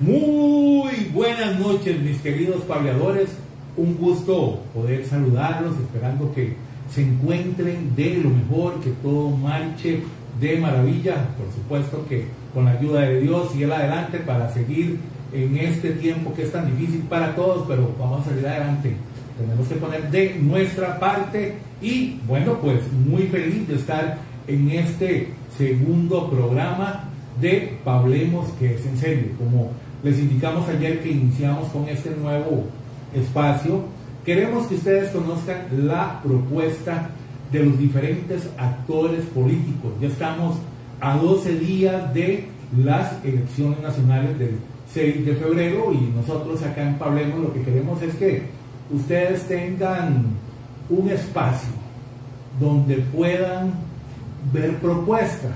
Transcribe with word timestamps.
Muy 0.00 1.08
buenas 1.14 1.56
noches, 1.60 2.00
mis 2.00 2.18
queridos 2.18 2.62
pableadores. 2.62 3.28
Un 3.76 3.96
gusto 3.96 4.60
poder 4.74 5.06
saludarlos, 5.06 5.78
esperando 5.78 6.34
que 6.34 6.56
se 6.92 7.02
encuentren 7.02 7.94
de 7.94 8.16
lo 8.16 8.30
mejor, 8.30 8.80
que 8.80 8.90
todo 8.90 9.30
marche 9.30 10.00
de 10.40 10.58
maravilla. 10.58 11.28
Por 11.38 11.46
supuesto 11.54 12.04
que 12.08 12.26
con 12.52 12.64
la 12.64 12.72
ayuda 12.72 13.02
de 13.02 13.20
Dios 13.20 13.54
y 13.54 13.62
el 13.62 13.72
adelante 13.72 14.18
para 14.18 14.52
seguir 14.52 14.98
en 15.32 15.56
este 15.58 15.92
tiempo 15.92 16.34
que 16.34 16.42
es 16.42 16.50
tan 16.50 16.76
difícil 16.76 17.02
para 17.02 17.36
todos, 17.36 17.64
pero 17.68 17.94
vamos 17.96 18.26
a 18.26 18.30
salir 18.30 18.48
adelante. 18.48 18.96
Tenemos 19.38 19.68
que 19.68 19.76
poner 19.76 20.10
de 20.10 20.34
nuestra 20.40 20.98
parte 20.98 21.54
y 21.80 22.18
bueno, 22.26 22.58
pues 22.60 22.80
muy 22.92 23.22
feliz 23.28 23.68
de 23.68 23.76
estar 23.76 24.18
en 24.48 24.70
este 24.70 25.28
segundo 25.56 26.28
programa 26.30 27.10
de 27.40 27.78
Pablemos 27.84 28.48
que 28.58 28.74
es 28.74 28.86
en 28.86 28.96
serio. 28.96 29.32
Como 29.38 29.70
les 30.02 30.18
indicamos 30.18 30.68
ayer 30.68 31.02
que 31.02 31.10
iniciamos 31.10 31.68
con 31.68 31.88
este 31.88 32.10
nuevo 32.10 32.64
espacio, 33.14 33.82
queremos 34.24 34.66
que 34.66 34.76
ustedes 34.76 35.10
conozcan 35.10 35.66
la 35.86 36.20
propuesta 36.22 37.10
de 37.50 37.64
los 37.64 37.78
diferentes 37.78 38.48
actores 38.58 39.24
políticos. 39.26 39.92
Ya 40.00 40.08
estamos 40.08 40.56
a 41.00 41.16
12 41.16 41.58
días 41.58 42.12
de 42.14 42.48
las 42.76 43.24
elecciones 43.24 43.80
nacionales 43.80 44.38
del 44.38 44.56
6 44.92 45.26
de 45.26 45.34
febrero 45.34 45.92
y 45.92 46.12
nosotros 46.16 46.62
acá 46.62 46.82
en 46.82 46.98
Pablemos 46.98 47.40
lo 47.40 47.52
que 47.52 47.62
queremos 47.62 48.00
es 48.02 48.14
que 48.14 48.42
ustedes 48.90 49.46
tengan 49.46 50.24
un 50.88 51.08
espacio 51.08 51.70
donde 52.60 52.96
puedan 52.96 53.72
ver 54.52 54.76
propuestas 54.78 55.52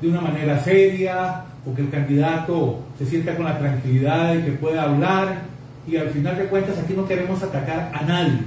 de 0.00 0.08
una 0.08 0.20
manera 0.20 0.62
seria, 0.62 1.44
o 1.66 1.74
que 1.74 1.82
el 1.82 1.90
candidato 1.90 2.80
se 2.98 3.06
sienta 3.06 3.36
con 3.36 3.44
la 3.44 3.58
tranquilidad 3.58 4.34
de 4.34 4.44
que 4.44 4.52
pueda 4.52 4.84
hablar 4.84 5.42
y 5.86 5.96
al 5.96 6.10
final 6.10 6.36
de 6.36 6.44
cuentas 6.44 6.78
aquí 6.78 6.94
no 6.94 7.06
queremos 7.06 7.42
atacar 7.42 7.92
a 7.94 8.02
nadie. 8.04 8.38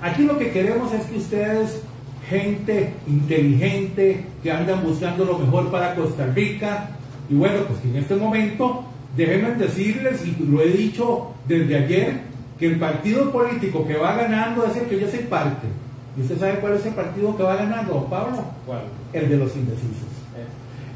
Aquí 0.00 0.24
lo 0.24 0.38
que 0.38 0.50
queremos 0.50 0.92
es 0.92 1.04
que 1.06 1.16
ustedes, 1.16 1.82
gente 2.28 2.94
inteligente, 3.06 4.24
que 4.42 4.52
andan 4.52 4.82
buscando 4.82 5.24
lo 5.24 5.38
mejor 5.38 5.70
para 5.70 5.94
Costa 5.94 6.26
Rica, 6.26 6.90
y 7.30 7.34
bueno, 7.34 7.60
pues 7.68 7.80
que 7.80 7.88
en 7.88 7.96
este 7.96 8.16
momento 8.16 8.84
déjenme 9.16 9.54
decirles, 9.54 10.24
y 10.26 10.44
lo 10.44 10.60
he 10.60 10.68
dicho 10.70 11.32
desde 11.46 11.76
ayer, 11.76 12.20
que 12.58 12.66
el 12.66 12.78
partido 12.78 13.32
político 13.32 13.86
que 13.86 13.96
va 13.96 14.16
ganando 14.16 14.66
es 14.66 14.76
el 14.76 14.86
que 14.86 15.00
yo 15.00 15.08
soy 15.08 15.20
parte. 15.20 15.66
¿Y 16.16 16.20
usted 16.20 16.38
sabe 16.38 16.58
cuál 16.60 16.74
es 16.74 16.86
el 16.86 16.94
partido 16.94 17.36
que 17.36 17.42
va 17.42 17.56
ganando, 17.56 18.06
Pablo? 18.10 18.44
¿Cuál? 18.66 18.82
El 19.12 19.28
de 19.30 19.36
los 19.36 19.56
indecisos 19.56 20.11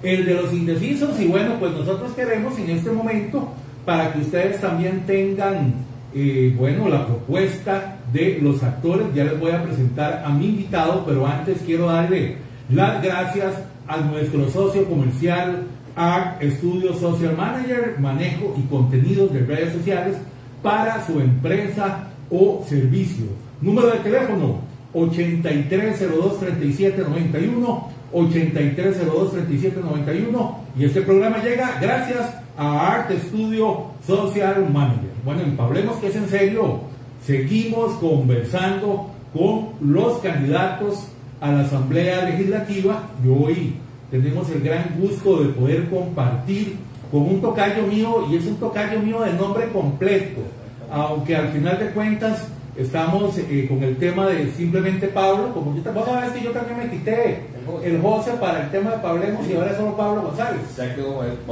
el 0.07 0.25
de 0.25 0.35
los 0.35 0.53
indecisos 0.53 1.19
y 1.21 1.27
bueno, 1.27 1.55
pues 1.59 1.73
nosotros 1.73 2.13
queremos 2.13 2.57
en 2.59 2.71
este 2.71 2.91
momento 2.91 3.53
para 3.85 4.13
que 4.13 4.21
ustedes 4.21 4.61
también 4.61 5.01
tengan, 5.05 5.75
eh, 6.15 6.55
bueno, 6.57 6.89
la 6.89 7.07
propuesta 7.07 7.97
de 8.13 8.39
los 8.41 8.63
actores, 8.63 9.09
ya 9.15 9.25
les 9.25 9.39
voy 9.41 9.51
a 9.51 9.65
presentar 9.65 10.23
a 10.25 10.31
mi 10.31 10.47
invitado, 10.47 11.05
pero 11.05 11.27
antes 11.27 11.61
quiero 11.67 11.87
darle 11.87 12.37
las 12.71 13.03
gracias 13.03 13.55
a 13.89 13.97
nuestro 13.99 14.49
socio 14.49 14.89
comercial, 14.89 15.65
a 15.97 16.37
Estudio 16.41 16.95
Social 16.95 17.37
Manager, 17.37 17.97
manejo 17.99 18.55
y 18.57 18.63
contenidos 18.69 19.33
de 19.33 19.41
redes 19.41 19.73
sociales 19.73 20.17
para 20.63 21.05
su 21.05 21.21
empresa 21.21 22.09
o 22.31 22.65
servicio. 22.69 23.27
Número 23.61 23.89
de 23.89 23.99
teléfono 23.99 24.61
8302 24.93 26.41
3791 26.41 27.96
8302-3791 28.13 30.55
y 30.79 30.85
este 30.85 31.01
programa 31.03 31.43
llega 31.43 31.79
gracias 31.81 32.31
a 32.57 32.95
Art 32.95 33.11
Studio 33.29 33.87
Social 34.07 34.71
Manager. 34.73 35.11
Bueno, 35.25 35.43
en 35.43 35.57
Pablemos 35.57 35.97
que 35.97 36.07
es 36.09 36.17
en 36.17 36.29
serio, 36.29 36.81
seguimos 37.25 37.93
conversando 37.95 39.11
con 39.33 39.71
los 39.81 40.19
candidatos 40.19 41.09
a 41.41 41.53
la 41.53 41.61
Asamblea 41.61 42.25
Legislativa 42.25 43.05
y 43.25 43.29
hoy 43.29 43.75
tenemos 44.11 44.51
el 44.51 44.63
gran 44.63 44.97
gusto 44.99 45.43
de 45.43 45.51
poder 45.51 45.89
compartir 45.91 46.77
con 47.11 47.23
un 47.23 47.41
tocayo 47.41 47.87
mío 47.87 48.27
y 48.31 48.37
es 48.37 48.47
un 48.47 48.57
tocayo 48.57 49.01
mío 49.01 49.23
de 49.23 49.33
nombre 49.35 49.69
completo, 49.73 50.41
aunque 50.91 51.37
al 51.37 51.49
final 51.49 51.79
de 51.79 51.91
cuentas 51.91 52.49
estamos 52.77 53.37
eh, 53.39 53.67
con 53.69 53.83
el 53.83 53.97
tema 53.97 54.27
de 54.27 54.51
simplemente 54.53 55.09
Pablo, 55.09 55.53
como 55.53 55.75
yo, 55.75 55.93
vos 55.93 56.05
sabés 56.07 56.33
que 56.33 56.43
yo 56.43 56.51
también 56.51 56.79
me 56.79 56.91
quité 56.91 57.45
el 57.83 58.01
José 58.01 58.33
para 58.41 58.65
el 58.65 58.71
tema 58.71 58.93
de 58.93 58.99
Pablemos 58.99 59.49
y 59.49 59.55
ahora 59.55 59.71
es 59.71 59.77
solo 59.77 59.97
Pablo 59.97 60.23
González. 60.23 60.63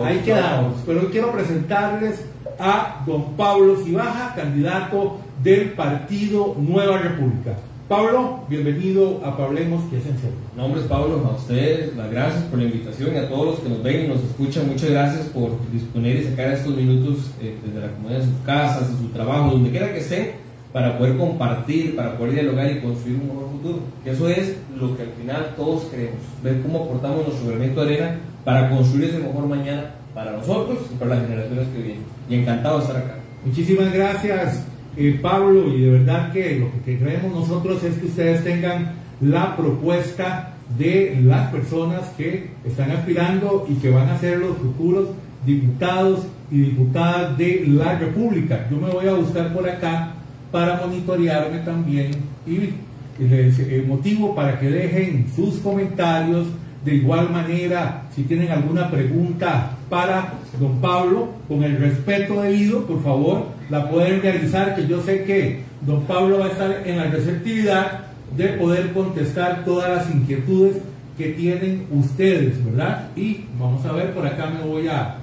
Ahí 0.02 0.18
quedamos. 0.24 0.74
Pero 0.86 1.00
hoy 1.00 1.06
quiero 1.10 1.32
presentarles 1.32 2.24
a 2.58 3.02
don 3.06 3.32
Pablo 3.36 3.76
Cibaja, 3.82 4.34
candidato 4.34 5.18
del 5.42 5.70
partido 5.70 6.54
Nueva 6.58 6.98
República. 6.98 7.56
Pablo, 7.88 8.40
bienvenido 8.48 9.20
a 9.24 9.36
Pablemos, 9.36 9.82
que 9.90 9.98
es 9.98 10.06
en 10.06 10.16
serio. 10.16 10.36
No, 10.56 10.68
Pablo, 10.88 11.22
a 11.30 11.36
ustedes 11.36 11.94
las 11.94 12.10
gracias 12.10 12.44
por 12.44 12.58
la 12.58 12.64
invitación 12.64 13.14
y 13.14 13.18
a 13.18 13.28
todos 13.28 13.46
los 13.46 13.60
que 13.60 13.68
nos 13.68 13.82
ven 13.82 14.06
y 14.06 14.08
nos 14.08 14.22
escuchan, 14.22 14.68
muchas 14.68 14.90
gracias 14.90 15.26
por 15.26 15.50
disponer 15.70 16.16
y 16.16 16.24
sacar 16.24 16.52
estos 16.52 16.74
minutos 16.74 17.30
eh, 17.42 17.56
desde 17.62 17.80
la 17.86 17.92
comunidad 17.92 18.20
de 18.20 18.24
sus 18.24 18.40
casas, 18.46 18.90
de 18.90 18.98
su 18.98 19.12
trabajo, 19.12 19.50
donde 19.50 19.70
quiera 19.70 19.92
que 19.92 19.98
estén 19.98 20.43
para 20.74 20.98
poder 20.98 21.16
compartir, 21.16 21.94
para 21.94 22.18
poder 22.18 22.34
dialogar 22.34 22.68
y 22.68 22.80
construir 22.80 23.20
un 23.20 23.28
mejor 23.28 23.50
futuro. 23.52 23.78
Eso 24.04 24.28
es 24.28 24.56
lo 24.76 24.96
que 24.96 25.04
al 25.04 25.10
final 25.10 25.54
todos 25.56 25.84
queremos, 25.84 26.18
ver 26.42 26.62
cómo 26.62 26.82
aportamos 26.82 27.28
nuestro 27.28 27.50
granito 27.50 27.84
de 27.84 27.94
arena 27.94 28.16
para 28.44 28.70
construir 28.70 29.10
ese 29.10 29.18
mejor 29.20 29.46
mañana 29.46 29.94
para 30.12 30.32
nosotros 30.32 30.78
y 30.92 30.96
para 30.96 31.14
las 31.14 31.26
generaciones 31.28 31.68
que 31.68 31.80
vienen. 31.80 32.02
Y 32.28 32.34
encantado 32.34 32.78
de 32.78 32.86
estar 32.86 32.96
acá. 32.96 33.14
Muchísimas 33.44 33.92
gracias, 33.92 34.64
eh, 34.96 35.16
Pablo, 35.22 35.72
y 35.72 35.80
de 35.80 35.90
verdad 35.92 36.32
que 36.32 36.58
lo 36.58 36.72
que 36.84 36.98
queremos 36.98 37.32
nosotros 37.32 37.84
es 37.84 37.94
que 37.96 38.06
ustedes 38.06 38.42
tengan 38.42 38.94
la 39.20 39.56
propuesta 39.56 40.54
de 40.76 41.20
las 41.22 41.52
personas 41.52 42.08
que 42.16 42.50
están 42.64 42.90
aspirando 42.90 43.64
y 43.68 43.74
que 43.74 43.90
van 43.90 44.08
a 44.08 44.18
ser 44.18 44.38
los 44.38 44.56
futuros 44.56 45.10
diputados 45.46 46.26
y 46.50 46.62
diputadas 46.62 47.38
de 47.38 47.64
la 47.68 47.96
República. 47.96 48.66
Yo 48.68 48.78
me 48.78 48.90
voy 48.90 49.06
a 49.06 49.14
buscar 49.14 49.54
por 49.54 49.68
acá 49.68 50.14
para 50.54 50.76
monitorearme 50.76 51.58
también 51.64 52.12
y 52.46 52.74
les 53.20 53.58
eh, 53.58 53.84
motivo 53.84 54.36
para 54.36 54.60
que 54.60 54.70
dejen 54.70 55.26
sus 55.34 55.56
comentarios. 55.56 56.46
De 56.84 56.94
igual 56.94 57.28
manera, 57.30 58.04
si 58.14 58.22
tienen 58.22 58.52
alguna 58.52 58.88
pregunta 58.88 59.72
para 59.90 60.34
don 60.60 60.80
Pablo, 60.80 61.30
con 61.48 61.64
el 61.64 61.76
respeto 61.78 62.42
debido, 62.42 62.86
por 62.86 63.02
favor, 63.02 63.46
la 63.68 63.90
pueden 63.90 64.22
realizar, 64.22 64.76
que 64.76 64.86
yo 64.86 65.02
sé 65.02 65.24
que 65.24 65.64
don 65.80 66.02
Pablo 66.02 66.38
va 66.38 66.44
a 66.46 66.50
estar 66.50 66.82
en 66.86 66.98
la 66.98 67.06
receptividad 67.06 68.04
de 68.36 68.48
poder 68.50 68.92
contestar 68.92 69.64
todas 69.64 69.90
las 69.90 70.14
inquietudes 70.14 70.76
que 71.18 71.30
tienen 71.30 71.88
ustedes, 71.90 72.64
¿verdad? 72.64 73.08
Y 73.16 73.46
vamos 73.58 73.84
a 73.86 73.90
ver, 73.90 74.14
por 74.14 74.24
acá 74.24 74.52
me 74.56 74.64
voy 74.64 74.86
a, 74.86 75.16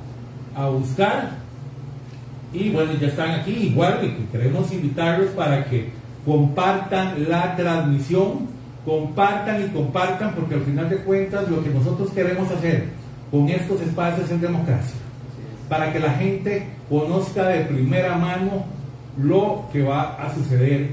a 0.56 0.68
buscar 0.68 1.41
y 2.54 2.70
bueno, 2.70 2.92
ya 3.00 3.08
están 3.08 3.32
aquí, 3.32 3.52
igual 3.52 4.02
que 4.02 4.14
queremos 4.32 4.72
invitarlos 4.74 5.30
para 5.30 5.66
que 5.66 5.90
compartan 6.26 7.30
la 7.30 7.56
transmisión, 7.56 8.48
compartan 8.86 9.64
y 9.64 9.68
compartan, 9.70 10.34
porque 10.36 10.56
al 10.56 10.62
final 10.62 10.90
de 10.90 10.98
cuentas 10.98 11.50
lo 11.50 11.64
que 11.64 11.70
nosotros 11.70 12.12
queremos 12.12 12.52
hacer 12.52 12.86
con 13.30 13.48
estos 13.48 13.82
espacios 13.82 14.30
es 14.30 14.42
democracia, 14.42 15.00
para 15.70 15.94
que 15.94 16.00
la 16.00 16.12
gente 16.12 16.68
conozca 16.90 17.48
de 17.48 17.62
primera 17.66 18.18
mano 18.18 18.66
lo 19.18 19.66
que 19.72 19.84
va 19.84 20.16
a 20.22 20.34
suceder 20.34 20.90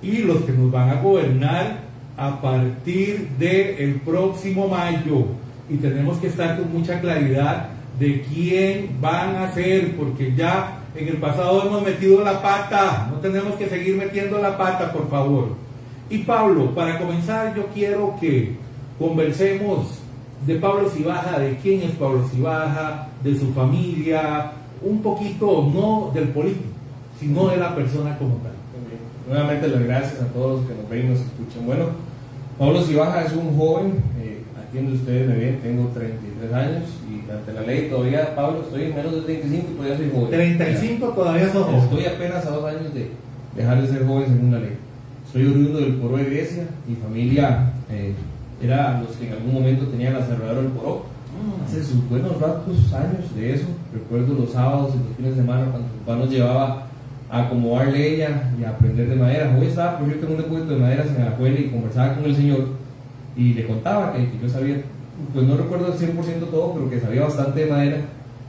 y 0.00 0.18
los 0.18 0.42
que 0.42 0.52
nos 0.52 0.70
van 0.70 0.90
a 0.90 1.00
gobernar 1.00 1.78
a 2.16 2.40
partir 2.40 3.30
del 3.38 3.76
el 3.78 3.94
próximo 3.96 4.68
mayo. 4.68 5.26
Y 5.68 5.76
tenemos 5.78 6.18
que 6.18 6.28
estar 6.28 6.58
con 6.58 6.72
mucha 6.72 7.00
claridad 7.00 7.68
de 7.98 8.22
quién 8.22 9.00
van 9.00 9.36
a 9.36 9.52
ser, 9.52 9.96
porque 9.96 10.34
ya 10.36 10.83
en 10.94 11.08
el 11.08 11.16
pasado 11.16 11.66
hemos 11.66 11.82
metido 11.82 12.22
la 12.22 12.40
pata, 12.40 13.08
no 13.10 13.18
tenemos 13.18 13.54
que 13.56 13.68
seguir 13.68 13.96
metiendo 13.96 14.38
la 14.38 14.56
pata, 14.56 14.92
por 14.92 15.10
favor. 15.10 15.48
Y 16.08 16.18
Pablo, 16.18 16.74
para 16.74 16.98
comenzar 16.98 17.54
yo 17.56 17.66
quiero 17.74 18.14
que 18.20 18.56
conversemos 18.98 19.98
de 20.46 20.56
Pablo 20.56 20.88
Cibaja, 20.90 21.38
de 21.38 21.56
quién 21.56 21.82
es 21.82 21.92
Pablo 21.92 22.28
Cibaja, 22.28 23.08
de 23.22 23.38
su 23.38 23.52
familia, 23.52 24.52
un 24.82 25.02
poquito 25.02 25.70
no 25.74 26.10
del 26.14 26.28
político, 26.28 26.68
sino 27.18 27.48
de 27.48 27.56
la 27.56 27.74
persona 27.74 28.16
como 28.18 28.34
tal. 28.36 28.52
Nuevamente 29.26 29.68
las 29.68 29.82
gracias 29.82 30.20
a 30.20 30.26
todos 30.26 30.60
los 30.60 30.68
que 30.68 30.74
nos 30.74 30.88
ven 30.90 31.06
y 31.06 31.08
nos 31.08 31.20
escuchan. 31.20 31.64
Bueno, 31.64 31.86
Pablo 32.58 32.82
Cibaja 32.82 33.24
es 33.24 33.32
un 33.32 33.56
joven, 33.56 34.02
eh, 34.20 34.33
donde 34.74 34.96
ustedes 34.96 35.28
me 35.28 35.36
ven, 35.36 35.60
tengo 35.62 35.88
33 35.88 36.52
años 36.52 36.82
ante 37.32 37.52
la 37.52 37.62
ley 37.62 37.88
todavía, 37.88 38.34
Pablo, 38.34 38.62
estoy 38.62 38.84
en 38.84 38.96
menos 38.96 39.14
de 39.14 39.20
35 39.22 39.66
y 39.70 39.74
todavía 39.74 39.96
soy 39.96 40.10
joven. 40.12 40.30
35 40.30 41.08
todavía 41.08 41.52
sos 41.52 41.66
joven. 41.66 41.80
Estoy 41.80 42.06
apenas 42.06 42.46
a 42.46 42.50
dos 42.50 42.64
años 42.64 42.94
de 42.94 43.10
dejar 43.56 43.82
de 43.82 43.88
ser 43.88 44.06
joven 44.06 44.26
según 44.26 44.52
la 44.52 44.58
ley. 44.58 44.76
Soy 45.32 45.46
oriundo 45.46 45.80
del 45.80 45.94
Poró 45.94 46.16
de 46.16 46.24
Grecia, 46.24 46.64
mi 46.86 46.96
familia 46.96 47.72
eh, 47.90 48.14
era 48.62 49.00
los 49.00 49.16
que 49.16 49.26
en 49.26 49.32
algún 49.32 49.54
momento 49.54 49.86
tenían 49.86 50.14
la 50.14 50.24
cerradura 50.24 50.62
del 50.62 50.70
Poró, 50.70 51.06
hace 51.64 51.82
sus 51.82 52.08
buenos 52.08 52.40
ratos, 52.40 52.92
años 52.92 53.34
de 53.34 53.54
eso. 53.54 53.66
Recuerdo 53.92 54.34
los 54.34 54.52
sábados 54.52 54.94
y 54.94 54.98
los 54.98 55.16
fines 55.16 55.36
de 55.36 55.42
semana 55.42 55.66
cuando 55.70 55.88
mi 55.88 55.98
papá 56.04 56.18
nos 56.18 56.30
llevaba 56.30 56.86
a 57.30 57.40
acomodar 57.42 57.88
leña 57.88 58.54
y 58.60 58.64
a 58.64 58.70
aprender 58.70 59.08
de 59.08 59.16
madera. 59.16 59.56
Hoy 59.58 59.66
estaba, 59.66 59.98
por 59.98 60.06
cierto, 60.06 60.26
en 60.26 60.32
un 60.32 60.38
depósito 60.38 60.74
de 60.74 60.80
maderas 60.80 61.06
en 61.08 61.22
Alajuela 61.22 61.58
y 61.58 61.70
conversaba 61.70 62.14
con 62.14 62.24
el 62.26 62.36
señor 62.36 62.83
y 63.36 63.54
le 63.54 63.66
contaba 63.66 64.12
que, 64.12 64.28
yo 64.40 64.48
sabía, 64.48 64.82
pues 65.32 65.46
no 65.46 65.56
recuerdo 65.56 65.86
al 65.86 65.98
100% 65.98 66.50
todo, 66.50 66.74
pero 66.74 66.90
que 66.90 67.00
sabía 67.00 67.22
bastante 67.22 67.64
de 67.64 67.70
madera. 67.70 67.96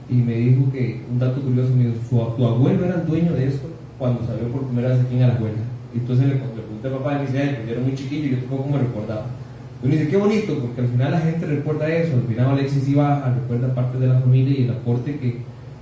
Y 0.09 0.15
me 0.15 0.35
dijo 0.35 0.71
que, 0.71 1.01
un 1.11 1.19
dato 1.19 1.41
curioso, 1.41 1.73
me 1.75 1.85
dijo, 1.85 1.97
su, 2.09 2.35
tu 2.35 2.45
abuelo 2.45 2.85
era 2.85 2.95
el 2.95 3.07
dueño 3.07 3.33
de 3.33 3.47
esto 3.47 3.67
cuando 3.97 4.25
salió 4.25 4.47
por 4.49 4.63
primera 4.67 4.89
vez 4.89 4.99
aquí 4.99 5.15
en 5.15 5.23
Alajuela. 5.23 5.57
Entonces 5.95 6.27
le, 6.27 6.33
le 6.35 6.39
pregunté 6.39 6.87
a 6.87 6.91
papá 6.91 7.13
y 7.13 7.15
me 7.15 7.25
decía, 7.25 7.63
yo 7.65 7.71
era 7.71 7.81
muy 7.81 7.95
chiquillo 7.95 8.27
y 8.27 8.31
yo 8.31 8.37
tampoco 8.37 8.69
me 8.69 8.79
recordaba. 8.79 9.25
Y 9.83 9.87
me 9.87 9.97
dice, 9.97 10.09
qué 10.09 10.17
bonito, 10.17 10.57
porque 10.59 10.81
al 10.81 10.87
final 10.87 11.11
la 11.11 11.19
gente 11.21 11.45
recuerda 11.45 11.87
eso, 11.87 12.15
al 12.15 12.23
final 12.23 12.47
Alexis 12.51 12.87
iba, 12.87 13.33
recuerda 13.33 13.73
parte 13.73 13.99
de 13.99 14.07
la 14.07 14.19
familia 14.19 14.59
y 14.59 14.63
el 14.63 14.71
aporte 14.71 15.17
que, 15.17 15.37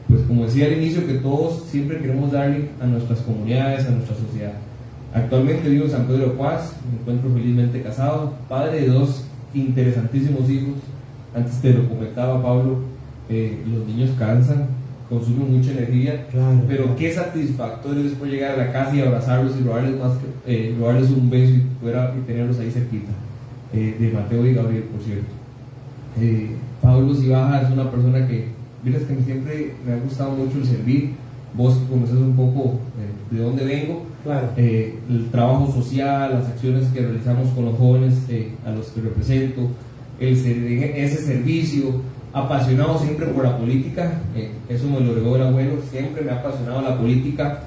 pues 0.07 0.21
como 0.23 0.45
decía 0.45 0.65
al 0.65 0.73
inicio, 0.73 1.05
que 1.07 1.15
todos 1.15 1.63
siempre 1.69 1.99
queremos 1.99 2.31
darle 2.31 2.69
a 2.81 2.85
nuestras 2.85 3.19
comunidades, 3.21 3.85
a 3.87 3.91
nuestra 3.91 4.15
sociedad. 4.15 4.53
Actualmente 5.13 5.69
vivo 5.69 5.85
en 5.85 5.91
San 5.91 6.07
Pedro 6.07 6.29
de 6.29 6.37
Paz, 6.37 6.73
me 6.89 6.99
encuentro 6.99 7.31
felizmente 7.33 7.81
casado, 7.81 8.33
padre 8.49 8.81
de 8.81 8.87
dos 8.87 9.25
interesantísimos 9.53 10.49
hijos. 10.49 10.75
Antes 11.35 11.61
te 11.61 11.73
lo 11.73 11.87
comentaba 11.87 12.41
Pablo, 12.41 12.79
eh, 13.29 13.63
los 13.71 13.85
niños 13.87 14.11
cansan, 14.17 14.67
consumen 15.09 15.57
mucha 15.57 15.71
energía, 15.71 16.27
pero 16.67 16.95
qué 16.95 17.13
satisfactorio 17.13 18.03
después 18.03 18.31
llegar 18.31 18.53
a 18.53 18.65
la 18.65 18.71
casa 18.71 18.95
y 18.95 19.01
abrazarlos 19.01 19.53
y 19.59 19.63
robarles, 19.63 19.99
más 19.99 20.13
eh, 20.47 20.75
robarles 20.79 21.09
un 21.11 21.29
beso 21.29 21.53
y, 21.53 21.63
fuera, 21.79 22.13
y 22.17 22.25
tenerlos 22.25 22.59
ahí 22.59 22.71
cerquita. 22.71 23.11
Eh, 23.73 23.97
de 23.99 24.11
Mateo 24.11 24.45
y 24.45 24.53
Gabriel, 24.53 24.83
por 24.83 25.01
cierto. 25.01 25.25
Eh, 26.21 26.55
Pablo 26.79 27.15
Sibaja 27.15 27.63
es 27.63 27.71
una 27.71 27.89
persona 27.89 28.27
que, 28.27 28.49
miras 28.83 29.01
que 29.01 29.15
siempre 29.23 29.73
me 29.83 29.93
ha 29.93 29.97
gustado 29.97 30.31
mucho 30.31 30.59
el 30.59 30.65
servir. 30.65 31.13
Vos 31.55 31.79
conoces 31.89 32.17
un 32.17 32.35
poco 32.35 32.79
eh, 32.99 33.35
de 33.35 33.41
dónde 33.41 33.65
vengo, 33.65 34.03
el 34.55 35.29
trabajo 35.31 35.71
social, 35.71 36.33
las 36.33 36.47
acciones 36.47 36.87
que 36.89 37.01
realizamos 37.01 37.49
con 37.49 37.65
los 37.65 37.77
jóvenes 37.77 38.15
a 38.65 38.71
los 38.71 38.87
que 38.87 39.01
represento, 39.01 39.69
el, 40.19 40.33
ese 40.33 41.17
servicio, 41.17 42.01
apasionado 42.33 42.97
siempre 42.97 43.27
por 43.27 43.43
la 43.43 43.57
política, 43.57 44.19
eso 44.69 44.87
me 44.87 44.99
lo 45.01 45.13
regó 45.13 45.35
el 45.35 45.43
abuelo, 45.43 45.73
siempre 45.91 46.23
me 46.23 46.31
ha 46.31 46.39
apasionado 46.39 46.81
la 46.81 46.97
política. 46.97 47.63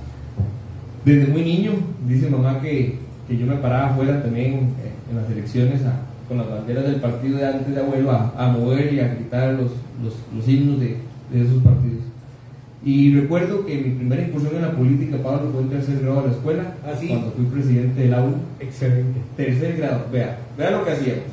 Desde 1.05 1.33
muy 1.33 1.43
niño, 1.43 1.73
dice 2.09 2.29
mamá 2.29 2.61
que, 2.61 2.99
que 3.29 3.37
yo 3.37 3.47
me 3.47 3.57
paraba 3.57 3.91
afuera 3.91 4.23
también 4.23 4.71
en 5.09 5.17
las 5.17 5.31
elecciones 5.31 5.83
con 6.29 6.39
las 6.39 6.49
banderas 6.49 6.85
del 6.85 6.97
partido 6.97 7.39
de 7.39 7.47
antes 7.47 7.75
de 7.75 7.81
abuelo 7.81 8.11
a, 8.11 8.49
mover 8.49 8.93
y 8.93 9.01
a 9.01 9.15
gritar 9.15 9.55
los, 9.55 9.71
los, 10.03 10.15
los 10.35 10.49
himnos 10.49 10.81
de, 10.81 10.97
esos 11.33 11.63
partidos. 11.63 12.03
Y 12.87 13.13
recuerdo 13.13 13.67
que 13.67 13.75
mi 13.79 13.97
primera 13.97 14.23
incursión 14.23 14.55
en 14.55 14.63
la 14.63 14.71
política, 14.71 15.17
Pablo, 15.21 15.51
fue 15.53 15.63
en 15.63 15.71
tercer 15.71 15.99
grado 16.03 16.21
de 16.21 16.29
la 16.29 16.33
escuela, 16.35 16.75
¿Ah, 16.87 16.93
cuando 16.97 17.33
fui 17.33 17.45
presidente 17.47 18.01
del 18.01 18.15
aula. 18.15 18.37
Excelente. 18.61 19.21
Tercer 19.37 19.77
grado, 19.77 20.05
vea, 20.13 20.39
vea 20.57 20.71
lo 20.71 20.85
que 20.85 20.93
hacíamos. 20.93 21.25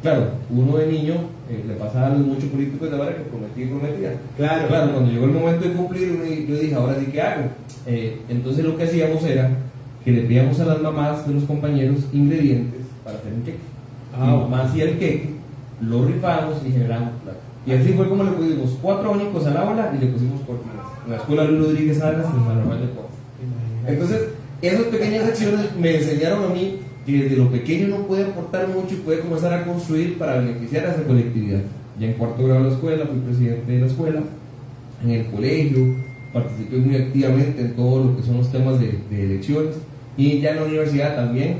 Claro, 0.00 0.28
uno 0.48 0.78
de 0.78 0.86
niño 0.86 1.14
eh, 1.50 1.62
le 1.68 1.74
pasaba 1.74 2.06
a 2.06 2.10
los 2.10 2.20
muchos 2.20 2.44
políticos 2.44 2.90
de 2.90 2.96
ahora 2.96 3.14
que 3.14 3.24
prometía 3.24 3.64
y 3.66 3.68
prometía. 3.68 4.12
Claro. 4.38 4.68
Claro, 4.68 4.92
cuando 4.92 5.10
llegó 5.10 5.26
el 5.26 5.32
momento 5.32 5.68
de 5.68 5.74
cumplir, 5.74 6.46
yo 6.48 6.56
dije, 6.56 6.74
ahora 6.74 6.96
sí, 6.98 7.06
¿qué 7.12 7.20
hago? 7.20 7.44
Eh, 7.84 8.20
entonces 8.30 8.64
lo 8.64 8.78
que 8.78 8.84
hacíamos 8.84 9.22
era 9.24 9.50
que 10.02 10.10
le 10.10 10.22
pedíamos 10.22 10.58
a 10.60 10.64
las 10.64 10.80
mamás 10.80 11.28
de 11.28 11.34
los 11.34 11.44
compañeros 11.44 11.98
ingredientes 12.14 12.80
para 13.04 13.18
hacer 13.18 13.34
un 13.34 13.42
queque. 13.42 13.58
Ah, 14.14 14.36
mamá 14.36 14.62
hacía 14.62 14.84
el 14.84 14.98
queque, 14.98 15.34
lo 15.82 16.06
rifamos 16.06 16.62
y 16.66 16.72
generamos 16.72 17.10
plata. 17.22 17.40
Y 17.66 17.72
así 17.72 17.92
fue 17.92 18.08
como 18.08 18.24
le 18.24 18.30
pusimos 18.32 18.78
cuatro 18.80 19.12
únicos 19.12 19.46
a 19.46 19.50
la 19.50 19.64
ola 19.64 19.92
y 19.96 20.04
le 20.04 20.10
pusimos 20.10 20.40
cortinas. 20.42 20.86
En 21.04 21.12
la 21.12 21.16
escuela 21.18 21.44
Luis 21.44 21.66
Rodríguez 21.66 21.98
Salas 21.98 22.26
y 22.34 22.38
Manuel 22.38 22.80
de 22.80 22.86
Paz. 22.88 23.06
Entonces, 23.86 24.28
esas 24.62 24.82
pequeñas 24.86 25.28
acciones 25.28 25.76
me 25.78 25.96
enseñaron 25.96 26.44
a 26.44 26.54
mí 26.54 26.80
que 27.04 27.22
desde 27.22 27.36
lo 27.36 27.50
pequeño 27.50 27.94
uno 27.94 28.06
puede 28.06 28.24
aportar 28.24 28.68
mucho 28.68 28.94
y 28.94 28.98
puede 28.98 29.20
comenzar 29.20 29.52
a 29.52 29.64
construir 29.64 30.18
para 30.18 30.36
beneficiar 30.36 30.86
a 30.86 30.92
esa 30.92 31.04
colectividad. 31.04 31.60
Ya 31.98 32.06
en 32.06 32.12
cuarto 32.14 32.44
grado 32.44 32.64
de 32.64 32.68
la 32.68 32.74
escuela, 32.74 33.06
fui 33.06 33.18
presidente 33.20 33.72
de 33.72 33.80
la 33.80 33.86
escuela, 33.86 34.22
en 35.04 35.10
el 35.10 35.26
colegio, 35.26 35.94
participé 36.32 36.76
muy 36.76 36.96
activamente 36.96 37.60
en 37.60 37.74
todo 37.74 38.04
lo 38.04 38.16
que 38.16 38.22
son 38.22 38.38
los 38.38 38.52
temas 38.52 38.78
de, 38.80 38.98
de 39.10 39.24
elecciones 39.24 39.76
y 40.16 40.40
ya 40.40 40.50
en 40.50 40.56
la 40.56 40.64
universidad 40.64 41.16
también 41.16 41.58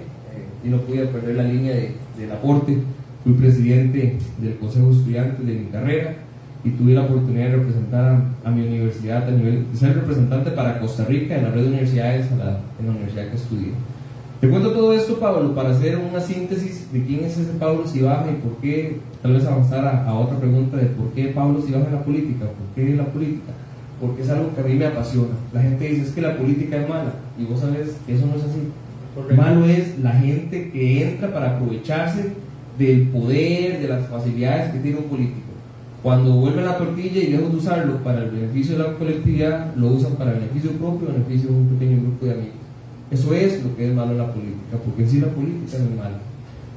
y 0.64 0.68
no 0.68 0.78
pude 0.78 1.06
perder 1.06 1.36
la 1.36 1.44
línea 1.44 1.74
de, 1.74 1.92
del 2.18 2.32
aporte. 2.32 2.76
Fui 3.24 3.32
presidente 3.34 4.18
del 4.38 4.56
Consejo 4.58 4.86
de 4.90 4.96
Estudiantes 4.96 5.46
de 5.46 5.54
mi 5.54 5.66
carrera 5.66 6.14
y 6.64 6.70
tuve 6.70 6.94
la 6.94 7.02
oportunidad 7.02 7.46
de 7.46 7.56
representar 7.56 8.22
a, 8.44 8.50
mi 8.50 8.66
universidad 8.66 9.28
a 9.28 9.30
nivel, 9.30 9.70
de 9.70 9.78
ser 9.78 9.94
representante 9.94 10.50
para 10.52 10.80
Costa 10.80 11.04
Rica 11.04 11.36
en 11.36 11.44
la 11.44 11.50
red 11.50 11.62
de 11.62 11.68
universidades 11.68 12.26
en 12.30 12.38
la 12.38 12.92
universidad 12.92 13.28
que 13.28 13.36
estudié. 13.36 13.72
Te 14.40 14.48
cuento 14.48 14.70
todo 14.70 14.92
esto, 14.92 15.18
Pablo, 15.18 15.52
para 15.52 15.70
hacer 15.70 15.98
una 15.98 16.20
síntesis 16.20 16.92
de 16.92 17.02
quién 17.02 17.24
es 17.24 17.36
ese 17.36 17.54
Pablo 17.58 17.84
Sibaja 17.88 18.30
y 18.30 18.36
por 18.36 18.56
qué, 18.58 19.00
tal 19.20 19.32
vez 19.32 19.44
avanzar 19.44 19.84
a, 19.84 20.14
otra 20.14 20.38
pregunta 20.38 20.76
de 20.76 20.86
por 20.86 21.10
qué 21.10 21.32
Pablo 21.34 21.60
Sibaja 21.60 21.86
en 21.86 21.94
la 21.94 22.04
política, 22.04 22.44
por 22.44 22.74
qué 22.76 22.94
la 22.94 23.06
política, 23.06 23.52
porque 24.00 24.22
es 24.22 24.30
algo 24.30 24.54
que 24.54 24.60
a 24.60 24.64
mí 24.64 24.74
me 24.74 24.86
apasiona. 24.86 25.34
La 25.52 25.62
gente 25.62 25.88
dice 25.88 26.02
es 26.02 26.10
que 26.12 26.20
la 26.20 26.36
política 26.36 26.76
es 26.76 26.88
mala 26.88 27.14
y 27.36 27.46
vos 27.46 27.58
sabes 27.58 27.96
que 28.06 28.14
eso 28.14 28.26
no 28.26 28.36
es 28.36 28.44
así. 28.44 29.34
Malo 29.34 29.64
es 29.64 29.98
la 29.98 30.12
gente 30.12 30.70
que 30.70 31.02
entra 31.02 31.32
para 31.32 31.56
aprovecharse 31.56 32.30
del 32.78 33.08
poder, 33.08 33.80
de 33.80 33.88
las 33.88 34.06
facilidades 34.08 34.72
que 34.72 34.78
tiene 34.78 34.98
un 34.98 35.04
político. 35.04 35.48
Cuando 36.02 36.32
vuelve 36.32 36.62
la 36.62 36.78
tortilla 36.78 37.20
y 37.20 37.32
dejan 37.32 37.50
de 37.50 37.56
usarlo 37.56 37.96
para 38.04 38.22
el 38.22 38.30
beneficio 38.30 38.78
de 38.78 38.84
la 38.84 38.94
colectividad, 38.94 39.75
lo 39.75 39.88
usan 39.88 40.12
para 40.12 40.32
el 40.32 40.40
beneficio 40.40 40.70
propio 40.72 41.08
beneficio 41.08 41.50
de 41.50 41.56
un 41.56 41.69
pequeño 41.69 42.00
grupo 42.02 42.26
de 42.26 42.32
amigos. 42.32 42.54
Eso 43.10 43.34
es 43.34 43.64
lo 43.64 43.75
que 43.76 43.88
es 43.88 43.94
malo 43.94 44.12
en 44.12 44.19
la 44.19 44.32
política, 44.32 44.76
porque 44.84 45.02
en 45.02 45.10
sí 45.10 45.20
la 45.20 45.28
política 45.28 45.78
no 45.78 45.84
es 45.84 45.96
mala. 45.96 46.19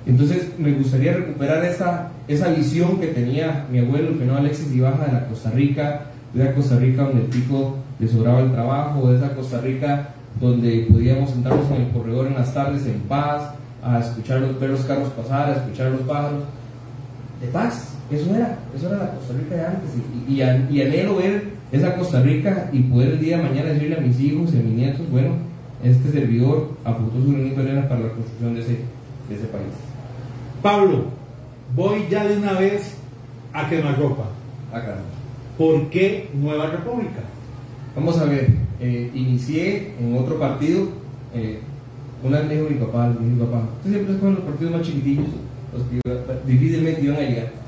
Entonces 0.05 0.49
me 0.57 0.73
gustaría 0.73 1.13
recuperar 1.13 1.63
esa, 1.63 2.11
esa 2.27 2.49
visión 2.49 2.99
que 2.99 3.07
tenía 3.07 3.67
mi 3.71 3.79
abuelo, 3.79 4.09
el 4.09 4.15
fenómeno 4.15 4.39
Alexis 4.39 4.73
Ibaja 4.73 5.05
de 5.05 5.11
la 5.11 5.27
Costa 5.27 5.51
Rica, 5.51 6.05
de 6.33 6.43
la 6.43 6.53
Costa 6.53 6.77
Rica 6.77 7.03
donde 7.03 7.21
el 7.21 7.27
pico 7.27 7.77
le 7.99 8.07
sobraba 8.07 8.39
el 8.39 8.51
trabajo, 8.51 9.11
de 9.11 9.17
esa 9.17 9.35
Costa 9.35 9.61
Rica 9.61 10.15
donde 10.39 10.87
podíamos 10.89 11.29
sentarnos 11.29 11.69
en 11.69 11.81
el 11.83 11.89
corredor 11.89 12.27
en 12.27 12.33
las 12.33 12.53
tardes 12.53 12.87
en 12.87 13.01
paz, 13.01 13.53
a 13.83 13.99
escuchar 13.99 14.41
los, 14.41 14.59
ver 14.59 14.69
los 14.69 14.81
carros 14.81 15.09
pasar, 15.09 15.49
a 15.49 15.55
escuchar 15.55 15.91
los 15.91 16.01
pájaros, 16.01 16.43
de 17.41 17.47
paz. 17.47 17.93
Eso 18.11 18.35
era, 18.35 18.59
eso 18.75 18.87
era 18.87 18.97
la 18.97 19.11
Costa 19.11 19.33
Rica 19.33 19.55
de 19.55 19.65
antes. 19.65 19.89
Y, 20.27 20.33
y, 20.33 20.81
anhelo 20.81 21.15
ver 21.15 21.43
esa 21.71 21.95
Costa 21.95 22.21
Rica 22.21 22.69
y 22.71 22.83
poder 22.83 23.11
el 23.13 23.19
día 23.19 23.37
de 23.37 23.43
mañana 23.43 23.69
decirle 23.69 23.97
a 23.97 24.01
mis 24.01 24.19
hijos 24.19 24.53
y 24.53 24.59
a 24.59 24.61
mis 24.61 24.73
nietos, 24.73 25.09
bueno, 25.09 25.35
este 25.83 26.11
servidor 26.11 26.71
apuntó 26.83 27.21
su 27.21 27.31
granito 27.31 27.63
de 27.63 27.81
para 27.83 28.01
la 28.01 28.09
construcción 28.09 28.55
de 28.55 28.61
ese, 28.61 28.71
de 29.29 29.35
ese 29.35 29.45
país. 29.45 29.73
Pablo, 30.61 31.05
voy 31.75 32.05
ya 32.09 32.25
de 32.25 32.37
una 32.37 32.53
vez 32.53 32.95
a 33.53 33.69
quemar 33.69 33.97
ropa. 33.97 34.25
Acá. 34.71 34.97
¿Por 35.57 35.89
qué 35.89 36.29
Nueva 36.33 36.67
República? 36.67 37.21
Vamos 37.95 38.17
a 38.19 38.25
ver, 38.25 38.47
eh, 38.79 39.11
inicié 39.13 39.93
en 39.99 40.17
otro 40.17 40.39
partido. 40.39 40.89
Eh, 41.33 41.59
una 42.23 42.39
vez 42.39 42.49
dijo 42.49 42.69
mi 42.69 42.75
papá, 42.75 43.13
mi 43.19 43.39
papá, 43.39 43.63
tú 43.83 43.89
siempre 43.89 44.17
con 44.17 44.35
los 44.35 44.43
partidos 44.43 44.73
más 44.73 44.81
chiquitillos, 44.81 45.25
los 45.73 45.83
que 45.87 46.51
difícilmente 46.51 47.01
iban 47.01 47.17
a. 47.17 47.61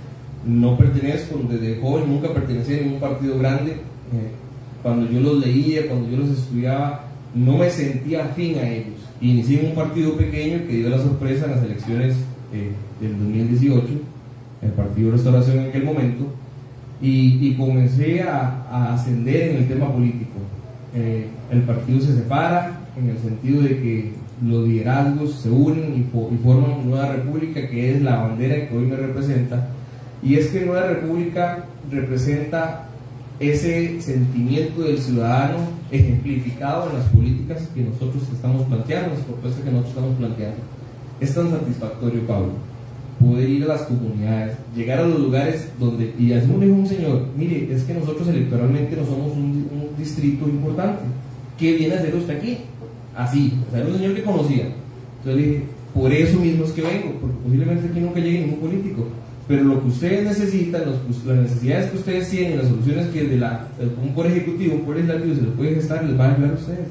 No 0.45 0.77
pertenezco, 0.77 1.39
desde 1.49 1.79
joven 1.79 2.09
nunca 2.09 2.33
pertenecí 2.33 2.73
a 2.73 2.81
ningún 2.81 2.99
partido 2.99 3.39
grande. 3.39 3.71
Eh, 3.71 4.31
cuando 4.81 5.09
yo 5.09 5.21
los 5.21 5.39
leía, 5.39 5.87
cuando 5.87 6.09
yo 6.09 6.17
los 6.17 6.37
estudiaba, 6.37 7.05
no 7.33 7.57
me 7.57 7.69
sentía 7.69 8.25
afín 8.25 8.57
a 8.59 8.69
ellos. 8.69 8.99
Inicié 9.21 9.61
en 9.61 9.67
un 9.67 9.75
partido 9.75 10.17
pequeño 10.17 10.67
que 10.67 10.77
dio 10.77 10.89
la 10.89 10.97
sorpresa 10.97 11.45
en 11.45 11.51
las 11.51 11.63
elecciones 11.63 12.17
del 12.99 13.17
2018, 13.17 13.87
el 14.61 14.71
Partido 14.71 15.07
de 15.07 15.15
Restauración 15.15 15.59
en 15.59 15.69
aquel 15.69 15.85
momento, 15.85 16.25
y, 17.01 17.55
comencé 17.55 18.21
a, 18.21 18.93
ascender 18.93 19.51
en 19.51 19.57
el 19.57 19.67
tema 19.67 19.91
político. 19.91 20.31
Eh, 20.95 21.27
el 21.51 21.61
partido 21.63 21.99
se 21.99 22.15
separa 22.15 22.79
en 22.97 23.09
el 23.09 23.17
sentido 23.17 23.61
de 23.61 23.69
que 23.69 24.11
los 24.43 24.67
liderazgos 24.67 25.33
se 25.35 25.49
unen 25.49 25.95
y, 25.95 26.13
forman 26.43 26.89
nueva 26.89 27.13
república 27.13 27.67
que 27.67 27.95
es 27.95 28.01
la 28.01 28.23
bandera 28.23 28.67
que 28.67 28.75
hoy 28.75 28.85
me 28.85 28.95
representa. 28.95 29.69
Y 30.21 30.35
es 30.35 30.47
que 30.47 30.65
Nueva 30.65 30.87
República 30.87 31.65
representa 31.91 32.87
ese 33.39 34.01
sentimiento 34.01 34.81
del 34.83 34.97
ciudadano 34.97 35.57
ejemplificado 35.91 36.89
en 36.89 36.99
las 36.99 37.07
políticas 37.09 37.67
que 37.73 37.81
nosotros 37.81 38.23
estamos 38.31 38.65
planteando, 38.67 39.15
las 39.15 39.25
propuestas 39.25 39.63
que 39.63 39.71
nosotros 39.71 39.95
estamos 39.95 40.17
planteando. 40.17 40.57
Es 41.19 41.35
tan 41.35 41.49
satisfactorio, 41.49 42.25
Pablo 42.25 42.53
poder 43.23 43.49
ir 43.49 43.63
a 43.63 43.67
las 43.67 43.81
comunidades, 43.83 44.57
llegar 44.75 44.99
a 44.99 45.07
los 45.07 45.19
lugares 45.19 45.69
donde, 45.79 46.13
y 46.19 46.33
así 46.33 46.47
me 46.47 46.71
un 46.71 46.87
señor, 46.87 47.27
mire, 47.37 47.73
es 47.73 47.83
que 47.83 47.93
nosotros 47.93 48.27
electoralmente 48.27 48.95
no 48.95 49.05
somos 49.05 49.31
un, 49.31 49.63
distrito 49.97 50.49
importante, 50.49 51.03
¿qué 51.57 51.75
viene 51.75 51.93
a 51.95 51.99
hacer 51.99 52.15
usted 52.15 52.37
aquí? 52.37 52.57
Así, 53.15 53.53
o 53.67 53.71
sea, 53.71 53.81
era 53.81 53.89
un 53.89 53.97
señor 53.97 54.15
que 54.15 54.23
conocía. 54.23 54.67
Entonces 55.19 55.45
dije, 55.45 55.63
por 55.93 56.11
eso 56.11 56.39
mismo 56.39 56.65
es 56.65 56.71
que 56.71 56.81
vengo, 56.81 57.19
porque 57.21 57.37
posiblemente 57.43 57.87
aquí 57.87 57.99
nunca 57.99 58.19
llegue 58.19 58.41
ningún 58.41 58.59
político. 58.59 59.07
pero 59.47 59.63
lo 59.63 59.81
que 59.81 59.87
ustedes 59.89 60.23
necesitan, 60.23 60.83
las 61.25 61.37
necesidades 61.37 61.91
que 61.91 61.97
ustedes 61.97 62.29
tienen, 62.29 62.57
las 62.57 62.67
soluciones 62.67 63.07
que 63.07 63.23
de 63.25 63.37
la, 63.37 63.67
un 64.01 64.15
poder 64.15 64.31
ejecutivo, 64.31 64.75
un 64.75 64.85
poder 64.85 65.05
legislativo 65.05 65.35
se 65.35 65.41
les 65.41 65.51
puede 65.51 65.75
gestar, 65.75 66.03
les 66.03 66.17
van 66.17 66.31
a 66.31 66.33
ayudar 66.35 66.51
a 66.51 66.55
ustedes. 66.55 66.87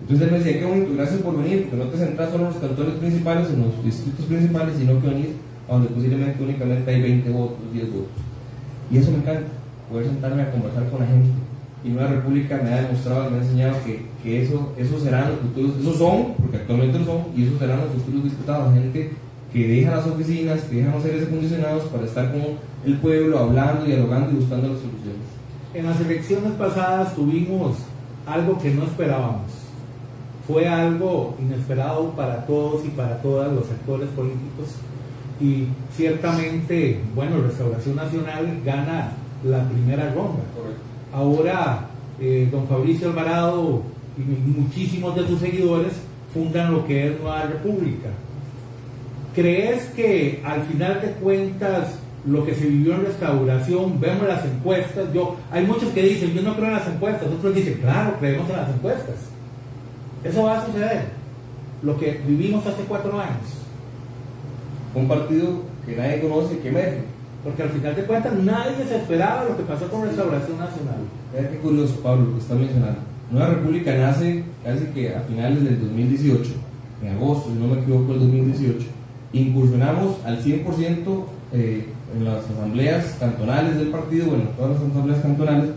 Entonces 0.00 0.26
él 0.26 0.32
me 0.32 0.38
decía, 0.38 0.58
qué 0.58 0.66
bonito, 0.66 0.94
gracias 0.96 1.20
por 1.20 1.36
venir, 1.40 1.68
porque 1.68 1.84
no 1.84 1.90
te 1.90 1.98
centras 1.98 2.30
solo 2.30 2.48
en 2.48 2.52
los 2.52 2.60
cantones 2.60 2.94
principales, 2.94 3.48
en 3.50 3.60
los 3.60 3.84
distritos 3.84 4.26
principales, 4.26 4.74
sino 4.76 5.00
que 5.00 5.06
venís 5.06 5.28
a 5.68 5.72
donde 5.74 5.88
posiblemente 5.90 6.42
únicamente 6.42 6.90
hay 6.90 7.02
20 7.02 7.30
votos, 7.30 7.72
10 7.72 7.92
votos. 7.92 8.10
Y 8.90 8.96
eso 8.96 9.10
me 9.12 9.18
encanta, 9.18 9.42
poder 9.88 10.06
sentarme 10.06 10.42
a 10.42 10.50
conversar 10.50 10.90
con 10.90 11.00
la 11.00 11.06
gente. 11.06 11.28
Y 11.84 11.88
Nueva 11.88 12.10
República 12.10 12.60
me 12.62 12.72
ha 12.72 12.82
demostrado, 12.82 13.30
me 13.30 13.38
ha 13.38 13.42
enseñado 13.42 13.76
que, 13.84 14.06
que 14.22 14.42
eso, 14.42 14.72
esos 14.76 15.02
serán 15.02 15.30
los 15.30 15.40
futuros, 15.40 15.76
esos 15.80 15.96
son, 15.96 16.34
porque 16.40 16.58
actualmente 16.58 16.98
lo 17.00 17.04
son, 17.04 17.22
y 17.36 17.44
esos 17.44 17.58
serán 17.58 17.80
los 17.80 17.88
futuros 17.90 18.24
diputados, 18.24 18.74
gente 18.74 19.12
que 19.52 19.68
deja 19.68 19.96
las 19.96 20.06
oficinas, 20.06 20.62
que 20.62 20.76
dejan 20.76 20.92
los 20.92 21.02
seres 21.02 21.26
acondicionados 21.26 21.84
para 21.84 22.04
estar 22.04 22.32
con 22.32 22.42
el 22.86 22.96
pueblo, 22.98 23.38
hablando, 23.38 23.84
dialogando 23.84 24.30
y 24.30 24.36
buscando 24.36 24.68
las 24.68 24.78
soluciones. 24.78 25.32
En 25.74 25.86
las 25.86 26.00
elecciones 26.00 26.52
pasadas 26.52 27.14
tuvimos 27.14 27.76
algo 28.26 28.58
que 28.58 28.70
no 28.70 28.84
esperábamos. 28.84 29.50
Fue 30.46 30.68
algo 30.68 31.36
inesperado 31.40 32.10
para 32.10 32.46
todos 32.46 32.84
y 32.84 32.88
para 32.88 33.20
todas 33.22 33.52
los 33.52 33.66
sectores 33.66 34.08
políticos. 34.10 34.76
Y 35.40 35.68
ciertamente, 35.96 37.00
bueno, 37.14 37.42
Restauración 37.42 37.96
Nacional 37.96 38.60
gana 38.64 39.12
la 39.44 39.68
primera 39.68 40.12
ronda. 40.14 40.42
Ahora, 41.12 41.88
eh, 42.20 42.48
don 42.50 42.66
Fabricio 42.66 43.08
Alvarado 43.08 43.82
y 44.16 44.22
muchísimos 44.22 45.14
de 45.16 45.26
sus 45.26 45.40
seguidores 45.40 45.92
fundan 46.32 46.72
lo 46.72 46.86
que 46.86 47.08
es 47.08 47.20
Nueva 47.20 47.42
República 47.42 48.08
¿Crees 49.34 49.84
que 49.96 50.42
al 50.44 50.62
final 50.64 51.00
de 51.00 51.12
cuentas 51.12 51.94
lo 52.26 52.44
que 52.44 52.54
se 52.54 52.66
vivió 52.66 52.94
en 52.94 53.06
restauración, 53.06 53.98
vemos 53.98 54.28
las 54.28 54.44
encuestas, 54.44 55.12
yo, 55.12 55.36
hay 55.50 55.64
muchos 55.64 55.88
que 55.90 56.02
dicen, 56.02 56.34
yo 56.34 56.42
no 56.42 56.54
creo 56.54 56.68
en 56.68 56.74
las 56.74 56.86
encuestas, 56.86 57.28
otros 57.28 57.54
dicen, 57.54 57.78
claro, 57.80 58.16
creemos 58.20 58.48
en 58.48 58.56
las 58.56 58.68
encuestas. 58.68 59.16
Eso 60.22 60.44
va 60.44 60.60
a 60.60 60.66
suceder, 60.66 61.06
lo 61.82 61.98
que 61.98 62.20
vivimos 62.26 62.64
hace 62.66 62.82
cuatro 62.84 63.18
años. 63.18 63.40
Un 64.94 65.08
partido 65.08 65.62
que 65.86 65.96
nadie 65.96 66.20
conoce 66.20 66.58
que 66.58 66.68
emerge. 66.68 67.00
Porque 67.44 67.62
al 67.62 67.70
final 67.70 67.96
de 67.96 68.04
cuentas 68.04 68.32
nadie 68.34 68.84
se 68.86 68.96
esperaba 68.96 69.44
lo 69.44 69.56
que 69.56 69.64
pasó 69.64 69.88
con 69.88 70.02
Restauración 70.02 70.58
Nacional. 70.58 70.98
Mira 71.34 71.50
qué 71.50 71.56
curioso, 71.58 72.00
Pablo, 72.02 72.26
lo 72.26 72.32
que 72.34 72.40
está 72.40 72.54
mencionando. 72.54 73.00
Nueva 73.30 73.48
República 73.48 73.96
nace 73.96 74.44
casi 74.62 74.84
que 74.86 75.14
a 75.14 75.20
finales 75.20 75.64
del 75.64 75.80
2018, 75.80 76.50
en 77.02 77.16
agosto, 77.16 77.50
si 77.50 77.58
no 77.58 77.66
me 77.68 77.80
equivoco, 77.80 78.12
el 78.12 78.20
2018 78.20 78.86
incursionamos 79.32 80.16
al 80.24 80.42
100% 80.42 81.24
eh, 81.52 81.88
en 82.14 82.24
las 82.24 82.44
asambleas 82.44 83.16
cantonales 83.18 83.76
del 83.76 83.88
partido, 83.88 84.26
bueno, 84.26 84.44
todas 84.56 84.72
las 84.72 84.90
asambleas 84.90 85.20
cantonales, 85.20 85.70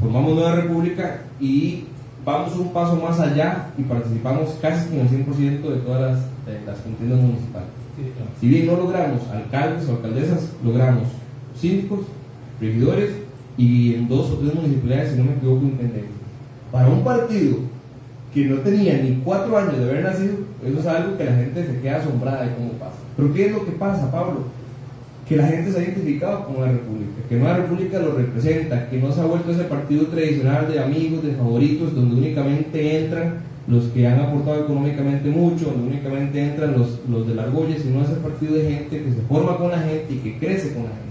formamos 0.00 0.34
Nueva 0.34 0.56
República 0.56 1.20
y 1.40 1.84
vamos 2.24 2.56
un 2.56 2.72
paso 2.72 2.96
más 2.96 3.20
allá 3.20 3.68
y 3.78 3.82
participamos 3.82 4.56
casi 4.60 4.88
con 4.88 4.98
el 4.98 5.08
100% 5.08 5.62
de 5.62 5.76
todas 5.78 6.00
las, 6.00 6.18
las 6.66 6.78
contiendas 6.80 7.20
municipales. 7.20 7.85
Si 8.40 8.48
bien 8.48 8.66
no 8.66 8.76
logramos 8.76 9.26
alcaldes 9.28 9.88
o 9.88 9.92
alcaldesas, 9.92 10.52
logramos 10.64 11.04
síndicos, 11.58 12.00
regidores 12.60 13.10
y 13.56 13.94
en 13.94 14.08
dos 14.08 14.30
o 14.30 14.36
tres 14.36 14.54
municipalidades, 14.54 15.12
si 15.12 15.18
no 15.18 15.24
me 15.24 15.32
equivoco, 15.32 15.64
intendentes. 15.64 16.10
Para 16.70 16.88
un 16.88 17.02
partido 17.02 17.56
que 18.34 18.44
no 18.44 18.56
tenía 18.58 18.98
ni 18.98 19.22
cuatro 19.24 19.56
años 19.56 19.78
de 19.78 19.84
haber 19.84 20.02
nacido, 20.02 20.34
eso 20.64 20.80
es 20.80 20.86
algo 20.86 21.16
que 21.16 21.24
la 21.24 21.36
gente 21.36 21.66
se 21.66 21.80
queda 21.80 21.96
asombrada 21.96 22.44
de 22.44 22.54
cómo 22.54 22.72
pasa. 22.72 22.96
Pero 23.16 23.32
¿qué 23.32 23.46
es 23.46 23.52
lo 23.52 23.64
que 23.64 23.72
pasa, 23.72 24.10
Pablo? 24.10 24.40
Que 25.28 25.36
la 25.36 25.48
gente 25.48 25.72
se 25.72 25.78
ha 25.78 25.82
identificado 25.82 26.46
con 26.46 26.60
la 26.60 26.70
República, 26.70 27.12
que 27.28 27.36
Nueva 27.36 27.56
República 27.56 27.98
lo 27.98 28.12
representa, 28.12 28.88
que 28.88 29.00
no 29.00 29.10
se 29.10 29.20
ha 29.20 29.24
vuelto 29.24 29.50
ese 29.50 29.64
partido 29.64 30.06
tradicional 30.06 30.70
de 30.70 30.78
amigos, 30.78 31.24
de 31.24 31.32
favoritos, 31.32 31.94
donde 31.94 32.14
únicamente 32.14 33.04
entran 33.04 33.40
los 33.66 33.84
que 33.86 34.06
han 34.06 34.20
aportado 34.20 34.64
económicamente 34.64 35.28
mucho, 35.28 35.66
donde 35.66 35.88
únicamente 35.88 36.40
entran 36.40 36.78
los, 36.78 37.00
los 37.10 37.26
de 37.26 37.34
la 37.34 37.42
argolla, 37.42 37.76
sino 37.76 38.02
ese 38.02 38.14
partido 38.14 38.54
de 38.54 38.70
gente 38.70 39.02
que 39.02 39.12
se 39.12 39.22
forma 39.22 39.56
con 39.56 39.70
la 39.70 39.80
gente 39.80 40.14
y 40.14 40.18
que 40.18 40.38
crece 40.38 40.72
con 40.72 40.84
la 40.84 40.90
gente. 40.90 41.06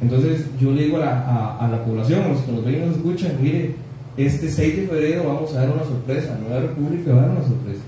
Entonces 0.00 0.46
yo 0.60 0.72
le 0.72 0.84
digo 0.84 0.96
a 0.96 1.00
la, 1.00 1.56
a, 1.56 1.68
la 1.68 1.84
población, 1.84 2.22
a 2.22 2.28
los 2.28 2.40
que 2.40 2.52
nos 2.52 2.64
ven 2.64 2.76
y 2.76 2.86
nos 2.86 2.96
escuchan, 2.96 3.32
mire, 3.40 3.74
este 4.16 4.48
6 4.48 4.76
de 4.76 4.86
febrero 4.86 5.24
vamos 5.26 5.54
a 5.54 5.60
dar 5.60 5.70
una 5.70 5.84
sorpresa, 5.84 6.38
Nueva 6.40 6.62
República 6.62 7.12
va 7.12 7.18
a 7.18 7.26
dar 7.26 7.30
una 7.36 7.46
sorpresa. 7.46 7.82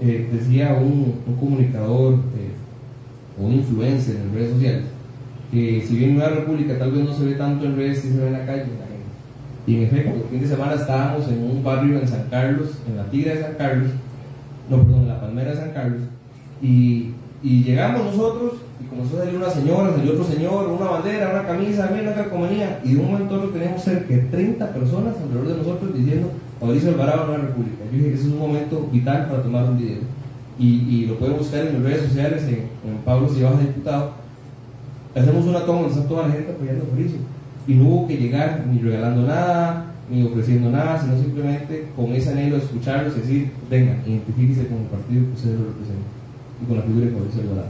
Eh, 0.00 0.28
decía 0.32 0.78
un, 0.80 1.14
comunicador 1.38 2.14
eh, 2.14 2.52
o 3.38 3.46
un 3.46 3.52
influencer 3.52 4.16
en 4.16 4.34
redes 4.34 4.52
sociales 4.52 4.84
que 5.54 5.84
si 5.86 5.96
bien 5.96 6.16
Nueva 6.16 6.30
República 6.30 6.76
tal 6.78 6.90
vez 6.90 7.04
no 7.04 7.14
se 7.14 7.24
ve 7.24 7.34
tanto 7.34 7.64
en 7.64 7.76
redes, 7.76 8.00
sí 8.00 8.10
se 8.10 8.18
ve 8.18 8.26
en 8.26 8.32
la 8.32 8.44
calle. 8.44 8.64
Y 9.66 9.76
en 9.76 9.82
efecto, 9.84 10.10
el 10.24 10.28
fin 10.28 10.40
de 10.40 10.48
semana 10.48 10.74
estábamos 10.74 11.26
en 11.28 11.42
un 11.42 11.62
barrio 11.64 11.98
en 11.98 12.06
San 12.06 12.24
Carlos, 12.28 12.70
en 12.86 12.96
la 12.96 13.04
Tigre 13.04 13.36
de 13.36 13.42
San 13.42 13.54
Carlos, 13.54 13.88
no, 14.68 14.76
perdón, 14.78 15.02
en 15.02 15.08
la 15.08 15.20
Palmera 15.20 15.52
de 15.52 15.56
San 15.56 15.70
Carlos, 15.70 16.02
y, 16.60 17.12
y 17.42 17.62
llegamos 17.62 18.04
nosotros 18.04 18.54
y 18.82 18.84
comenzó 18.86 19.16
a 19.16 19.24
salir 19.24 19.36
una 19.36 19.48
señora, 19.48 19.94
salió 19.96 20.12
otro 20.12 20.24
señor, 20.24 20.68
una 20.68 20.90
bandera, 20.90 21.30
una 21.30 21.46
camisa, 21.46 21.88
una 21.98 22.14
calcomanía, 22.14 22.80
y 22.84 22.94
de 22.94 23.00
un 23.00 23.12
momento 23.12 23.34
a 23.34 23.38
otro 23.38 23.50
teníamos 23.50 23.82
cerca 23.82 24.12
de 24.12 24.20
30 24.22 24.72
personas 24.72 25.14
alrededor 25.22 25.48
de 25.48 25.56
nosotros 25.56 25.94
diciendo 25.96 26.30
Mauricio 26.60 26.90
Alvarado 26.90 27.26
Nueva 27.26 27.44
República. 27.44 27.84
Yo 27.90 27.98
dije 27.98 28.08
que 28.08 28.14
ese 28.14 28.26
es 28.26 28.32
un 28.32 28.38
momento 28.40 28.88
vital 28.92 29.28
para 29.28 29.42
tomar 29.42 29.64
un 29.64 29.78
video. 29.78 30.00
Y, 30.58 30.66
y 30.66 31.06
lo 31.06 31.16
pueden 31.18 31.38
buscar 31.38 31.66
en 31.66 31.74
las 31.74 31.82
redes 31.82 32.08
sociales, 32.08 32.42
en, 32.44 32.68
en 32.88 32.98
Pablo 33.04 33.28
si 33.28 33.42
vas 33.42 33.58
diputado. 33.58 34.12
Hacemos 35.14 35.44
una 35.46 35.60
toma 35.60 35.82
donde 35.82 35.94
está 35.94 36.08
toda 36.08 36.28
la 36.28 36.34
gente 36.34 36.52
apoyando 36.52 36.84
a 36.84 36.86
Mauricio. 36.88 37.18
Y 37.66 37.74
no 37.74 37.88
hubo 37.88 38.08
que 38.08 38.16
llegar 38.16 38.64
ni 38.70 38.78
regalando 38.78 39.22
nada, 39.22 39.92
ni 40.10 40.22
ofreciendo 40.22 40.70
nada, 40.70 41.00
sino 41.00 41.18
simplemente 41.18 41.88
con 41.96 42.12
ese 42.12 42.30
anhelo 42.30 42.56
de 42.56 42.62
escucharlos 42.62 43.16
y 43.16 43.20
decir, 43.20 43.50
vengan, 43.70 44.02
identifíquese 44.06 44.66
con 44.66 44.78
el 44.78 44.86
partido 44.86 45.26
que 45.26 45.32
ustedes 45.32 45.58
lo 45.58 45.66
representan 45.66 46.14
y 46.62 46.66
con 46.66 46.76
la 46.76 46.82
figura 46.82 47.06
de 47.06 47.12
Mauricio 47.12 47.40
Alvarado. 47.42 47.68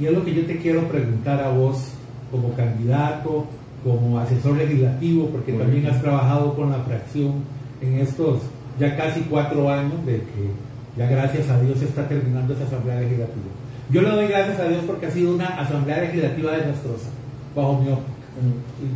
Y 0.00 0.06
es 0.06 0.12
lo 0.12 0.24
que 0.24 0.34
yo 0.34 0.46
te 0.46 0.58
quiero 0.58 0.88
preguntar 0.88 1.40
a 1.42 1.50
vos 1.50 1.88
como 2.30 2.54
candidato, 2.54 3.46
como 3.84 4.18
asesor 4.18 4.56
legislativo, 4.56 5.26
porque 5.26 5.52
también 5.52 5.86
has 5.86 6.00
trabajado 6.00 6.54
con 6.54 6.70
la 6.70 6.78
fracción 6.78 7.32
en 7.80 7.98
estos 7.98 8.40
ya 8.78 8.96
casi 8.96 9.20
cuatro 9.22 9.70
años 9.70 10.04
de 10.06 10.18
que 10.18 10.50
ya 10.96 11.06
gracias 11.08 11.48
a 11.48 11.60
Dios 11.60 11.80
está 11.82 12.08
terminando 12.08 12.52
esa 12.54 12.64
asamblea 12.64 13.00
legislativa. 13.00 13.50
Yo 13.90 14.02
le 14.02 14.10
doy 14.10 14.26
gracias 14.26 14.58
a 14.60 14.68
Dios 14.68 14.84
porque 14.86 15.06
ha 15.06 15.10
sido 15.10 15.34
una 15.34 15.46
asamblea 15.60 16.00
legislativa 16.00 16.52
desastrosa, 16.52 17.08
bajo 17.54 17.78
mi 17.78 17.90
óptica. 17.90 18.12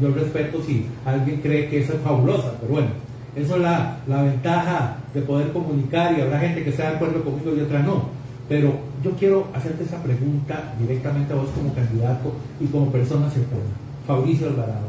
Yo 0.00 0.11
respeto 0.11 0.62
si 0.62 0.87
alguien 1.05 1.41
cree 1.41 1.69
que 1.69 1.81
eso 1.81 1.95
es 1.95 2.00
fabulosa, 2.00 2.53
pero 2.61 2.73
bueno, 2.73 2.88
eso 3.35 3.57
es 3.57 3.62
la, 3.62 3.99
la 4.07 4.23
ventaja 4.23 4.97
de 5.12 5.23
poder 5.23 5.53
comunicar 5.53 6.17
y 6.17 6.23
habrá 6.23 6.38
gente 6.41 6.65
que 6.65 6.71
esté 6.71 6.83
de 6.83 6.88
acuerdo 6.88 7.23
conmigo 7.23 7.55
y 7.57 7.61
otra 7.61 7.81
no. 7.81 8.05
Pero 8.49 8.73
yo 9.03 9.11
quiero 9.12 9.49
hacerte 9.55 9.85
esa 9.85 10.03
pregunta 10.03 10.75
directamente 10.79 11.33
a 11.33 11.37
vos 11.37 11.49
como 11.55 11.75
candidato 11.75 12.33
y 12.61 12.67
como 12.67 12.91
persona 12.91 13.29
cercana. 13.29 13.62
Fabricio 14.07 14.49
Alvarado, 14.49 14.88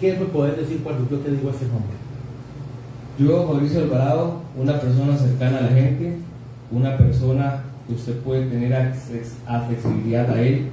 ¿qué 0.00 0.12
me 0.12 0.26
puedes 0.26 0.56
decir 0.56 0.80
cuando 0.84 1.08
yo 1.10 1.18
te 1.18 1.30
digo 1.30 1.50
ese 1.50 1.64
nombre? 1.66 2.05
Yo, 3.18 3.46
Fabricio 3.48 3.80
Alvarado, 3.80 4.42
una 4.58 4.78
persona 4.78 5.16
cercana 5.16 5.58
a 5.58 5.62
la 5.62 5.68
gente, 5.68 6.16
una 6.70 6.98
persona 6.98 7.62
que 7.88 7.94
usted 7.94 8.18
puede 8.18 8.44
tener 8.46 8.74
accesibilidad 8.74 10.30
a 10.30 10.42
él. 10.42 10.66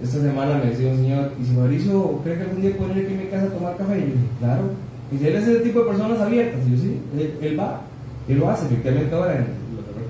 Esta 0.00 0.20
semana 0.20 0.60
me 0.62 0.70
decía 0.70 0.92
un 0.92 0.98
señor, 0.98 1.32
¿y 1.42 1.44
si 1.44 1.56
Fabricio 1.56 2.20
cree 2.22 2.36
que 2.36 2.42
algún 2.42 2.60
día 2.62 2.76
puede 2.76 2.90
venir 2.90 3.06
aquí 3.06 3.14
a 3.14 3.24
mi 3.24 3.30
casa 3.30 3.46
a 3.46 3.48
tomar 3.48 3.76
café? 3.76 3.98
Y 3.98 4.00
yo 4.00 4.06
dije, 4.06 4.28
claro. 4.38 4.62
Y 5.10 5.18
si 5.18 5.26
él 5.26 5.34
es 5.34 5.48
ese 5.48 5.60
tipo 5.60 5.80
de 5.80 5.86
personas 5.86 6.20
abiertas, 6.20 6.60
y 6.68 6.70
yo 6.70 6.76
sí, 6.80 7.00
él, 7.42 7.58
va, 7.58 7.80
él 8.28 8.38
lo 8.38 8.48
hace, 8.48 8.66
efectivamente 8.66 9.14
ahora 9.14 9.44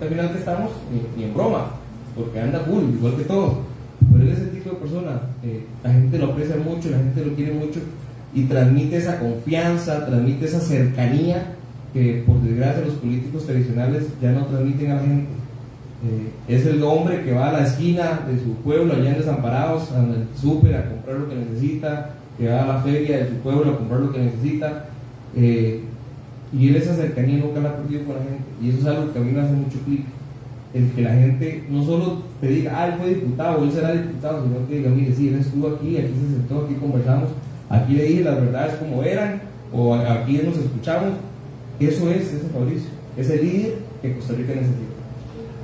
al 0.00 0.09
final 0.09 0.33
que 0.33 0.38
estamos, 0.38 0.71
ni, 1.16 1.25
en 1.25 1.33
broma, 1.35 1.71
porque 2.14 2.38
anda 2.38 2.61
full, 2.61 2.85
igual 2.99 3.16
que 3.16 3.25
todo. 3.25 3.61
Pero 4.12 4.30
es 4.30 4.38
ese 4.38 4.49
tipo 4.49 4.71
de 4.71 4.76
persona, 4.76 5.23
eh, 5.42 5.64
la 5.83 5.90
gente 5.90 6.18
lo 6.18 6.26
aprecia 6.26 6.57
mucho, 6.57 6.90
la 6.90 6.99
gente 6.99 7.25
lo 7.25 7.35
quiere 7.35 7.52
mucho 7.52 7.80
y 8.35 8.45
transmite 8.45 8.99
esa 8.99 9.18
confianza, 9.18 10.04
transmite 10.07 10.45
esa 10.45 10.61
cercanía 10.61 11.54
que 11.92 12.23
por 12.26 12.40
desgracia 12.42 12.85
los 12.85 12.95
políticos 12.95 13.47
tradicionales 13.47 14.09
ya 14.21 14.33
no 14.33 14.47
transmiten 14.47 14.90
a 14.90 14.95
la 14.97 15.00
gente. 15.00 15.38
Eh, 16.07 16.54
es 16.54 16.64
el 16.66 16.83
hombre 16.83 17.25
que 17.25 17.33
va 17.33 17.49
a 17.49 17.52
la 17.52 17.64
esquina 17.64 18.21
de 18.30 18.38
su 18.38 18.54
pueblo, 18.62 18.95
allá 18.95 19.11
en 19.11 19.18
Desamparados, 19.18 19.90
al 19.92 20.28
súper 20.37 20.76
a 20.76 20.88
comprar 20.90 21.18
lo 21.18 21.28
que 21.28 21.35
necesita, 21.35 22.11
que 22.38 22.49
va 22.49 22.62
a 22.62 22.66
la 22.66 22.83
feria 22.83 23.18
de 23.18 23.28
su 23.28 23.35
pueblo 23.37 23.73
a 23.73 23.78
comprar 23.78 24.00
lo 24.00 24.12
que 24.12 24.21
necesita. 24.21 24.87
Eh, 25.37 25.83
y 26.52 26.68
él 26.68 26.76
esa 26.76 26.95
cercanía 26.95 27.38
nunca 27.38 27.61
la 27.61 27.71
ha 27.71 27.76
perdido 27.76 28.04
con 28.04 28.16
la 28.16 28.23
gente. 28.23 28.45
Y 28.62 28.71
eso 28.71 28.78
es 28.78 28.87
algo 28.87 29.12
que 29.12 29.18
a 29.18 29.23
mí 29.23 29.33
me 29.33 29.40
hace 29.40 29.52
mucho 29.52 29.78
clic. 29.85 30.04
El 30.73 30.90
que 30.92 31.02
la 31.02 31.14
gente 31.14 31.64
no 31.71 31.83
solo 31.83 32.23
te 32.40 32.49
diga, 32.49 32.73
ah, 32.76 32.88
él 32.88 32.95
fue 32.99 33.09
diputado, 33.09 33.64
él 33.64 33.73
será 33.73 33.92
diputado, 33.92 34.45
sino 34.45 34.68
que 34.68 34.76
diga, 34.76 34.90
mire, 34.90 35.14
sí, 35.14 35.28
él 35.28 35.40
estuvo 35.40 35.68
aquí, 35.68 35.97
aquí 35.97 36.12
se 36.21 36.35
sentó, 36.37 36.64
aquí 36.64 36.75
conversamos, 36.75 37.30
aquí 37.71 37.95
le 37.95 38.04
dije 38.04 38.25
las 38.25 38.38
verdades 38.38 38.75
como 38.76 39.02
eran, 39.02 39.40
o 39.73 39.95
aquí 39.95 40.40
nos 40.45 40.59
escuchamos. 40.59 41.12
Eso 41.80 42.11
es 42.11 42.32
ese 42.32 42.49
Fabricio, 42.52 42.90
ese 43.16 43.42
líder 43.42 43.75
que 44.02 44.14
Costa 44.14 44.35
Rica 44.35 44.54
necesita. 44.54 44.99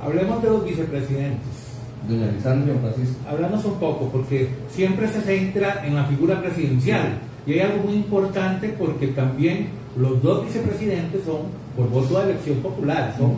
Hablemos 0.01 0.41
de 0.41 0.49
los 0.49 0.65
vicepresidentes. 0.65 1.65
Doña 2.07 2.29
Alexandra 2.29 2.73
y 2.73 2.79
Francisco. 2.79 3.15
Háblanos 3.27 3.65
un 3.65 3.79
poco, 3.79 4.09
porque 4.09 4.49
siempre 4.69 5.07
se 5.07 5.21
centra 5.21 5.85
en 5.85 5.95
la 5.95 6.05
figura 6.05 6.41
presidencial. 6.41 7.19
Y 7.47 7.53
hay 7.53 7.59
algo 7.59 7.83
muy 7.83 7.95
importante 7.95 8.69
porque 8.77 9.07
también 9.07 9.69
los 9.97 10.21
dos 10.21 10.45
vicepresidentes 10.45 11.23
son 11.25 11.41
por 11.75 11.89
voto 11.89 12.19
de 12.19 12.31
elección 12.31 12.57
popular, 12.59 13.13
son 13.17 13.35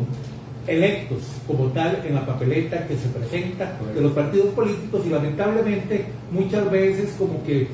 electos 0.67 1.23
como 1.47 1.65
tal 1.67 2.03
en 2.05 2.15
la 2.15 2.25
papeleta 2.25 2.85
que 2.87 2.97
se 2.97 3.07
presenta 3.07 3.77
de 3.95 4.01
los 4.01 4.11
partidos 4.11 4.47
políticos 4.47 5.01
y 5.05 5.09
lamentablemente 5.09 6.05
muchas 6.31 6.69
veces 6.69 7.15
como 7.17 7.41
que 7.43 7.67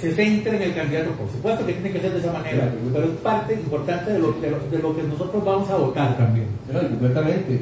se 0.00 0.12
centra 0.12 0.56
en 0.56 0.62
el 0.62 0.74
candidato, 0.74 1.12
por 1.12 1.30
supuesto 1.30 1.64
que 1.64 1.74
tiene 1.74 1.92
que 1.92 2.00
ser 2.00 2.12
de 2.12 2.18
esa 2.18 2.32
manera, 2.32 2.72
pero 2.92 3.04
es 3.04 3.12
parte 3.22 3.54
importante 3.54 4.12
de 4.12 4.18
lo, 4.18 4.32
de 4.32 4.78
lo, 4.80 4.96
que 4.96 5.02
nosotros 5.04 5.44
vamos 5.44 5.70
a 5.70 5.76
votar 5.76 6.16
también. 6.16 6.46
completamente. 6.90 7.60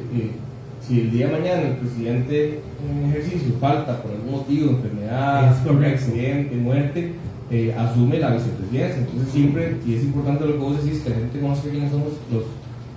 si 0.81 1.01
el 1.01 1.11
día 1.11 1.27
de 1.27 1.33
mañana 1.33 1.61
el 1.61 1.77
presidente 1.77 2.59
en 2.89 3.09
ejercicio 3.11 3.53
falta 3.59 4.01
por 4.01 4.11
algún 4.11 4.31
motivo, 4.31 4.71
enfermedad, 4.71 5.49
accidente, 5.49 6.55
muerte, 6.55 7.11
eh, 7.51 7.75
asume 7.77 8.19
la 8.19 8.31
vicepresidencia. 8.31 8.97
Entonces 8.97 9.31
siempre, 9.31 9.77
y 9.85 9.95
es 9.95 10.03
importante 10.03 10.45
lo 10.45 10.53
que 10.53 10.57
vos 10.57 10.83
decís, 10.83 11.01
que 11.01 11.09
la 11.11 11.15
gente 11.17 11.39
conozca 11.39 11.69
quiénes 11.69 11.91
somos 11.91 12.13
los, 12.31 12.43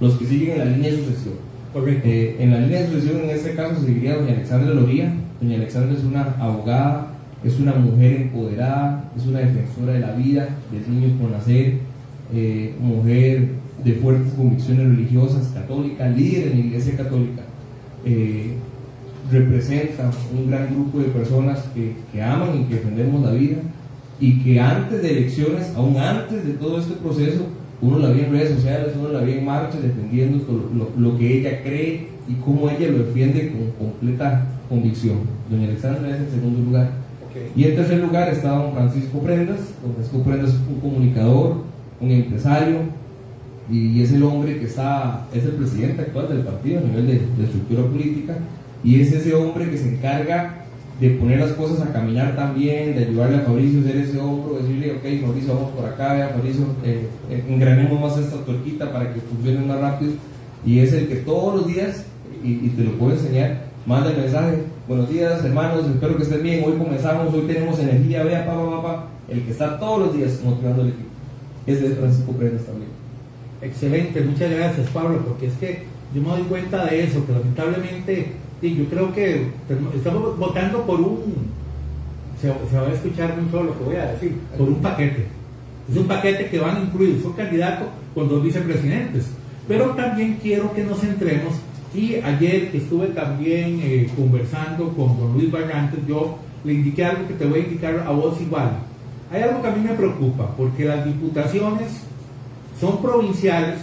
los 0.00 0.18
que 0.18 0.26
siguen 0.26 0.52
en 0.52 0.58
la 0.58 0.64
línea 0.64 0.90
de 0.90 0.96
sucesión. 0.98 1.47
Eh, 1.74 2.36
en 2.38 2.50
la 2.50 2.60
línea 2.60 2.80
de 2.80 2.88
sucesión, 2.88 3.22
en 3.24 3.30
este 3.30 3.54
caso, 3.54 3.80
seguiría 3.82 4.16
doña 4.16 4.32
Alexandra 4.32 4.74
Loría. 4.74 5.12
Doña 5.40 5.56
Alexandra 5.56 5.96
es 5.96 6.04
una 6.04 6.34
abogada, 6.40 7.08
es 7.44 7.58
una 7.60 7.74
mujer 7.74 8.22
empoderada, 8.22 9.10
es 9.16 9.26
una 9.26 9.40
defensora 9.40 9.92
de 9.92 10.00
la 10.00 10.12
vida, 10.12 10.48
de 10.72 10.92
niños 10.92 11.12
por 11.20 11.30
nacer, 11.30 11.74
eh, 12.34 12.74
mujer 12.80 13.50
de 13.84 13.92
fuertes 13.94 14.32
convicciones 14.32 14.88
religiosas, 14.88 15.48
católica, 15.54 16.08
líder 16.08 16.48
en 16.48 16.58
la 16.58 16.66
iglesia 16.66 16.96
católica. 16.96 17.42
representa 19.30 20.10
un 20.34 20.50
gran 20.50 20.72
grupo 20.74 21.00
de 21.00 21.08
personas 21.08 21.58
que, 21.74 21.92
que 22.10 22.22
aman 22.22 22.62
y 22.62 22.64
que 22.64 22.76
defendemos 22.76 23.22
la 23.22 23.32
vida 23.32 23.58
y 24.18 24.42
que 24.42 24.58
antes 24.58 25.02
de 25.02 25.10
elecciones, 25.10 25.72
aún 25.76 25.98
antes 25.98 26.46
de 26.46 26.54
todo 26.54 26.80
este 26.80 26.94
proceso, 26.94 27.46
uno 27.80 27.98
la 27.98 28.10
ve 28.10 28.24
en 28.24 28.32
redes 28.32 28.56
sociales, 28.56 28.94
uno 28.98 29.10
la 29.10 29.20
ve 29.20 29.38
en 29.38 29.44
marcha 29.44 29.78
defendiendo 29.78 30.44
lo, 30.96 31.18
que 31.18 31.38
ella 31.38 31.62
cree 31.62 32.08
y 32.28 32.34
cómo 32.44 32.68
ella 32.68 32.90
lo 32.90 33.04
defiende 33.04 33.52
con 33.52 33.86
completa 33.86 34.46
convicción. 34.68 35.18
Doña 35.48 35.68
Alexandra 35.68 36.10
es 36.10 36.20
en 36.20 36.30
segundo 36.30 36.60
lugar. 36.60 36.90
Y 37.54 37.64
en 37.64 37.76
tercer 37.76 38.00
lugar 38.00 38.28
está 38.28 38.50
don 38.50 38.72
Francisco 38.72 39.20
Prendas. 39.20 39.60
Don 39.82 39.94
Francisco 39.94 40.22
Prendas 40.22 40.50
es 40.50 40.56
un 40.68 40.80
comunicador, 40.80 41.62
un 42.00 42.10
empresario 42.10 42.78
y 43.70 44.02
es 44.02 44.12
el 44.12 44.22
hombre 44.22 44.58
que 44.58 44.64
está, 44.64 45.26
es 45.32 45.44
el 45.44 45.52
presidente 45.52 46.02
actual 46.02 46.28
del 46.28 46.40
partido 46.40 46.80
a 46.80 46.82
nivel 46.82 47.06
de, 47.06 47.12
de 47.12 47.44
estructura 47.44 47.82
política 47.82 48.38
y 48.82 49.00
es 49.00 49.12
ese 49.12 49.34
hombre 49.34 49.70
que 49.70 49.76
se 49.76 49.94
encarga 49.94 50.64
de 51.00 51.10
poner 51.10 51.38
las 51.38 51.52
cosas 51.52 51.80
a 51.80 51.92
caminar 51.92 52.34
también, 52.34 52.96
de 52.96 53.04
ayudarle 53.04 53.36
a 53.36 53.40
Fabricio 53.40 53.78
a 53.78 53.82
hacer 53.82 53.96
ese 53.98 54.18
hombro, 54.18 54.58
decirle, 54.58 54.92
ok, 54.92 55.26
Fabricio, 55.26 55.54
vamos 55.54 55.70
por 55.70 55.84
acá, 55.84 56.14
vea, 56.14 56.28
Fabricio, 56.30 56.64
eh, 56.84 57.08
eh, 57.30 57.44
engranemos 57.48 58.00
más 58.00 58.18
esta 58.18 58.44
tuerquita 58.44 58.92
para 58.92 59.12
que 59.14 59.20
funcione 59.20 59.64
más 59.64 59.80
rápido. 59.80 60.12
Y 60.66 60.80
es 60.80 60.92
el 60.92 61.06
que 61.06 61.16
todos 61.16 61.54
los 61.54 61.66
días, 61.68 62.04
y, 62.42 62.68
te 62.70 62.82
lo 62.82 62.92
puedo 62.92 63.12
enseñar, 63.12 63.68
manda 63.86 64.10
el 64.10 64.18
mensaje, 64.18 64.64
buenos 64.88 65.08
días 65.08 65.44
hermanos, 65.44 65.86
espero 65.86 66.16
que 66.16 66.24
estén 66.24 66.42
bien, 66.42 66.64
hoy 66.66 66.76
comenzamos, 66.76 67.32
hoy 67.32 67.42
tenemos 67.42 67.78
energía, 67.78 68.24
vea, 68.24 68.44
pa, 68.44 68.54
pa, 68.54 68.82
pa, 68.82 69.08
el 69.28 69.42
que 69.44 69.52
está 69.52 69.78
todos 69.78 70.06
los 70.06 70.16
días 70.16 70.40
motivando 70.44 70.82
al 70.82 70.88
equipo. 70.88 71.08
Ese 71.66 71.86
es 71.86 71.98
Francisco 71.98 72.32
Pérez 72.32 72.66
también. 72.66 72.90
Excelente, 73.62 74.20
muchas 74.22 74.50
gracias 74.50 74.88
Pablo, 74.90 75.20
porque 75.26 75.46
es 75.46 75.54
que 75.54 75.84
yo 76.12 76.22
me 76.22 76.28
doy 76.28 76.42
cuenta 76.42 76.86
de 76.86 77.04
eso, 77.04 77.24
que 77.24 77.32
lamentablemente 77.32 78.32
y 78.60 78.74
yo 78.74 78.84
creo 78.86 79.12
que 79.12 79.48
estamos 79.94 80.38
votando 80.38 80.82
por 80.82 81.00
un, 81.00 81.48
se, 82.40 82.48
va 82.48 82.86
a 82.86 82.92
escuchar 82.92 83.36
muy 83.36 83.50
solo 83.50 83.70
lo 83.70 83.78
que 83.78 83.84
voy 83.84 83.96
a 83.96 84.12
decir, 84.12 84.36
por 84.56 84.68
un 84.68 84.80
paquete. 84.80 85.26
Es 85.90 85.96
un 85.96 86.06
paquete 86.06 86.48
que 86.48 86.58
van 86.58 86.76
a 86.76 86.80
incluir 86.80 87.20
un 87.24 87.32
candidato 87.32 87.86
con 88.14 88.28
dos 88.28 88.42
vicepresidentes. 88.42 89.30
Pero 89.66 89.90
también 89.90 90.38
quiero 90.42 90.72
que 90.72 90.82
nos 90.82 91.00
centremos, 91.00 91.54
y 91.94 92.16
ayer 92.16 92.70
estuve 92.72 93.08
también 93.08 93.80
eh, 93.82 94.10
conversando 94.16 94.88
con 94.90 95.18
don 95.18 95.32
Luis 95.34 95.50
Barrantes, 95.50 96.00
yo 96.06 96.38
le 96.64 96.74
indiqué 96.74 97.04
algo 97.04 97.26
que 97.28 97.34
te 97.34 97.46
voy 97.46 97.60
a 97.60 97.64
indicar 97.64 98.04
a 98.06 98.10
vos 98.10 98.40
igual. 98.40 98.78
Hay 99.30 99.42
algo 99.42 99.62
que 99.62 99.68
a 99.68 99.72
mí 99.72 99.86
me 99.86 99.94
preocupa, 99.94 100.54
porque 100.56 100.84
las 100.84 101.04
diputaciones 101.04 101.88
son 102.80 103.02
provinciales, 103.02 103.78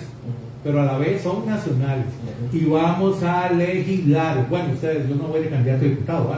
pero 0.65 0.81
a 0.81 0.85
la 0.85 0.97
vez 0.97 1.21
son 1.21 1.45
nacionales. 1.45 2.07
Y 2.51 2.65
vamos 2.65 3.21
a 3.21 3.51
legislar. 3.51 4.49
Bueno, 4.49 4.73
ustedes, 4.73 5.07
yo 5.07 5.13
no 5.13 5.25
voy 5.25 5.41
de 5.41 5.49
candidato 5.49 5.85
a 5.85 5.87
diputado, 5.87 6.35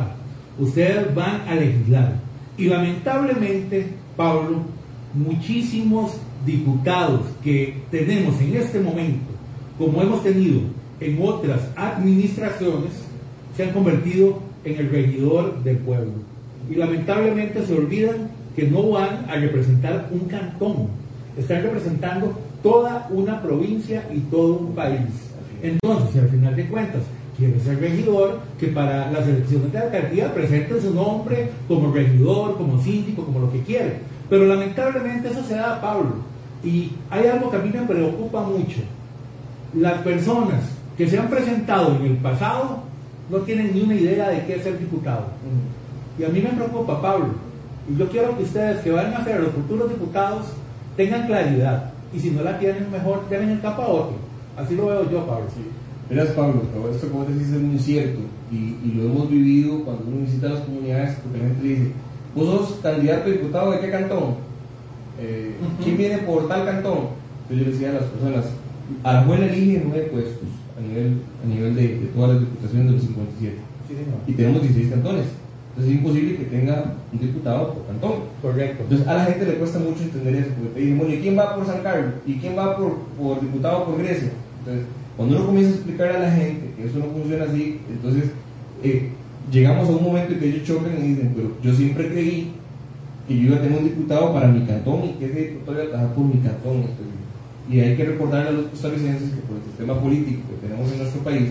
ustedes 0.59 1.15
van 1.15 1.47
a 1.47 1.55
legislar. 1.55 2.15
Y 2.57 2.65
lamentablemente, 2.65 3.87
Pablo, 4.17 4.63
muchísimos 5.13 6.17
diputados 6.45 7.21
que 7.41 7.77
tenemos 7.89 8.39
en 8.41 8.57
este 8.57 8.81
momento, 8.81 9.31
como 9.77 10.01
hemos 10.01 10.21
tenido 10.23 10.59
en 10.99 11.19
otras 11.21 11.61
administraciones, 11.77 12.91
se 13.55 13.63
han 13.63 13.71
convertido 13.71 14.39
en 14.65 14.77
el 14.77 14.89
regidor 14.89 15.63
del 15.63 15.77
pueblo. 15.77 16.11
Y 16.69 16.75
lamentablemente 16.75 17.65
se 17.65 17.73
olvidan 17.73 18.29
que 18.57 18.63
no 18.63 18.89
van 18.89 19.25
a 19.29 19.35
representar 19.35 20.09
un 20.11 20.27
cantón, 20.27 20.87
están 21.37 21.63
representando 21.63 22.37
toda 22.63 23.07
una 23.09 23.41
provincia 23.41 24.03
y 24.13 24.19
todo 24.19 24.55
un 24.55 24.75
país. 24.75 25.09
Entonces, 25.61 26.21
al 26.21 26.29
final 26.29 26.55
de 26.55 26.67
cuentas 26.67 27.01
quiere 27.37 27.59
ser 27.59 27.79
regidor, 27.79 28.39
que 28.59 28.67
para 28.67 29.11
las 29.11 29.27
elecciones 29.27 29.71
de 29.71 29.77
alcaldía 29.77 30.33
presente 30.33 30.81
su 30.81 30.93
nombre 30.93 31.51
como 31.67 31.93
regidor, 31.93 32.57
como 32.57 32.81
síndico, 32.81 33.23
como 33.23 33.39
lo 33.39 33.51
que 33.51 33.61
quiere. 33.61 33.99
Pero 34.29 34.45
lamentablemente 34.45 35.29
eso 35.29 35.43
se 35.43 35.55
da 35.55 35.75
a 35.75 35.81
Pablo. 35.81 36.15
Y 36.63 36.93
hay 37.09 37.27
algo 37.27 37.51
que 37.51 37.57
a 37.57 37.61
mí 37.61 37.69
me 37.71 37.85
preocupa 37.85 38.41
mucho. 38.41 38.79
Las 39.73 40.01
personas 40.01 40.63
que 40.97 41.07
se 41.07 41.19
han 41.19 41.29
presentado 41.29 41.95
en 41.97 42.05
el 42.05 42.17
pasado 42.17 42.79
no 43.29 43.37
tienen 43.39 43.73
ni 43.73 43.81
una 43.81 43.93
idea 43.93 44.29
de 44.29 44.45
qué 44.45 44.55
es 44.55 44.63
ser 44.63 44.79
diputado. 44.79 45.27
Y 46.17 46.23
a 46.23 46.29
mí 46.29 46.41
me 46.41 46.49
preocupa, 46.49 46.99
Pablo. 47.01 47.27
Y 47.89 47.97
yo 47.97 48.09
quiero 48.09 48.35
que 48.35 48.43
ustedes 48.43 48.81
que 48.81 48.91
van 48.91 49.13
a 49.13 49.23
ser 49.23 49.39
los 49.39 49.51
futuros 49.51 49.89
diputados 49.89 50.47
tengan 50.95 51.27
claridad 51.27 51.91
y 52.13 52.19
si 52.19 52.31
no 52.31 52.43
la 52.43 52.59
tienen 52.59 52.91
mejor, 52.91 53.27
tienen 53.29 53.49
el 53.49 53.61
capa 53.61 53.83
a 53.83 53.87
otro. 53.87 54.15
Así 54.55 54.75
lo 54.75 54.87
veo 54.87 55.09
yo, 55.09 55.25
Pablo. 55.25 55.45
Sí. 55.53 55.61
Verás, 56.09 56.29
Pablo, 56.29 56.61
esto 56.91 57.07
que 57.07 57.13
vos 57.13 57.27
decís 57.27 57.51
es 57.51 57.61
muy 57.61 57.77
cierto 57.77 58.21
y, 58.51 58.93
lo 58.95 59.03
hemos 59.03 59.29
vivido 59.29 59.83
cuando 59.83 60.05
uno 60.07 60.25
visita 60.25 60.47
las 60.47 60.61
comunidades, 60.61 61.17
porque 61.21 61.37
la 61.37 61.43
gente 61.45 61.67
dice, 61.67 61.91
vos 62.33 62.45
sos 62.45 62.79
candidato 62.81 63.29
diputado 63.29 63.71
de 63.71 63.79
qué 63.79 63.91
cantón? 63.91 64.35
Eh, 65.19 65.55
¿Quién 65.83 65.97
viene 65.97 66.19
por 66.19 66.47
tal 66.47 66.65
cantón? 66.65 67.09
Entonces 67.43 67.65
yo 67.65 67.71
decía 67.71 67.89
a 67.89 68.01
las 68.01 68.03
personas, 68.03 68.45
a 69.03 69.13
la 69.13 69.23
buena 69.25 69.47
elige 69.47 69.83
nueve 69.85 70.09
puestos 70.11 70.47
a 70.77 70.81
nivel, 70.81 71.21
a 71.43 71.47
nivel 71.47 71.75
de, 71.75 72.09
todas 72.15 72.31
las 72.31 72.39
diputaciones 72.41 72.87
de 72.87 72.91
los 72.93 73.01
57. 73.01 73.57
y 74.27 74.31
tenemos 74.33 74.61
16 74.61 74.89
cantones. 74.91 75.25
Entonces 75.77 75.93
es 75.93 75.99
imposible 75.99 76.37
que 76.37 76.45
tenga 76.45 76.95
un 77.13 77.19
diputado 77.19 77.73
por 77.75 77.85
cantón. 77.85 78.13
Correcto. 78.41 78.81
Entonces 78.81 79.07
a 79.07 79.13
la 79.13 79.25
gente 79.25 79.45
le 79.45 79.53
cuesta 79.53 79.77
mucho 79.77 80.01
entender 80.01 80.35
eso, 80.35 80.49
porque 80.57 80.73
te 80.73 80.79
dicen, 80.79 80.97
bueno, 80.97 81.13
¿y 81.13 81.19
quién 81.19 81.37
va 81.37 81.55
por 81.55 81.67
San 81.67 81.83
Carlos? 81.83 82.13
¿Y 82.25 82.33
quién 82.37 82.57
va 82.57 82.75
por, 82.75 82.97
por 83.15 83.41
diputado 83.41 83.85
por 83.85 83.99
Grecia? 83.99 84.31
Entonces, 84.59 84.85
cuando 85.15 85.35
uno 85.35 85.45
comienza 85.45 85.71
a 85.71 85.75
explicar 85.75 86.15
a 86.15 86.19
la 86.19 86.31
gente 86.31 86.73
que 86.75 86.87
eso 86.87 86.97
no 86.97 87.05
funciona 87.05 87.43
así, 87.45 87.79
entonces 87.91 88.31
eh, 88.83 89.11
llegamos 89.51 89.87
a 89.87 89.91
un 89.91 90.03
momento 90.03 90.33
en 90.33 90.39
que 90.39 90.49
ellos 90.49 90.63
chocan 90.63 90.97
y 90.97 91.09
dicen, 91.09 91.33
pero 91.35 91.51
yo 91.61 91.71
siempre 91.73 92.09
creí 92.09 92.53
que 93.27 93.37
yo 93.37 93.43
iba 93.43 93.57
a 93.57 93.61
tener 93.61 93.77
un 93.77 93.83
diputado 93.83 94.33
para 94.33 94.47
mi 94.47 94.65
cantón 94.65 95.05
y 95.05 95.13
que 95.19 95.25
ese 95.25 95.39
diputado 95.49 95.77
iba 95.77 95.83
a 95.83 95.89
trabajar 95.89 96.15
por 96.15 96.25
mi 96.25 96.41
cantón. 96.41 96.85
Y 97.69 97.79
hay 97.81 97.95
que 97.95 98.03
recordarle 98.03 98.49
a 98.49 98.53
los 98.53 98.65
costarricenses 98.67 99.29
que 99.29 99.41
por 99.41 99.57
el 99.57 99.63
sistema 99.63 99.93
político 100.01 100.41
que 100.49 100.67
tenemos 100.67 100.91
en 100.91 100.97
nuestro 100.97 101.21
país, 101.21 101.49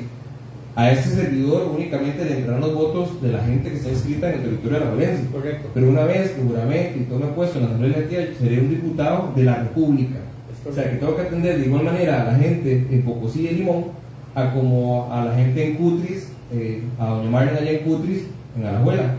a 0.77 0.93
este 0.93 1.09
servidor 1.09 1.73
únicamente 1.75 2.23
le 2.23 2.37
entrarán 2.37 2.61
los 2.61 2.75
votos 2.75 3.23
de 3.23 3.33
la 3.33 3.43
gente 3.43 3.71
que 3.71 3.77
está 3.77 3.89
inscrita 3.89 4.29
en 4.29 4.35
el 4.35 4.43
territorio 4.43 4.79
de 4.79 4.85
la 4.85 4.91
Valencia. 4.91 5.27
Correcto. 5.33 5.71
Pero 5.73 5.89
una 5.89 6.05
vez 6.05 6.33
que 6.33 6.43
juramente 6.43 6.99
y 6.99 7.05
tome 7.05 7.27
puesto 7.29 7.59
en 7.59 7.65
la 7.65 7.71
Asamblea 7.71 7.97
Legislativa, 7.97 8.39
seré 8.39 8.61
un 8.61 8.69
diputado 8.69 9.33
de 9.35 9.45
la 9.45 9.55
República. 9.57 10.17
O 10.69 10.73
sea 10.73 10.91
que 10.91 10.97
tengo 10.97 11.17
que 11.17 11.23
atender 11.23 11.59
de 11.59 11.67
igual 11.67 11.85
manera 11.85 12.21
a 12.21 12.33
la 12.33 12.39
gente 12.39 12.87
en 12.91 13.03
Pocosí 13.03 13.47
y 13.47 13.55
Limón, 13.55 13.85
a 14.35 14.53
como 14.53 15.11
a 15.11 15.25
la 15.25 15.35
gente 15.35 15.67
en 15.67 15.77
Cutris, 15.77 16.29
eh, 16.53 16.83
a 16.99 17.07
doña 17.07 17.31
Marlene 17.31 17.59
allá 17.59 17.71
en 17.71 17.79
Cutris, 17.79 18.25
en 18.59 18.67
Alajuela. 18.67 19.15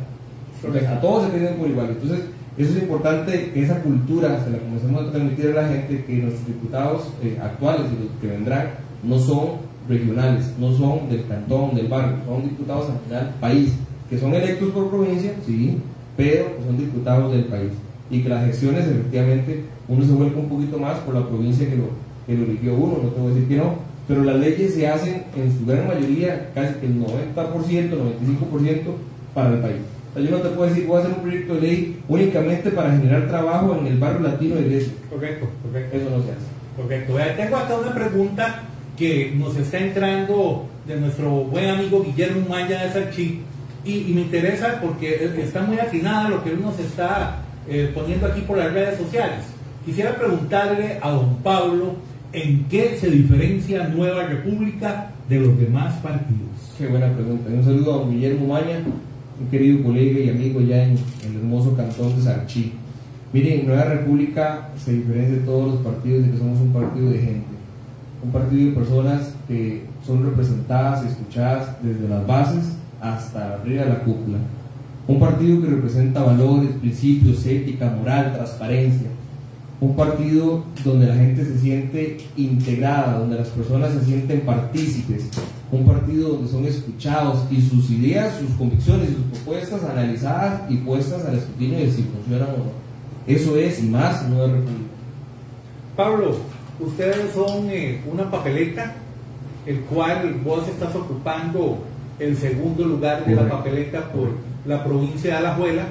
A 0.92 1.02
todos 1.02 1.26
se 1.26 1.32
tienen 1.32 1.56
por 1.56 1.68
igual. 1.68 1.88
Entonces, 1.90 2.26
eso 2.56 2.72
es 2.72 2.84
importante 2.84 3.52
que 3.52 3.64
esa 3.64 3.82
cultura 3.82 4.44
se 4.44 4.52
la 4.52 4.60
comencemos 4.60 5.08
a 5.08 5.12
transmitir 5.12 5.48
a 5.58 5.62
la 5.62 5.68
gente, 5.70 6.04
que 6.06 6.14
nuestros 6.14 6.46
diputados 6.46 7.14
eh, 7.24 7.40
actuales 7.42 7.88
y 7.92 8.04
los 8.04 8.12
que 8.22 8.28
vendrán 8.28 8.70
no 9.04 9.18
son 9.18 9.67
regionales, 9.88 10.54
no 10.60 10.72
son 10.74 11.10
del 11.10 11.26
cantón, 11.28 11.76
del 11.76 11.88
barrio, 11.88 12.18
son 12.26 12.44
diputados 12.44 12.90
al 12.90 13.00
final 13.00 13.36
país, 13.40 13.74
que 14.10 14.18
son 14.18 14.34
electos 14.34 14.70
por 14.72 14.90
provincia, 14.90 15.34
sí, 15.46 15.78
pero 16.16 16.46
son 16.66 16.78
diputados 16.78 17.32
del 17.32 17.46
país. 17.46 17.72
Y 18.10 18.22
que 18.22 18.30
las 18.30 18.46
gestiones 18.46 18.88
efectivamente 18.88 19.66
uno 19.88 20.06
se 20.06 20.12
vuelve 20.12 20.40
un 20.40 20.50
poquito 20.50 20.78
más 20.78 20.98
por 21.00 21.16
la 21.16 21.28
provincia 21.28 21.70
que 21.70 21.76
lo, 21.76 21.90
que 22.26 22.36
lo 22.36 22.46
eligió 22.46 22.74
uno, 22.76 23.00
no 23.04 23.10
te 23.10 23.20
voy 23.20 23.32
a 23.32 23.34
decir 23.36 23.50
que 23.50 23.58
no, 23.58 23.76
pero 24.08 24.24
las 24.24 24.38
leyes 24.38 24.74
se 24.74 24.88
hacen 24.88 25.24
en 25.36 25.58
su 25.58 25.66
gran 25.66 25.88
mayoría, 25.88 26.52
casi 26.54 26.76
que 26.76 26.86
el 26.86 27.02
90%, 27.02 27.36
95% 27.36 28.78
para 29.34 29.50
el 29.50 29.60
país. 29.60 29.78
yo 30.16 30.32
no 30.32 30.38
te 30.38 30.50
puedo 30.50 30.70
decir, 30.70 30.88
voy 30.88 30.98
a 30.98 31.00
hacer 31.02 31.14
un 31.14 31.22
proyecto 31.22 31.56
de 31.56 31.62
ley 31.62 32.00
únicamente 32.08 32.72
para 32.72 32.92
generar 32.92 33.28
trabajo 33.28 33.78
en 33.80 33.88
el 33.88 33.98
barrio 33.98 34.22
latino 34.22 34.56
de 34.56 34.64
Grecia. 34.64 34.94
Correcto, 35.10 35.48
correcto. 35.64 35.98
Eso 35.98 36.10
no 36.10 36.24
se 36.24 36.32
hace. 36.32 36.58
Correcto. 36.78 37.14
Tengo 37.36 37.56
acá 37.58 37.76
una 37.76 37.94
pregunta 37.94 38.64
que 38.98 39.32
nos 39.38 39.56
está 39.56 39.78
entrando 39.78 40.66
de 40.88 41.00
nuestro 41.00 41.30
buen 41.30 41.70
amigo 41.70 42.04
Guillermo 42.04 42.48
Maya 42.50 42.84
de 42.84 42.92
Sarchi 42.92 43.42
y, 43.86 44.12
me 44.14 44.22
interesa 44.22 44.82
porque 44.82 45.32
está 45.38 45.62
muy 45.62 45.78
atinada 45.80 46.30
lo 46.30 46.44
que 46.44 46.50
él 46.50 46.62
nos 46.62 46.78
está 46.80 47.44
eh, 47.70 47.92
poniendo 47.94 48.26
aquí 48.26 48.42
por 48.42 48.58
las 48.58 48.74
redes 48.74 48.98
sociales. 48.98 49.46
Quisiera 49.86 50.16
preguntarle 50.16 50.98
a 51.02 51.12
don 51.12 51.38
Pablo 51.38 51.96
en 52.34 52.66
qué 52.66 52.98
se 53.00 53.10
diferencia 53.10 53.88
Nueva 53.88 54.24
República 54.24 55.12
de 55.30 55.40
los 55.40 55.58
demás 55.60 55.94
partidos. 56.00 56.74
Qué 56.78 56.88
buena 56.88 57.14
pregunta. 57.14 57.50
Un 57.50 57.64
saludo 57.64 57.94
a 57.94 57.98
don 58.00 58.12
Guillermo 58.12 58.48
Maya, 58.48 58.80
un 59.40 59.48
querido 59.50 59.84
colega 59.84 60.20
y 60.20 60.30
amigo 60.30 60.60
ya 60.60 60.84
en, 60.84 60.98
el 61.26 61.36
hermoso 61.38 61.78
cantón 61.78 62.16
de 62.16 62.24
Sarchi. 62.24 62.74
Miren, 63.32 63.68
Nueva 63.68 63.84
República 63.84 64.70
se 64.84 64.94
diferencia 64.94 65.36
de 65.36 65.44
todos 65.44 65.76
los 65.76 65.84
partidos 65.84 66.26
de 66.26 66.32
que 66.32 66.38
somos 66.38 66.60
un 66.60 66.74
partido 66.74 67.12
de 67.12 67.20
gente 67.20 67.57
un 68.24 68.32
partido 68.32 68.70
de 68.70 68.76
personas 68.76 69.34
que 69.48 69.86
son 70.06 70.26
representadas 70.26 71.04
y 71.04 71.08
escuchadas 71.10 71.76
desde 71.82 72.08
las 72.08 72.26
bases 72.26 72.66
hasta 73.02 73.56
arriba 73.56 73.84
de 73.84 73.90
la 73.90 74.00
cúpula. 74.00 74.38
Un 75.08 75.20
partido 75.20 75.62
que 75.62 75.68
representa 75.68 76.24
valores, 76.24 76.72
principios, 76.82 77.46
ética, 77.46 77.96
moral, 77.98 78.34
transparencia. 78.34 79.08
Un 79.80 79.96
partido 79.96 80.64
donde 80.84 81.06
la 81.06 81.16
gente 81.16 81.46
se 81.46 81.60
siente 81.60 82.18
integrada, 82.36 83.20
donde 83.20 83.38
las 83.38 83.50
personas 83.50 83.94
se 83.94 84.04
sienten 84.04 84.42
partícipes. 84.42 85.30
Un 85.72 85.86
partido 85.86 86.30
donde 86.30 86.52
son 86.52 86.66
escuchados 86.66 87.44
y 87.52 87.62
sus 87.62 87.90
ideas, 87.92 88.40
sus 88.40 88.50
convicciones 88.58 89.12
y 89.12 89.14
sus 89.14 89.24
propuestas 89.26 89.84
analizadas 89.84 90.64
y 90.70 90.78
puestas 90.78 91.26
al 91.26 91.36
escrutinio 91.36 91.78
de 91.78 91.92
si 91.92 92.04
funcionan 92.04 92.50
o 92.50 92.58
no. 92.58 92.88
Eso 93.28 93.56
es 93.56 93.84
y 93.84 93.88
más 93.88 94.28
Nueva 94.28 94.48
República. 94.48 94.90
Pablo, 95.96 96.38
ustedes 96.80 97.32
son 97.34 97.70
eh, 97.70 98.02
una 98.12 98.30
papeleta, 98.30 98.96
el 99.66 99.82
cual 99.82 100.36
vos 100.44 100.68
estás 100.68 100.96
ocupando 100.96 101.80
el 102.20 102.36
segundo 102.38 102.86
lugar 102.86 103.26
de 103.26 103.36
la 103.36 103.48
papeleta 103.50 104.12
por 104.12 104.30
la 104.66 104.84
provincia 104.84 105.32
de 105.32 105.38
Alajuela. 105.38 105.84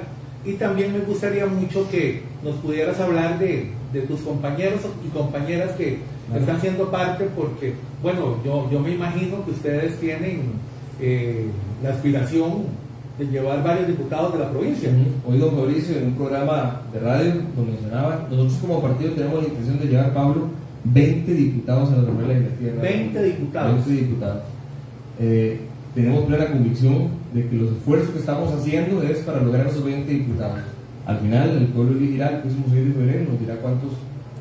Y 0.45 0.53
también 0.53 0.93
me 0.93 0.99
gustaría 0.99 1.45
mucho 1.45 1.89
que 1.89 2.23
nos 2.43 2.55
pudieras 2.55 2.99
hablar 2.99 3.39
de, 3.39 3.75
tus 4.07 4.19
compañeros 4.21 4.81
y 5.03 5.09
compañeras 5.09 5.71
que 5.71 5.97
están 6.35 6.61
siendo 6.61 6.91
parte, 6.91 7.27
porque, 7.35 7.73
bueno, 8.03 8.37
yo, 8.45 8.69
yo 8.69 8.79
me 8.79 8.91
imagino 8.91 9.43
que 9.43 9.51
ustedes 9.51 9.99
tienen 9.99 10.51
eh, 11.01 11.47
la 11.81 11.89
aspiración 11.89 12.65
de 13.17 13.25
llevar 13.25 13.63
varios 13.63 13.87
diputados 13.87 14.33
de 14.33 14.39
la 14.39 14.51
provincia. 14.51 14.89
Hoy 15.27 15.39
don 15.39 15.55
Fabricio, 15.55 15.97
en 15.97 16.07
un 16.07 16.13
programa 16.13 16.81
de 16.93 16.99
radio, 16.99 17.33
lo 17.55 17.63
mencionaba, 17.63 18.27
nosotros 18.29 18.57
como 18.61 18.81
partido 18.81 19.13
tenemos 19.13 19.41
la 19.41 19.49
intención 19.49 19.79
de 19.79 19.85
llevar, 19.85 20.13
Pablo, 20.13 20.49
20 20.93 21.33
diputados 21.33 21.89
en 21.89 21.95
la 21.95 22.01
Asamblea 22.03 22.27
Legislativa. 22.27 22.81
20 22.81 23.23
diputados. 23.23 23.85
20 23.85 24.03
diputados. 24.03 24.43
Eh, 25.19 25.59
tenemos 25.95 26.25
plena 26.25 26.47
convicción 26.47 27.09
de 27.33 27.47
que 27.47 27.55
los 27.55 27.71
esfuerzos 27.71 28.09
que 28.11 28.19
estamos 28.19 28.53
haciendo 28.53 29.01
es 29.01 29.19
para 29.19 29.41
lograr 29.41 29.67
esos 29.67 29.83
20 29.83 30.11
diputados. 30.11 30.59
Al 31.05 31.19
final, 31.19 31.49
el 31.57 31.67
pueblo 31.67 31.97
elegirá 31.97 32.29
el 32.29 32.37
próximo 32.41 32.65
6 32.69 32.85
de 32.85 32.93
febrero, 32.93 33.31
nos 33.31 33.39
dirá 33.39 33.55
cuántos, 33.55 33.91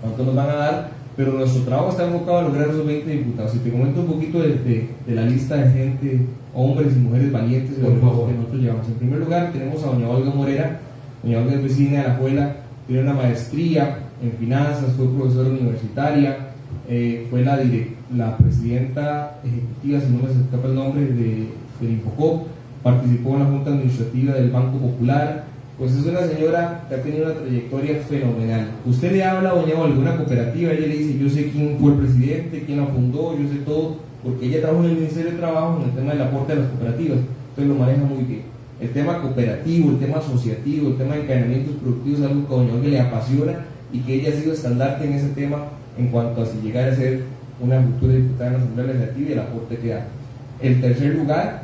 cuántos 0.02 0.26
nos 0.26 0.34
van 0.34 0.50
a 0.50 0.54
dar, 0.54 0.90
pero 1.16 1.32
nuestro 1.32 1.62
trabajo 1.62 1.90
está 1.90 2.06
enfocado 2.06 2.38
a 2.38 2.42
lograr 2.42 2.68
esos 2.68 2.86
20 2.86 3.10
diputados. 3.10 3.52
Si 3.52 3.58
te 3.60 3.70
comento 3.70 4.00
un 4.00 4.06
poquito 4.06 4.42
de, 4.42 4.88
de, 5.06 5.14
la 5.14 5.22
lista 5.22 5.56
de 5.56 5.70
gente, 5.72 6.20
hombres 6.52 6.94
y 6.94 6.98
mujeres 6.98 7.32
valientes 7.32 7.76
que 7.76 7.82
nosotros 7.82 8.60
llevamos. 8.60 8.86
En 8.88 8.94
primer 8.94 9.20
lugar, 9.20 9.52
tenemos 9.52 9.82
a 9.82 9.86
doña 9.86 10.08
Olga 10.08 10.30
Morera, 10.30 10.80
doña 11.22 11.38
Olga 11.38 11.54
es 11.54 11.62
vecina 11.62 12.02
de 12.02 12.08
la 12.08 12.14
Juela, 12.16 12.56
tiene 12.86 13.02
una 13.02 13.14
maestría 13.14 13.98
en 14.22 14.32
finanzas, 14.32 14.94
fue 14.96 15.08
profesora 15.08 15.50
universitaria, 15.50 16.50
eh, 16.88 17.26
fue 17.30 17.42
la, 17.42 17.60
la 18.14 18.36
presidenta 18.36 19.38
ejecutiva, 19.44 20.00
si 20.00 20.12
no 20.12 20.22
me 20.22 20.30
escapa 20.30 20.68
el 20.68 20.74
nombre, 20.74 21.04
de, 21.06 21.48
del 21.80 21.90
Infocop, 21.90 22.46
participó 22.82 23.34
en 23.34 23.40
la 23.40 23.46
Junta 23.46 23.70
Administrativa 23.70 24.34
del 24.34 24.50
Banco 24.50 24.78
Popular, 24.78 25.44
pues 25.78 25.92
es 25.92 26.06
una 26.06 26.20
señora 26.20 26.86
que 26.88 26.94
ha 26.94 27.02
tenido 27.02 27.26
una 27.26 27.34
trayectoria 27.34 27.96
fenomenal. 28.08 28.68
Usted 28.86 29.12
le 29.12 29.24
habla 29.24 29.50
a 29.50 29.54
doña 29.54 29.74
alguna 29.84 30.16
cooperativa, 30.16 30.72
ella 30.72 30.86
le 30.86 30.96
dice, 30.96 31.18
yo 31.18 31.28
sé 31.28 31.50
quién 31.50 31.76
fue 31.78 31.92
el 31.92 31.98
presidente, 31.98 32.62
quién 32.64 32.78
la 32.78 32.86
fundó, 32.86 33.36
yo 33.36 33.48
sé 33.48 33.56
todo, 33.64 33.96
porque 34.22 34.46
ella 34.46 34.62
trabajó 34.62 34.84
en 34.84 34.90
el 34.90 34.96
Ministerio 34.96 35.32
de 35.32 35.38
Trabajo 35.38 35.80
en 35.80 35.88
el 35.90 35.94
tema 35.94 36.12
del 36.12 36.22
aporte 36.22 36.52
a 36.52 36.56
las 36.56 36.68
cooperativas, 36.68 37.18
entonces 37.50 37.68
lo 37.68 37.74
maneja 37.74 38.04
muy 38.04 38.24
bien. 38.24 38.42
El 38.80 38.90
tema 38.90 39.20
cooperativo, 39.20 39.90
el 39.90 39.98
tema 39.98 40.18
asociativo, 40.18 40.88
el 40.88 40.96
tema 40.96 41.14
de 41.14 41.22
encadenamientos 41.22 41.76
productivos 41.76 42.20
es 42.20 42.26
algo 42.26 42.46
que 42.46 42.54
a 42.54 42.56
doña 42.56 42.74
Olga 42.74 42.88
le 42.88 43.00
apasiona 43.00 43.52
y 43.92 44.00
que 44.00 44.14
ella 44.14 44.30
ha 44.30 44.40
sido 44.40 44.52
estandarte 44.52 45.06
en 45.06 45.12
ese 45.14 45.28
tema 45.28 45.64
en 45.98 46.08
cuanto 46.08 46.42
a 46.42 46.46
si 46.46 46.58
llegara 46.58 46.92
a 46.92 46.96
ser 46.96 47.22
una 47.60 47.80
futura 47.80 48.14
diputada 48.14 48.48
en 48.48 48.52
la 48.52 48.58
Asamblea 48.58 48.86
Legislativa 48.86 49.28
y 49.28 49.32
el 49.32 49.38
aporte 49.38 49.76
que 49.78 49.88
da. 49.88 50.06
El 50.60 50.80
tercer 50.80 51.14
lugar, 51.14 51.62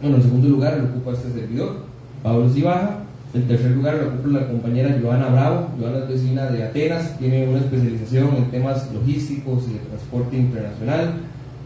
bueno, 0.00 0.16
el 0.16 0.22
segundo 0.22 0.48
lugar 0.48 0.78
lo 0.78 0.84
ocupa 0.84 1.12
este 1.12 1.32
servidor, 1.32 1.84
Pablo 2.22 2.48
Cibaja. 2.50 2.98
El 3.32 3.44
tercer 3.44 3.70
lugar 3.70 3.94
lo 3.94 4.08
ocupa 4.08 4.40
la 4.40 4.48
compañera 4.48 4.98
Joana 5.00 5.28
Bravo. 5.28 5.68
Joana 5.78 5.98
es 5.98 6.08
vecina 6.08 6.46
de 6.46 6.64
Atenas, 6.64 7.16
tiene 7.18 7.48
una 7.48 7.58
especialización 7.58 8.36
en 8.36 8.50
temas 8.50 8.90
logísticos 8.92 9.64
y 9.68 9.74
de 9.74 9.78
transporte 9.80 10.36
internacional. 10.36 11.14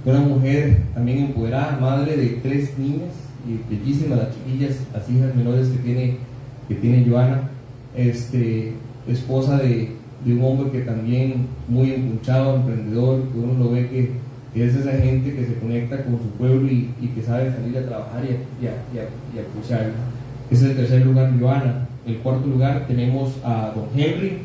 Una 0.04 0.20
mujer 0.20 0.82
también 0.92 1.18
empoderada, 1.26 1.78
madre 1.80 2.16
de 2.16 2.40
tres 2.42 2.78
niñas 2.78 3.14
y 3.48 3.74
bellísimas 3.74 4.18
las 4.18 4.28
chiquillas, 4.34 4.76
las 4.92 5.08
hijas 5.08 5.34
menores 5.34 5.68
que 5.68 5.78
tiene, 5.78 6.16
que 6.68 6.74
tiene 6.74 7.06
Joana. 7.08 7.48
Este, 7.96 8.74
esposa 9.08 9.58
de, 9.58 9.96
un 10.26 10.42
hombre 10.42 10.70
que 10.70 10.80
también 10.80 11.48
muy 11.68 11.92
empuchado, 11.92 12.56
emprendedor, 12.56 13.28
que 13.28 13.38
uno 13.38 13.64
lo 13.64 13.70
ve 13.72 13.88
que, 13.88 14.24
es 14.54 14.74
esa 14.74 14.92
gente 14.92 15.34
que 15.34 15.44
se 15.44 15.54
conecta 15.56 16.04
con 16.04 16.14
su 16.14 16.28
pueblo 16.38 16.70
y, 16.70 16.88
que 17.14 17.22
sabe 17.22 17.52
salir 17.52 17.76
a 17.76 17.86
trabajar 17.86 18.22
y 18.24 18.66
a, 18.66 18.70
y, 18.70 20.54
Ese 20.54 20.64
es 20.64 20.70
el 20.70 20.76
tercer 20.76 21.04
lugar, 21.04 21.32
Joana. 21.38 21.88
El 22.06 22.18
cuarto 22.18 22.46
lugar 22.46 22.86
tenemos 22.86 23.32
a 23.44 23.72
don 23.74 23.88
Henry, 23.96 24.38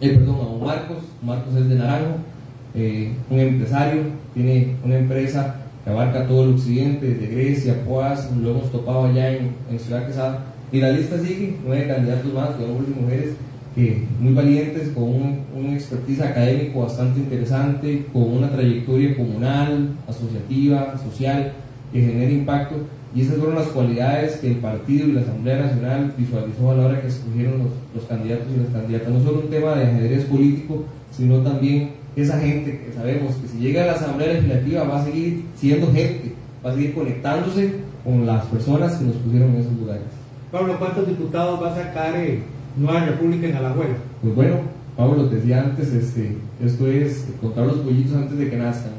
eh, 0.00 0.10
perdón, 0.10 0.36
a 0.36 0.44
don 0.44 0.64
Marcos. 0.64 0.98
Marcos 1.22 1.56
es 1.56 1.68
de 1.68 1.74
Naranjo, 1.74 2.18
eh, 2.74 3.14
un 3.28 3.40
empresario, 3.40 4.02
tiene 4.32 4.76
una 4.84 4.98
empresa 4.98 5.56
que 5.84 5.90
abarca 5.90 6.26
todo 6.26 6.44
el 6.44 6.54
occidente, 6.54 7.06
desde 7.06 7.34
Grecia, 7.34 7.84
Poas, 7.84 8.30
lo 8.36 8.50
hemos 8.50 8.70
topado 8.70 9.06
allá 9.06 9.30
en, 9.32 9.50
en 9.70 9.78
Ciudad 9.78 10.06
Quesada. 10.06 10.44
Y 10.70 10.80
la 10.80 10.90
lista 10.90 11.18
sigue, 11.18 11.56
nueve 11.64 11.86
candidatos 11.86 12.32
más 12.32 12.58
de 12.58 12.64
hombres 12.64 12.90
y 12.90 13.00
mujeres 13.00 13.30
muy 14.20 14.32
valientes, 14.32 14.88
con 14.94 15.04
un, 15.04 15.74
expertise 15.74 16.22
académico 16.22 16.80
bastante 16.80 17.20
interesante, 17.20 18.06
con 18.12 18.22
una 18.22 18.50
trayectoria 18.50 19.14
comunal, 19.16 19.90
asociativa, 20.08 20.98
social, 20.98 21.52
que 21.92 22.00
genera 22.00 22.30
impacto. 22.30 22.76
Y 23.14 23.22
esas 23.22 23.36
fueron 23.36 23.54
las 23.54 23.68
cualidades 23.68 24.36
que 24.36 24.48
el 24.48 24.56
partido 24.56 25.08
y 25.08 25.12
la 25.12 25.20
Asamblea 25.20 25.60
Nacional 25.60 26.14
visualizó 26.16 26.70
a 26.70 26.74
la 26.74 26.86
hora 26.86 27.00
que 27.00 27.08
escogieron 27.08 27.58
los, 27.58 27.68
los 27.94 28.04
candidatos 28.04 28.46
y 28.54 28.62
las 28.62 28.72
candidatas. 28.72 29.08
No 29.08 29.22
solo 29.22 29.40
un 29.40 29.50
tema 29.50 29.74
de 29.74 29.84
ajedrez 29.84 30.24
político, 30.24 30.84
sino 31.14 31.38
también 31.38 31.90
esa 32.16 32.38
gente 32.40 32.80
que 32.80 32.92
sabemos 32.94 33.34
que 33.36 33.48
si 33.48 33.58
llega 33.58 33.82
a 33.82 33.86
la 33.86 33.92
Asamblea 33.92 34.34
Legislativa 34.34 34.84
va 34.84 35.02
a 35.02 35.04
seguir 35.04 35.44
siendo 35.56 35.92
gente, 35.92 36.32
va 36.64 36.70
a 36.70 36.74
seguir 36.74 36.94
conectándose 36.94 37.74
con 38.02 38.24
las 38.24 38.46
personas 38.46 38.94
que 38.94 39.04
nos 39.04 39.16
pusieron 39.16 39.54
en 39.54 39.60
esos 39.60 39.72
lugares. 39.74 40.04
Pablo, 40.50 40.78
¿cuántos 40.78 41.06
diputados 41.06 41.62
va 41.62 41.72
a 41.72 41.76
sacar? 41.76 42.16
Eh? 42.16 42.40
Nueva 42.76 43.06
República 43.06 43.46
en 43.46 43.56
Alajuela. 43.56 43.96
Pues 44.22 44.34
bueno, 44.34 44.56
Pablo, 44.96 45.26
te 45.26 45.36
decía 45.36 45.62
antes, 45.62 45.92
este, 45.92 46.36
esto 46.64 46.86
es 46.86 47.26
contar 47.40 47.66
los 47.66 47.76
pollitos 47.76 48.16
antes 48.16 48.38
de 48.38 48.50
que 48.50 48.56
nazcan. 48.56 48.92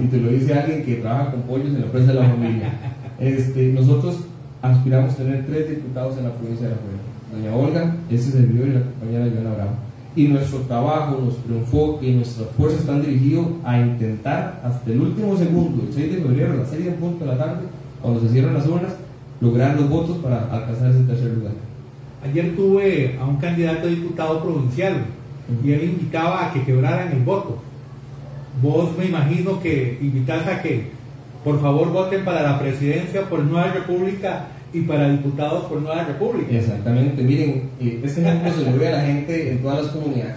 Y, 0.00 0.06
te 0.06 0.16
lo 0.18 0.30
dice 0.30 0.54
alguien 0.54 0.84
que 0.84 0.96
trabaja 0.96 1.32
con 1.32 1.42
pollos 1.42 1.68
en 1.68 1.80
la 1.80 1.86
empresa 1.86 2.12
de 2.12 2.14
la 2.14 2.28
familia. 2.28 2.72
este, 3.20 3.72
nosotros 3.72 4.18
aspiramos 4.62 5.14
a 5.14 5.16
tener 5.16 5.46
tres 5.46 5.70
diputados 5.70 6.18
en 6.18 6.24
la 6.24 6.32
provincia 6.32 6.68
de 6.68 6.74
Alajuela. 6.74 7.10
Doña 7.32 7.56
Olga, 7.56 7.96
ese 8.10 8.32
servidor 8.32 8.68
y 8.68 8.72
la 8.72 8.82
compañera 8.82 9.30
Joana 9.32 9.54
Bravo. 9.54 9.70
Y 10.16 10.26
nuestro 10.26 10.58
trabajo, 10.60 11.20
nuestro 11.22 11.54
enfoque 11.54 12.08
y 12.08 12.14
nuestra 12.14 12.46
fuerza 12.46 12.78
están 12.78 13.02
dirigidos 13.02 13.46
a 13.64 13.78
intentar 13.78 14.60
hasta 14.64 14.90
el 14.90 15.00
último 15.00 15.36
segundo, 15.36 15.84
el 15.86 15.92
6 15.92 16.12
de 16.12 16.20
febrero, 16.20 16.52
a 16.52 16.56
las 16.56 16.70
6 16.70 16.84
de 16.84 16.90
punto 16.92 17.24
de 17.24 17.30
la 17.30 17.38
tarde, 17.38 17.62
cuando 18.02 18.20
se 18.20 18.28
cierran 18.30 18.54
las 18.54 18.66
urnas, 18.66 18.92
lograr 19.40 19.76
los 19.76 19.88
votos 19.88 20.16
para 20.18 20.52
alcanzar 20.52 20.90
ese 20.90 21.04
tercer 21.04 21.32
lugar. 21.32 21.52
Ayer 22.22 22.54
tuve 22.54 23.16
a 23.18 23.24
un 23.24 23.36
candidato 23.36 23.86
a 23.86 23.90
diputado 23.90 24.42
provincial 24.42 25.06
y 25.64 25.72
él 25.72 25.84
invitaba 25.84 26.46
a 26.46 26.52
que 26.52 26.62
quebraran 26.64 27.12
el 27.12 27.20
voto. 27.20 27.58
Vos 28.62 28.96
me 28.98 29.06
imagino 29.06 29.60
que 29.60 29.98
invitás 30.00 30.46
a 30.46 30.60
que 30.60 30.90
por 31.42 31.60
favor 31.60 31.90
voten 31.90 32.24
para 32.24 32.42
la 32.42 32.58
presidencia 32.58 33.22
por 33.22 33.40
Nueva 33.40 33.72
República 33.72 34.48
y 34.72 34.82
para 34.82 35.10
diputados 35.10 35.64
por 35.64 35.80
Nueva 35.80 36.04
República. 36.04 36.54
Exactamente, 36.54 37.22
miren, 37.22 37.70
este 37.80 38.20
ejemplo 38.20 38.52
se 38.52 38.70
lo 38.70 38.78
ve 38.78 38.88
a 38.88 38.98
la 38.98 39.02
gente 39.02 39.52
en 39.52 39.62
todas 39.62 39.84
las 39.84 39.92
comunidades. 39.92 40.36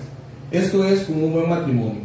Esto 0.52 0.86
es 0.86 1.02
como 1.02 1.26
un 1.26 1.34
buen 1.34 1.50
matrimonio. 1.50 2.02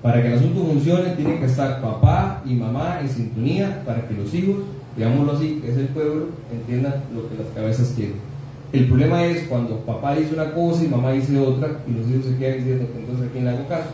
Para 0.00 0.22
que 0.22 0.28
el 0.28 0.34
asunto 0.34 0.64
funcione, 0.64 1.10
tiene 1.16 1.38
que 1.38 1.46
estar 1.46 1.80
papá 1.80 2.42
y 2.44 2.54
mamá 2.54 3.00
en 3.00 3.08
sintonía 3.08 3.82
para 3.84 4.06
que 4.06 4.14
los 4.14 4.32
hijos, 4.34 4.56
digámoslo 4.96 5.32
así, 5.32 5.60
que 5.60 5.70
es 5.70 5.76
el 5.76 5.86
pueblo, 5.86 6.26
entiendan 6.52 6.94
lo 7.14 7.28
que 7.28 7.36
las 7.42 7.52
cabezas 7.54 7.92
quieren. 7.96 8.31
El 8.72 8.86
problema 8.86 9.26
es 9.26 9.46
cuando 9.48 9.80
papá 9.80 10.14
dice 10.14 10.32
una 10.32 10.50
cosa 10.52 10.82
y 10.82 10.88
mamá 10.88 11.12
dice 11.12 11.38
otra 11.38 11.80
y 11.86 11.92
los 11.92 12.08
hijos 12.08 12.24
se 12.24 12.38
quedan 12.38 12.56
diciendo 12.56 12.86
que 12.90 13.00
entonces 13.00 13.28
a 13.28 13.30
quién 13.30 13.44
le 13.44 13.50
hago 13.50 13.68
caso. 13.68 13.90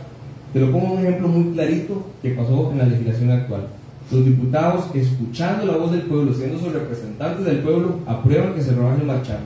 Te 0.53 0.59
lo 0.61 0.71
pongo 0.71 0.93
un 0.93 0.99
ejemplo 0.99 1.27
muy 1.27 1.53
clarito 1.53 2.05
que 2.21 2.31
pasó 2.31 2.71
en 2.71 2.77
la 2.77 2.85
legislación 2.85 3.31
actual. 3.31 3.67
Los 4.09 4.25
diputados, 4.25 4.85
escuchando 4.95 5.65
la 5.65 5.77
voz 5.77 5.91
del 5.91 6.03
pueblo, 6.03 6.33
siendo 6.33 6.57
sus 6.57 6.71
representantes 6.71 7.45
del 7.45 7.59
pueblo, 7.59 7.99
aprueban 8.07 8.53
que 8.53 8.61
se 8.61 8.73
rebaje 8.73 9.01
el 9.01 9.07
marchar. 9.07 9.39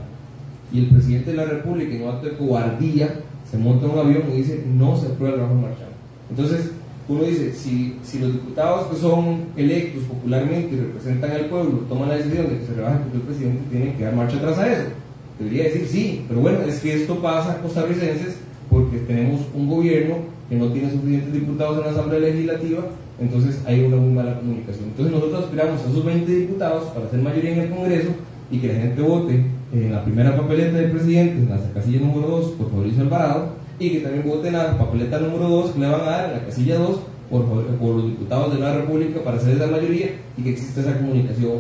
Y 0.72 0.80
el 0.80 0.86
presidente 0.88 1.32
de 1.32 1.38
la 1.38 1.46
República, 1.46 1.96
en 1.96 2.04
un 2.04 2.10
acto 2.10 2.28
de 2.28 2.38
cobardía, 2.38 3.22
se 3.50 3.58
monta 3.58 3.86
en 3.86 3.91
un 3.91 4.00
avión 4.00 4.24
y 4.32 4.38
dice 4.38 4.63
no 4.72 4.96
se 4.96 5.08
aprueba 5.08 5.34
el 5.34 5.41
rebaje 5.41 5.62
marchar. 5.62 5.89
Entonces, 6.30 6.72
uno 7.10 7.24
dice, 7.24 7.54
si, 7.54 7.98
si 8.04 8.19
los 8.19 8.32
diputados 8.32 8.88
que 8.88 8.96
son 8.98 9.46
electos 9.58 10.04
popularmente 10.04 10.76
y 10.76 10.80
representan 10.80 11.32
al 11.32 11.46
pueblo 11.48 11.80
toman 11.89 12.10
la 12.10 12.15
decisión 12.15 12.48
de 12.48 12.60
que 12.60 12.65
se 12.65 12.74
rebaje, 12.76 13.00
pues 13.00 13.15
el 13.15 13.22
presidente 13.22 13.62
tiene 13.72 13.96
que 13.96 14.04
dar 14.04 14.15
marcha 14.15 14.38
atrás 14.38 14.60
a 14.60 14.72
eso. 14.72 15.02
Debería 15.39 15.63
decir 15.63 15.88
sí, 15.88 16.26
pero 16.28 16.41
bueno, 16.41 16.60
es 16.62 16.80
que 16.80 17.02
esto 17.02 17.19
pasa 17.19 17.54
a 17.54 17.58
costarricenses 17.62 18.36
porque 18.69 18.98
tenemos 19.00 19.41
un 19.54 19.69
gobierno 19.69 20.15
que 20.50 20.56
no 20.56 20.67
tiene 20.67 20.91
suficientes 20.91 21.34
diputados 21.34 21.78
en 21.78 21.86
la 21.86 21.91
Asamblea 21.91 22.19
Legislativa, 22.19 22.84
entonces 23.19 23.62
hay 23.65 23.84
una 23.84 23.98
muy 23.98 24.13
mala 24.13 24.39
comunicación. 24.39 24.86
Entonces 24.86 25.13
nosotros 25.13 25.43
aspiramos 25.43 25.82
a 25.82 25.89
esos 25.89 26.06
20 26.06 26.32
diputados 26.32 26.84
para 26.91 27.10
ser 27.10 27.19
mayoría 27.19 27.54
en 27.54 27.60
el 27.60 27.69
Congreso 27.69 28.10
y 28.52 28.60
que 28.60 28.67
la 28.67 28.80
gente 28.80 29.02
vote 29.02 29.46
en 29.74 29.91
la 29.91 30.04
primera 30.04 30.36
papeleta 30.38 30.78
del 30.78 30.91
presidente, 30.91 31.38
en 31.38 31.50
la 31.50 31.60
casilla 31.74 32.00
número 32.00 32.28
2, 32.28 32.52
por 32.52 32.72
Fabricio 32.72 33.02
Alvarado, 33.02 33.48
y 33.80 33.89
que 33.89 34.00
también 34.02 34.28
voten 34.28 34.56
a 34.56 34.63
la 34.63 34.78
papeleta 34.78 35.19
número 35.19 35.50
2 35.50 35.72
que 35.72 35.80
le 35.80 35.88
van 35.88 36.02
a 36.02 36.04
dar 36.04 36.30
en 36.30 36.38
la 36.38 36.46
casilla 36.46 36.78
2 36.78 37.00
por, 37.30 37.46
por, 37.46 37.96
los 37.96 38.06
diputados 38.06 38.54
de 38.54 38.60
la 38.60 38.78
República 38.78 39.24
para 39.24 39.38
hacer 39.38 39.56
esa 39.56 39.67
mayoría 39.67 40.12
y 40.38 40.43
que 40.43 40.52
exista 40.52 40.82
esa 40.82 40.98
comunicación 40.98 41.52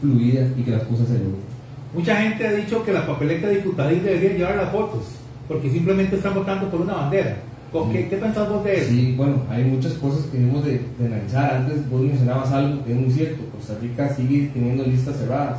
fluida 0.00 0.48
y 0.56 0.62
que 0.62 0.70
las 0.70 0.82
cosas 0.82 1.08
se 1.08 1.14
logren. 1.14 1.47
Mucha 1.94 2.16
gente 2.16 2.46
ha 2.46 2.52
dicho 2.52 2.84
que 2.84 2.92
la 2.92 3.06
papeleta 3.06 3.46
de 3.46 3.56
diputadín 3.56 4.02
debería 4.02 4.36
llevar 4.36 4.56
las 4.56 4.70
fotos, 4.70 5.04
porque 5.46 5.70
simplemente 5.70 6.16
están 6.16 6.34
votando 6.34 6.68
por 6.70 6.82
una 6.82 6.94
bandera. 6.94 7.36
¿Con 7.72 7.92
qué, 7.92 8.08
qué 8.08 8.16
pensás 8.16 8.48
vos 8.48 8.64
de 8.64 8.76
eso? 8.76 8.90
Sí, 8.90 9.14
bueno, 9.16 9.42
hay 9.50 9.64
muchas 9.64 9.94
cosas 9.94 10.26
que 10.26 10.38
debemos 10.38 10.64
de, 10.64 10.80
analizar. 11.00 11.54
Antes 11.54 11.88
vos 11.90 12.00
mencionabas 12.00 12.50
algo 12.52 12.84
que 12.84 12.92
es 12.92 12.98
muy 12.98 13.10
cierto. 13.10 13.42
Costa 13.54 13.74
Rica 13.80 14.08
sigue 14.14 14.50
teniendo 14.52 14.84
listas 14.84 15.16
cerradas. 15.16 15.58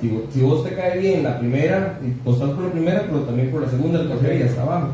si, 0.00 0.40
vos, 0.40 0.64
te 0.64 0.74
cae 0.74 0.98
bien 0.98 1.22
la 1.22 1.38
primera, 1.38 1.98
vos 2.24 2.34
estás 2.36 2.50
por 2.50 2.64
la 2.64 2.72
primera, 2.72 3.02
pero 3.06 3.20
también 3.20 3.50
por 3.50 3.62
la 3.62 3.68
segunda, 3.68 4.00
el 4.00 4.08
tercera 4.08 4.34
y 4.34 4.42
hasta 4.42 4.62
abajo. 4.62 4.88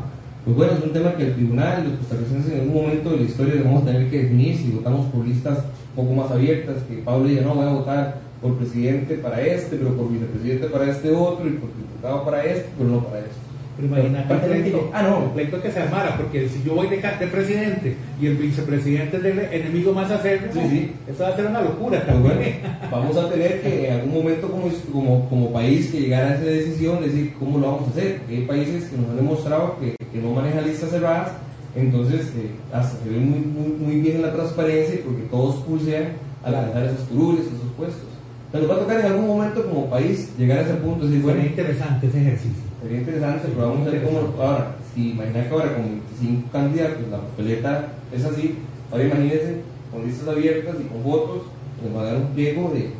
Pues 0.45 0.55
bueno, 0.55 0.73
es 0.73 0.83
un 0.83 0.93
tema 0.93 1.15
que 1.15 1.23
el 1.23 1.33
tribunal, 1.33 1.83
los 1.83 1.99
costarricenses 1.99 2.53
en 2.53 2.61
algún 2.61 2.83
momento 2.83 3.11
de 3.11 3.17
la 3.17 3.23
historia 3.23 3.61
vamos 3.63 3.83
a 3.83 3.85
tener 3.87 4.09
que 4.09 4.23
definir 4.23 4.55
si 4.55 4.71
votamos 4.71 5.07
por 5.07 5.27
listas 5.27 5.59
un 5.95 6.05
poco 6.05 6.15
más 6.15 6.31
abiertas, 6.31 6.77
que 6.87 6.97
Pablo 6.97 7.27
diga, 7.27 7.41
no, 7.41 7.55
voy 7.55 7.67
a 7.67 7.71
votar 7.71 8.28
por 8.41 8.55
presidente 8.57 9.15
para 9.15 9.41
este, 9.41 9.75
pero 9.75 9.95
por 9.95 10.11
vicepresidente 10.11 10.67
para 10.67 10.89
este 10.89 11.11
otro, 11.11 11.47
y 11.47 11.51
por 11.51 11.69
diputado 11.75 12.25
para 12.25 12.45
este, 12.45 12.69
pero 12.77 12.89
no 12.89 13.03
para 13.03 13.19
este. 13.19 13.49
Pero 13.79 13.87
imagínate 13.87 14.33
el 14.33 14.39
pleito, 14.41 14.89
ah, 14.93 15.03
no, 15.03 15.23
el 15.23 15.29
pleito 15.29 15.61
que 15.61 15.71
se 15.71 15.79
armara, 15.79 16.17
porque 16.17 16.49
si 16.49 16.63
yo 16.63 16.75
voy 16.75 16.87
de, 16.87 16.97
de 16.97 17.27
presidente 17.27 17.95
y 18.21 18.27
el 18.27 18.35
vicepresidente 18.35 19.17
es 19.17 19.23
el 19.23 19.39
enemigo 19.39 19.93
más 19.93 20.11
acérrimo, 20.11 20.51
sí, 20.51 20.59
sí. 20.69 20.91
eso 21.09 21.23
va 21.23 21.29
a 21.29 21.35
ser 21.37 21.45
una 21.45 21.61
locura 21.61 22.05
también. 22.05 22.59
vamos 22.91 23.15
a 23.15 23.29
tener 23.29 23.61
que 23.61 23.87
en 23.87 23.93
algún 23.93 24.15
momento 24.15 24.49
como, 24.49 24.69
como, 24.91 25.29
como 25.29 25.53
país 25.53 25.91
que 25.91 26.01
llegar 26.01 26.25
a 26.25 26.35
esa 26.35 26.43
decisión, 26.43 27.01
decir 27.01 27.33
cómo 27.39 27.57
lo 27.57 27.67
vamos 27.71 27.87
a 27.87 27.91
hacer. 27.91 28.21
Hay 28.27 28.41
países 28.41 28.89
que 28.89 28.97
nos 28.97 29.11
han 29.11 29.15
demostrado 29.15 29.77
que, 29.79 29.95
que 30.11 30.21
no 30.21 30.31
manejan 30.31 30.65
listas 30.67 30.89
cerradas, 30.89 31.31
entonces 31.73 32.33
eh, 32.35 32.51
hasta 32.73 33.01
se 33.01 33.09
ve 33.09 33.17
muy, 33.17 33.39
muy, 33.39 33.77
muy 33.77 34.01
bien 34.01 34.21
la 34.21 34.33
transparencia 34.33 34.99
porque 35.05 35.23
todos 35.31 35.55
pulsean 35.63 36.17
a 36.43 36.47
alcanzar 36.47 36.83
esos 36.83 37.07
curules, 37.07 37.45
esos 37.45 37.71
puestos. 37.77 38.18
Pero 38.51 38.63
nos 38.63 38.71
va 38.71 38.77
a 38.77 38.83
tocar 38.83 38.99
en 38.99 39.05
algún 39.05 39.27
momento 39.27 39.63
como 39.65 39.89
país 39.89 40.31
llegar 40.37 40.59
a 40.59 40.61
ese 40.61 40.73
punto. 40.75 41.05
Decir, 41.05 41.21
bueno, 41.21 41.41
interesante 41.41 42.07
ese 42.07 42.21
ejercicio. 42.21 42.63
Sería 42.81 42.99
interesante, 42.99 43.49
pero 43.53 43.69
vamos 43.69 43.87
a 43.87 43.91
ver 43.91 44.03
cómo. 44.03 44.19
Ahora, 44.41 44.75
si 44.93 45.11
imagina 45.11 45.47
que 45.47 45.53
ahora 45.53 45.75
con 45.75 45.83
25 45.83 46.51
candidatos 46.51 47.07
la 47.11 47.17
papeleta 47.17 47.87
es 48.11 48.25
así, 48.25 48.55
ahora 48.91 49.03
imagínense 49.03 49.61
con 49.91 50.05
listas 50.05 50.27
abiertas 50.27 50.75
y 50.79 50.83
con 50.85 51.03
votos, 51.03 51.43
nos 51.83 51.95
va 51.95 52.01
a 52.01 52.05
dar 52.05 52.17
un 52.17 52.27
pliego 52.27 52.71
de 52.73 52.91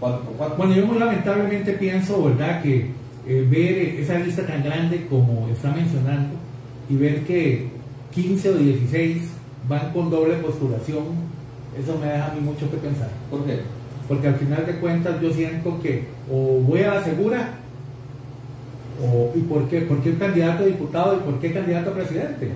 4 0.00 0.20
por 0.20 0.34
4. 0.36 0.56
Bueno, 0.56 0.74
yo 0.74 0.86
muy 0.86 0.98
lamentablemente 0.98 1.72
pienso, 1.72 2.24
¿verdad?, 2.24 2.62
que 2.62 2.90
eh, 3.26 3.46
ver 3.50 4.00
esa 4.00 4.18
lista 4.18 4.46
tan 4.46 4.62
grande 4.62 5.06
como 5.08 5.48
está 5.48 5.70
mencionando 5.70 6.34
y 6.88 6.96
ver 6.96 7.24
que 7.24 7.68
15 8.14 8.50
o 8.50 8.54
16 8.54 9.22
van 9.68 9.92
con 9.92 10.10
doble 10.10 10.34
postulación, 10.36 11.04
eso 11.78 11.98
me 11.98 12.06
deja 12.06 12.30
a 12.30 12.34
mí 12.34 12.40
mucho 12.40 12.70
que 12.70 12.76
pensar. 12.76 13.08
¿Por 13.30 13.44
qué? 13.44 13.60
Porque 14.08 14.28
al 14.28 14.36
final 14.36 14.66
de 14.66 14.74
cuentas 14.74 15.20
yo 15.20 15.32
siento 15.32 15.80
que 15.80 16.04
o 16.30 16.60
voy 16.60 16.82
a 16.82 16.94
la 16.94 17.04
segura, 17.04 17.54
o, 19.02 19.32
¿y 19.34 19.40
por 19.40 19.68
qué? 19.68 19.80
¿Por 19.82 20.00
qué 20.00 20.14
candidato 20.16 20.62
a 20.62 20.66
diputado 20.66 21.16
y 21.16 21.20
por 21.20 21.40
qué 21.40 21.52
candidato 21.52 21.90
a 21.90 21.94
presidente? 21.94 22.50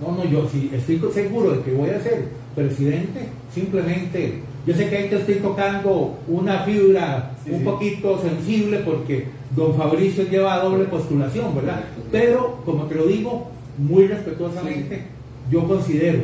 No, 0.00 0.12
no, 0.12 0.24
yo 0.24 0.48
si 0.48 0.70
estoy 0.72 1.00
seguro 1.12 1.52
de 1.52 1.62
que 1.62 1.72
voy 1.72 1.90
a 1.90 2.00
ser 2.00 2.28
presidente, 2.54 3.28
simplemente, 3.52 4.40
yo 4.66 4.74
sé 4.74 4.88
que 4.88 4.96
ahí 4.96 5.08
te 5.08 5.16
estoy 5.16 5.36
tocando 5.36 6.18
una 6.28 6.60
fibra 6.60 7.32
un 7.50 7.64
poquito 7.64 8.20
sensible 8.20 8.78
porque 8.78 9.26
don 9.54 9.76
Fabricio 9.76 10.24
lleva 10.28 10.58
doble 10.60 10.84
postulación, 10.84 11.54
¿verdad? 11.54 11.84
Pero, 12.10 12.62
como 12.64 12.84
te 12.84 12.94
lo 12.94 13.06
digo, 13.06 13.50
muy 13.76 14.06
respetuosamente, 14.06 15.02
yo 15.50 15.66
considero, 15.66 16.20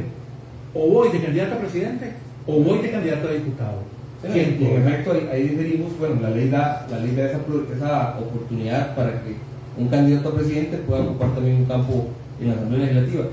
o 0.74 0.88
voy 0.88 1.11
de 1.11 1.20
candidato 1.20 1.56
a 1.56 1.59
presidente, 1.59 2.12
o 2.46 2.61
voy 2.61 2.78
de 2.78 2.90
candidato 2.90 3.28
a 3.28 3.33
diputado 3.33 4.00
en 4.22 4.87
efecto, 4.87 5.12
ahí, 5.33 5.48
diferimos, 5.48 5.98
bueno, 5.98 6.20
la 6.20 6.30
ley 6.30 6.48
da, 6.50 6.87
la 6.90 6.98
ley 6.98 7.14
da 7.14 7.26
esa, 7.26 7.40
esa, 7.74 8.18
oportunidad 8.18 8.94
para 8.94 9.22
que 9.22 9.35
un 9.78 9.88
candidato 9.88 10.28
a 10.28 10.35
presidente 10.35 10.76
pueda 10.78 11.02
ocupar 11.02 11.35
también 11.35 11.56
un 11.56 11.64
campo 11.64 12.09
en 12.40 12.48
la 12.48 12.54
Asamblea 12.54 12.87
Legislativa. 12.87 13.24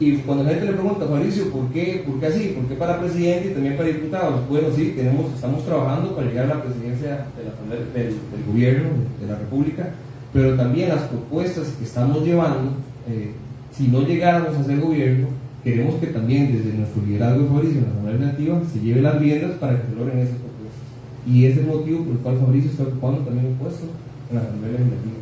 Y 0.00 0.16
cuando 0.18 0.44
la 0.44 0.50
gente 0.50 0.66
le 0.66 0.72
pregunta, 0.72 1.04
Mauricio, 1.04 1.52
¿por 1.52 1.68
qué, 1.68 2.02
¿por 2.06 2.18
qué 2.18 2.26
así? 2.26 2.56
¿Por 2.58 2.66
qué 2.66 2.74
para 2.74 2.98
presidente 2.98 3.48
y 3.48 3.52
también 3.52 3.76
para 3.76 3.88
diputados? 3.88 4.48
Bueno, 4.48 4.68
sí, 4.74 4.94
tenemos, 4.96 5.32
estamos 5.34 5.64
trabajando 5.64 6.16
para 6.16 6.26
llegar 6.26 6.46
a 6.46 6.54
la 6.56 6.62
presidencia 6.62 7.26
de 7.36 7.44
la 7.44 7.76
del, 7.94 8.16
gobierno, 8.46 8.88
de 9.20 9.26
la 9.26 9.38
República, 9.38 9.90
pero 10.32 10.56
también 10.56 10.88
las 10.88 11.02
propuestas 11.02 11.68
que 11.78 11.84
estamos 11.84 12.24
llevando, 12.24 12.72
eh, 13.08 13.32
si 13.70 13.88
no 13.88 14.00
llegáramos 14.00 14.56
a 14.56 14.64
ser 14.64 14.80
gobierno, 14.80 15.28
queremos 15.62 15.94
que 15.96 16.08
también 16.08 16.52
desde 16.52 16.76
nuestro 16.76 17.02
liderazgo 17.06 17.48
Fabricio 17.48 17.78
en 17.78 17.84
la 17.84 17.90
Asamblea 17.90 18.14
Legislativa 18.14 18.62
se 18.72 18.80
lleve 18.80 19.02
las 19.02 19.18
riendas 19.18 19.52
para 19.58 19.80
que 19.80 19.88
se 19.88 19.94
logren 19.96 20.18
esas 20.18 20.38
propuestas. 20.38 20.84
Y 21.26 21.44
ese 21.46 21.60
es 21.60 21.66
el 21.66 21.66
motivo 21.66 22.04
por 22.04 22.12
el 22.14 22.18
cual 22.18 22.38
Fabricio 22.38 22.70
está 22.70 22.82
ocupando 22.84 23.20
también 23.22 23.46
un 23.46 23.54
puesto 23.54 23.86
en 24.30 24.36
la 24.36 24.42
Asamblea 24.42 24.72
Legislativa, 24.72 25.18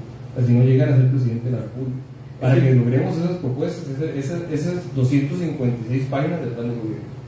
si 0.47 0.53
no 0.53 0.65
llegara 0.65 0.95
a 0.95 0.97
ser 0.97 1.11
presidente 1.11 1.45
de 1.45 1.57
la 1.57 1.63
República. 1.63 2.01
Para 2.41 2.55
que 2.55 2.75
logremos 2.75 3.19
esas 3.19 3.37
propuestas, 3.37 3.85
esas, 4.17 4.51
esas 4.51 4.95
256 4.97 6.05
páginas 6.09 6.41
del 6.41 6.51
plan 6.51 6.71
de 6.71 6.75
gobierno 6.75 7.20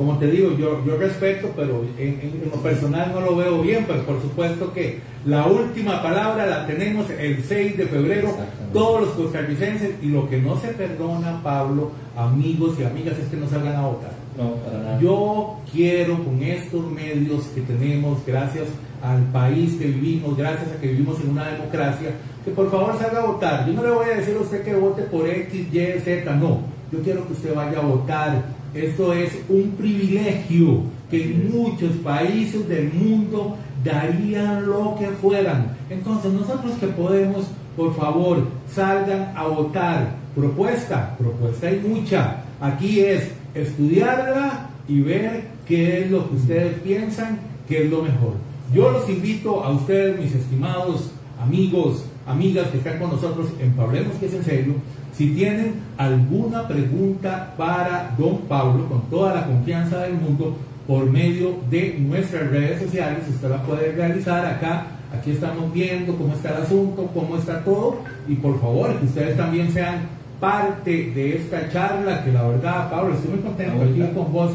como 0.00 0.16
te 0.16 0.30
digo, 0.30 0.56
yo, 0.56 0.82
yo 0.86 0.96
respeto, 0.96 1.50
pero 1.54 1.84
en, 1.98 2.40
lo 2.50 2.62
personal 2.62 3.12
no 3.12 3.20
lo 3.20 3.36
veo 3.36 3.60
bien, 3.60 3.84
pero 3.86 4.00
por 4.04 4.22
supuesto 4.22 4.72
que 4.72 4.98
la 5.26 5.46
última 5.46 6.02
palabra 6.02 6.46
la 6.46 6.66
tenemos 6.66 7.10
el 7.10 7.44
6 7.44 7.76
de 7.76 7.84
febrero, 7.84 8.34
todos 8.72 9.02
los 9.02 9.10
costarricenses, 9.10 9.96
y 10.00 10.06
lo 10.06 10.26
que 10.30 10.40
no 10.40 10.58
se 10.58 10.68
perdona, 10.68 11.42
Pablo, 11.42 11.90
amigos 12.16 12.78
y 12.80 12.84
amigas, 12.84 13.18
es 13.18 13.28
que 13.28 13.36
no 13.36 13.46
salgan 13.46 13.76
a 13.76 13.88
votar. 13.88 14.12
No, 14.38 14.54
para 14.64 14.78
nada. 14.78 15.00
Yo 15.02 15.58
quiero 15.70 16.24
con 16.24 16.42
estos 16.42 16.90
medios 16.90 17.44
que 17.54 17.60
tenemos, 17.60 18.24
gracias 18.26 18.68
al 19.02 19.22
país 19.24 19.74
que 19.74 19.84
vivimos, 19.84 20.34
gracias 20.34 20.72
a 20.72 20.80
que 20.80 20.86
vivimos 20.86 21.20
en 21.20 21.28
una 21.28 21.46
democracia, 21.48 22.12
que 22.42 22.52
por 22.52 22.70
favor 22.70 22.98
salga 22.98 23.20
a 23.20 23.26
votar. 23.26 23.66
Yo 23.66 23.74
no 23.74 23.82
le 23.82 23.90
voy 23.90 24.06
a 24.06 24.16
decir 24.16 24.34
a 24.34 24.40
usted 24.40 24.62
que 24.62 24.74
vote 24.74 25.02
por 25.02 25.28
X, 25.28 25.66
Y, 25.70 26.00
Z, 26.00 26.34
no. 26.36 26.60
Yo 26.90 27.00
quiero 27.02 27.26
que 27.26 27.34
usted 27.34 27.54
vaya 27.54 27.80
a 27.80 27.82
votar 27.82 28.59
esto 28.74 29.12
es 29.12 29.32
un 29.48 29.72
privilegio 29.72 30.82
que 31.10 31.24
en 31.24 31.50
muchos 31.50 31.90
países 32.04 32.68
del 32.68 32.92
mundo 32.92 33.56
darían 33.84 34.66
lo 34.66 34.96
que 34.98 35.08
fueran. 35.08 35.76
Entonces 35.88 36.32
nosotros 36.32 36.72
que 36.78 36.86
podemos, 36.86 37.46
por 37.76 37.94
favor, 37.96 38.46
salgan 38.72 39.32
a 39.36 39.46
votar. 39.48 40.20
Propuesta, 40.34 41.16
propuesta 41.18 41.66
hay 41.66 41.80
mucha. 41.80 42.44
Aquí 42.60 43.00
es 43.00 43.30
estudiarla 43.54 44.70
y 44.86 45.00
ver 45.00 45.48
qué 45.66 46.02
es 46.02 46.10
lo 46.10 46.28
que 46.28 46.36
ustedes 46.36 46.78
piensan 46.80 47.40
que 47.68 47.84
es 47.84 47.90
lo 47.90 48.02
mejor. 48.02 48.34
Yo 48.72 48.90
los 48.90 49.08
invito 49.08 49.64
a 49.64 49.70
ustedes, 49.70 50.20
mis 50.20 50.34
estimados 50.34 51.10
amigos, 51.40 52.04
amigas 52.26 52.68
que 52.68 52.78
están 52.78 52.98
con 52.98 53.10
nosotros 53.10 53.48
en 53.58 53.72
Pablemos 53.72 54.14
que 54.16 54.26
es 54.26 54.34
en 54.34 54.44
serio, 54.44 54.74
si 55.20 55.34
tienen 55.34 55.74
alguna 55.98 56.66
pregunta 56.66 57.52
para 57.58 58.14
don 58.16 58.38
Pablo, 58.48 58.88
con 58.88 59.02
toda 59.10 59.34
la 59.34 59.44
confianza 59.44 59.98
del 59.98 60.14
mundo, 60.14 60.56
por 60.86 61.10
medio 61.10 61.56
de 61.68 61.98
nuestras 61.98 62.50
redes 62.50 62.80
sociales, 62.80 63.18
usted 63.28 63.50
la 63.50 63.62
puede 63.62 63.92
realizar 63.92 64.46
acá. 64.46 64.86
Aquí 65.14 65.32
estamos 65.32 65.74
viendo 65.74 66.16
cómo 66.16 66.32
está 66.32 66.56
el 66.56 66.62
asunto, 66.62 67.10
cómo 67.12 67.36
está 67.36 67.62
todo. 67.62 67.98
Y 68.28 68.36
por 68.36 68.58
favor, 68.62 68.98
que 68.98 69.04
ustedes 69.04 69.36
también 69.36 69.70
sean 69.70 70.08
parte 70.40 71.12
de 71.14 71.36
esta 71.36 71.68
charla, 71.68 72.24
que 72.24 72.32
la 72.32 72.48
verdad, 72.48 72.90
Pablo, 72.90 73.12
estoy 73.12 73.32
muy 73.32 73.40
contento 73.40 73.82
aquí 73.82 74.14
con 74.14 74.32
vos. 74.32 74.52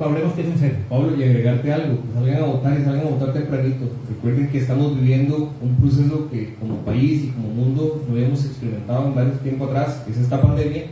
Hablemos 0.00 0.32
que 0.34 0.42
es 0.42 0.46
en 0.46 0.58
serio. 0.58 0.76
Pablo, 0.88 1.16
y 1.16 1.24
agregarte 1.24 1.72
algo, 1.72 1.98
que 2.00 2.14
salgan 2.14 2.42
a 2.42 2.46
votar 2.46 2.78
y 2.78 2.84
salgan 2.84 3.06
a 3.06 3.10
votar 3.10 3.32
tempranito. 3.32 3.86
Recuerden 4.08 4.48
que 4.48 4.58
estamos 4.58 4.94
viviendo 4.94 5.52
un 5.60 5.74
proceso 5.76 6.30
que 6.30 6.54
como 6.54 6.76
país 6.82 7.24
y 7.24 7.28
como 7.28 7.48
mundo 7.48 8.04
no 8.06 8.14
habíamos 8.14 8.44
experimentado 8.44 9.08
en 9.08 9.14
varios 9.16 9.40
tiempo 9.40 9.64
atrás, 9.64 10.02
que 10.06 10.12
es 10.12 10.18
esta 10.18 10.40
pandemia, 10.40 10.84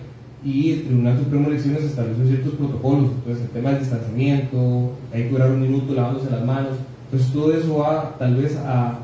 y 0.44 0.72
el 0.72 0.82
Tribunal 0.86 1.18
Supremo 1.18 1.44
de 1.44 1.54
Elecciones 1.54 1.84
estableció 1.84 2.26
ciertos 2.26 2.54
protocolos, 2.54 3.10
entonces 3.12 3.44
el 3.44 3.50
tema 3.50 3.70
del 3.70 3.80
distanciamiento, 3.80 4.92
hay 5.12 5.22
que 5.24 5.30
durar 5.30 5.50
un 5.50 5.62
minuto 5.62 5.94
lavándose 5.94 6.30
las 6.30 6.44
manos, 6.44 6.74
entonces 7.04 7.32
todo 7.32 7.52
eso 7.52 7.78
va 7.78 8.16
tal 8.18 8.34
vez 8.34 8.56
a, 8.56 8.98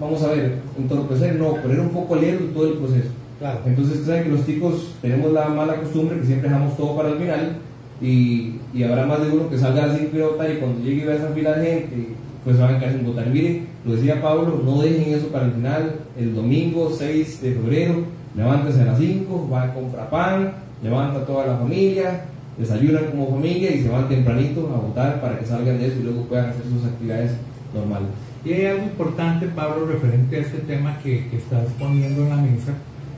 vamos 0.00 0.22
a 0.22 0.28
ver, 0.28 0.58
entorpecer, 0.78 1.36
no, 1.36 1.54
poner 1.56 1.80
un 1.80 1.90
poco 1.90 2.16
lento 2.16 2.44
todo 2.46 2.68
el 2.68 2.78
proceso. 2.78 3.08
Claro. 3.38 3.60
Entonces, 3.66 4.06
saben 4.06 4.24
que 4.24 4.30
los 4.30 4.46
chicos 4.46 4.94
tenemos 5.02 5.30
la 5.30 5.48
mala 5.50 5.76
costumbre 5.76 6.18
que 6.18 6.24
siempre 6.24 6.48
dejamos 6.48 6.74
todo 6.74 6.96
para 6.96 7.10
el 7.10 7.18
final 7.18 7.58
y, 8.00 8.56
y 8.74 8.82
habrá 8.82 9.06
más 9.06 9.20
de 9.22 9.30
uno 9.30 9.48
que 9.48 9.58
salga 9.58 9.84
a 9.84 9.86
las 9.88 9.98
5 9.98 10.10
y 10.16 10.56
cuando 10.58 10.84
llegue 10.84 11.02
y 11.02 11.06
vea 11.06 11.16
esa 11.16 11.28
fila 11.28 11.52
de 11.52 11.66
gente, 11.66 12.08
pues 12.44 12.58
van 12.58 12.74
a 12.74 12.78
quedar 12.78 12.92
sin 12.92 13.06
votar. 13.06 13.26
Miren, 13.28 13.66
lo 13.84 13.94
decía 13.94 14.20
Pablo, 14.20 14.60
no 14.64 14.82
dejen 14.82 15.14
eso 15.14 15.28
para 15.28 15.46
el 15.46 15.52
final, 15.52 15.96
el 16.18 16.34
domingo 16.34 16.90
6 16.96 17.42
de 17.42 17.52
febrero, 17.52 17.94
levántense 18.36 18.82
a 18.82 18.86
las 18.86 18.98
5, 18.98 19.48
van 19.50 19.70
a 19.70 19.74
comprar 19.74 20.10
pan, 20.10 20.52
levanta 20.82 21.24
toda 21.24 21.46
la 21.46 21.56
familia, 21.56 22.24
desayunan 22.58 23.06
como 23.06 23.30
familia 23.30 23.74
y 23.74 23.82
se 23.82 23.88
van 23.88 24.08
tempranito 24.08 24.70
a 24.74 24.86
votar 24.86 25.20
para 25.20 25.38
que 25.38 25.46
salgan 25.46 25.78
de 25.78 25.88
eso 25.88 26.00
y 26.00 26.04
luego 26.04 26.22
puedan 26.22 26.50
hacer 26.50 26.62
sus 26.64 26.84
actividades 26.84 27.32
normales. 27.74 28.08
Y 28.44 28.52
hay 28.52 28.66
algo 28.66 28.84
importante, 28.84 29.46
Pablo, 29.48 29.86
referente 29.86 30.36
a 30.36 30.40
este 30.40 30.58
tema 30.58 30.98
que, 31.02 31.28
que 31.28 31.38
estás 31.38 31.66
poniendo 31.78 32.22
en 32.22 32.28
la 32.28 32.36
mesa, 32.36 32.74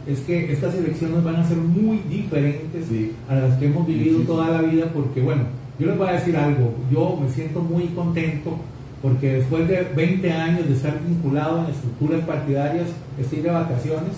es 0.09 0.21
que 0.21 0.51
estas 0.51 0.75
elecciones 0.75 1.23
van 1.23 1.37
a 1.37 1.47
ser 1.47 1.59
muy 1.59 1.99
diferentes 2.09 2.87
a 3.29 3.35
las 3.35 3.59
que 3.59 3.67
hemos 3.67 3.87
vivido 3.87 4.21
toda 4.21 4.49
la 4.49 4.63
vida, 4.63 4.87
porque 4.93 5.21
bueno, 5.21 5.43
yo 5.79 5.87
les 5.87 5.99
voy 5.99 6.09
a 6.09 6.13
decir 6.13 6.37
algo, 6.37 6.75
yo 6.91 7.19
me 7.23 7.29
siento 7.29 7.61
muy 7.61 7.85
contento 7.89 8.57
porque 9.03 9.35
después 9.35 9.69
de 9.69 9.83
20 9.95 10.33
años 10.33 10.67
de 10.67 10.75
estar 10.75 10.99
vinculado 11.07 11.65
en 11.65 11.71
estructuras 11.71 12.25
partidarias, 12.25 12.89
estoy 13.21 13.41
de 13.41 13.51
vacaciones, 13.51 14.15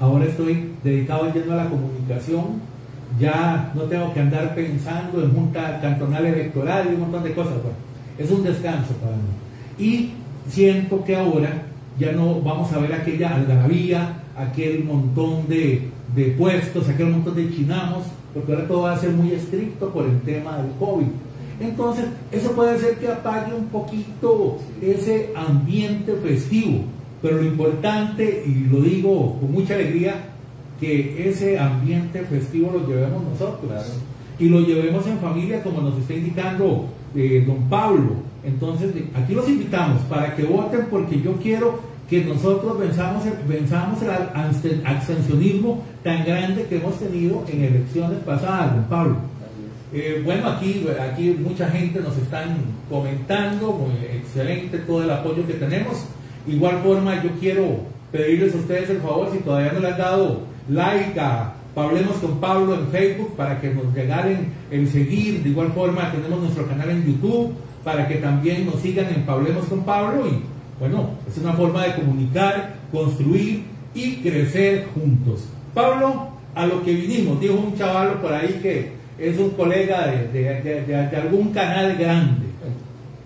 ahora 0.00 0.24
estoy 0.24 0.72
dedicado 0.82 1.32
yendo 1.32 1.52
a 1.52 1.64
la 1.64 1.70
comunicación, 1.70 2.44
ya 3.18 3.72
no 3.74 3.82
tengo 3.82 4.12
que 4.12 4.20
andar 4.20 4.54
pensando 4.54 5.22
en 5.22 5.32
junta 5.32 5.80
cantonal 5.80 6.26
electoral 6.26 6.88
y 6.90 6.94
un 6.94 7.00
montón 7.02 7.22
de 7.22 7.32
cosas, 7.32 7.54
bueno, 7.54 7.78
es 8.18 8.30
un 8.30 8.42
descanso 8.42 8.92
para 8.94 9.16
mí. 9.16 9.22
Y 9.78 10.10
siento 10.50 11.04
que 11.04 11.16
ahora 11.16 11.67
ya 11.98 12.12
no 12.12 12.40
vamos 12.40 12.72
a 12.72 12.78
ver 12.78 12.92
aquella 12.92 13.34
algarabía, 13.34 14.22
aquel 14.36 14.84
montón 14.84 15.48
de, 15.48 15.88
de 16.14 16.24
puestos, 16.38 16.88
aquel 16.88 17.08
montón 17.08 17.34
de 17.34 17.50
chinamos, 17.50 18.04
porque 18.32 18.52
ahora 18.52 18.68
todo 18.68 18.82
va 18.82 18.92
a 18.92 18.98
ser 18.98 19.10
muy 19.10 19.32
estricto 19.32 19.90
por 19.90 20.04
el 20.06 20.20
tema 20.20 20.58
del 20.58 20.72
COVID. 20.78 21.06
Entonces, 21.60 22.04
eso 22.30 22.52
puede 22.52 22.78
ser 22.78 22.98
que 22.98 23.08
apague 23.08 23.52
un 23.52 23.66
poquito 23.66 24.58
ese 24.80 25.32
ambiente 25.34 26.14
festivo, 26.22 26.82
pero 27.20 27.38
lo 27.38 27.44
importante, 27.44 28.44
y 28.46 28.68
lo 28.70 28.80
digo 28.80 29.38
con 29.40 29.52
mucha 29.52 29.74
alegría, 29.74 30.14
que 30.78 31.28
ese 31.28 31.58
ambiente 31.58 32.22
festivo 32.22 32.70
lo 32.72 32.86
llevemos 32.86 33.24
nosotros 33.24 34.00
y 34.38 34.48
lo 34.48 34.60
llevemos 34.60 35.04
en 35.08 35.18
familia, 35.18 35.62
como 35.64 35.80
nos 35.80 35.98
está 35.98 36.14
indicando 36.14 36.86
eh, 37.16 37.42
don 37.44 37.68
Pablo. 37.68 38.28
Entonces, 38.44 38.92
aquí 39.14 39.34
los 39.34 39.48
invitamos 39.48 40.02
para 40.02 40.36
que 40.36 40.44
voten, 40.44 40.86
porque 40.88 41.20
yo 41.20 41.32
quiero 41.42 41.80
que 42.08 42.24
nosotros 42.24 42.78
venzamos, 42.78 43.24
venzamos 43.46 43.98
el 44.02 44.82
abstencionismo 44.86 45.82
tan 46.02 46.24
grande 46.24 46.64
que 46.64 46.76
hemos 46.76 46.98
tenido 46.98 47.44
en 47.48 47.64
elecciones 47.64 48.18
pasadas, 48.24 48.74
don 48.74 48.84
Pablo. 48.84 49.16
Eh, 49.92 50.22
bueno, 50.24 50.48
aquí, 50.48 50.86
aquí 51.00 51.36
mucha 51.38 51.68
gente 51.68 52.00
nos 52.00 52.16
están 52.16 52.56
comentando, 52.90 53.72
muy 53.72 53.92
excelente 54.06 54.78
todo 54.78 55.02
el 55.02 55.10
apoyo 55.10 55.46
que 55.46 55.54
tenemos. 55.54 56.04
Igual 56.46 56.78
forma, 56.82 57.22
yo 57.22 57.30
quiero 57.38 57.80
pedirles 58.10 58.54
a 58.54 58.58
ustedes 58.58 58.90
el 58.90 59.00
favor, 59.00 59.30
si 59.30 59.38
todavía 59.38 59.72
no 59.72 59.80
le 59.80 59.88
han 59.88 59.98
dado 59.98 60.40
like 60.68 61.18
a 61.20 61.54
Hablemos 61.76 62.16
con 62.16 62.40
Pablo 62.40 62.74
en 62.74 62.88
Facebook 62.88 63.36
para 63.36 63.60
que 63.60 63.72
nos 63.72 63.94
regalen 63.94 64.52
el 64.70 64.88
seguir. 64.88 65.44
De 65.44 65.50
igual 65.50 65.72
forma, 65.72 66.10
tenemos 66.10 66.40
nuestro 66.40 66.66
canal 66.66 66.90
en 66.90 67.06
YouTube 67.06 67.54
para 67.84 68.08
que 68.08 68.16
también 68.16 68.66
nos 68.66 68.80
sigan 68.80 69.06
en 69.14 69.24
Hablemos 69.28 69.66
con 69.66 69.84
Pablo 69.84 70.26
y 70.26 70.42
bueno, 70.78 71.10
es 71.28 71.36
una 71.38 71.52
forma 71.54 71.84
de 71.84 71.94
comunicar, 71.96 72.74
construir 72.92 73.64
y 73.94 74.16
crecer 74.16 74.86
juntos. 74.94 75.44
Pablo, 75.74 76.28
a 76.54 76.66
lo 76.66 76.82
que 76.82 76.92
vinimos, 76.92 77.40
dijo 77.40 77.54
un 77.54 77.76
chaval 77.76 78.20
por 78.20 78.32
ahí 78.32 78.60
que 78.62 78.92
es 79.18 79.38
un 79.38 79.50
colega 79.50 80.06
de, 80.06 81.16
algún 81.16 81.50
canal 81.52 81.96
grande. 81.96 82.46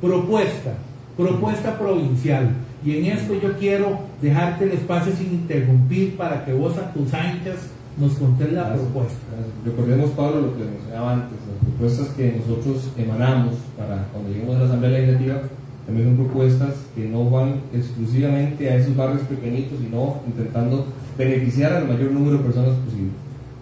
Propuesta, 0.00 0.74
propuesta 1.16 1.78
provincial. 1.78 2.50
Y 2.84 2.96
en 2.98 3.06
esto 3.06 3.34
yo 3.40 3.56
quiero 3.58 4.00
dejarte 4.20 4.64
el 4.64 4.72
espacio 4.72 5.12
sin 5.14 5.32
interrumpir 5.32 6.16
para 6.16 6.44
que 6.44 6.52
vos 6.52 6.76
a 6.78 6.92
tus 6.92 7.12
anchas 7.14 7.68
nos 7.98 8.14
contés 8.14 8.52
la 8.52 8.74
propuesta. 8.74 9.18
Recordemos, 9.64 10.10
Pablo, 10.12 10.40
lo 10.40 10.56
que 10.56 10.64
mencionaba 10.64 11.12
antes, 11.12 11.38
las 11.46 11.70
propuestas 11.70 12.08
que 12.16 12.40
nosotros 12.40 12.90
emanamos 12.96 13.54
para 13.76 14.08
cuando 14.12 14.30
lleguemos 14.30 14.56
a 14.56 14.60
la 14.60 14.64
Asamblea 14.64 14.98
Legislativa 14.98 15.42
también 15.86 16.08
son 16.08 16.24
propuestas 16.24 16.74
que 16.94 17.08
no 17.08 17.28
van 17.28 17.54
exclusivamente 17.74 18.70
a 18.70 18.76
esos 18.76 18.96
barrios 18.96 19.22
pequeñitos, 19.22 19.78
sino 19.80 20.20
intentando 20.26 20.86
beneficiar 21.18 21.72
al 21.72 21.88
mayor 21.88 22.12
número 22.12 22.38
de 22.38 22.44
personas 22.44 22.74
posible. 22.84 23.10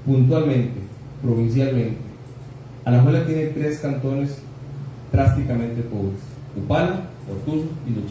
Puntualmente, 0.04 0.80
provincialmente, 1.22 1.96
Alajuela 2.84 3.26
tiene 3.26 3.46
tres 3.46 3.78
cantones 3.78 4.38
drásticamente 5.12 5.82
pobres: 5.82 6.20
Upala, 6.56 7.08
Portuzo 7.26 7.68
y 7.86 7.94
Los 7.94 8.04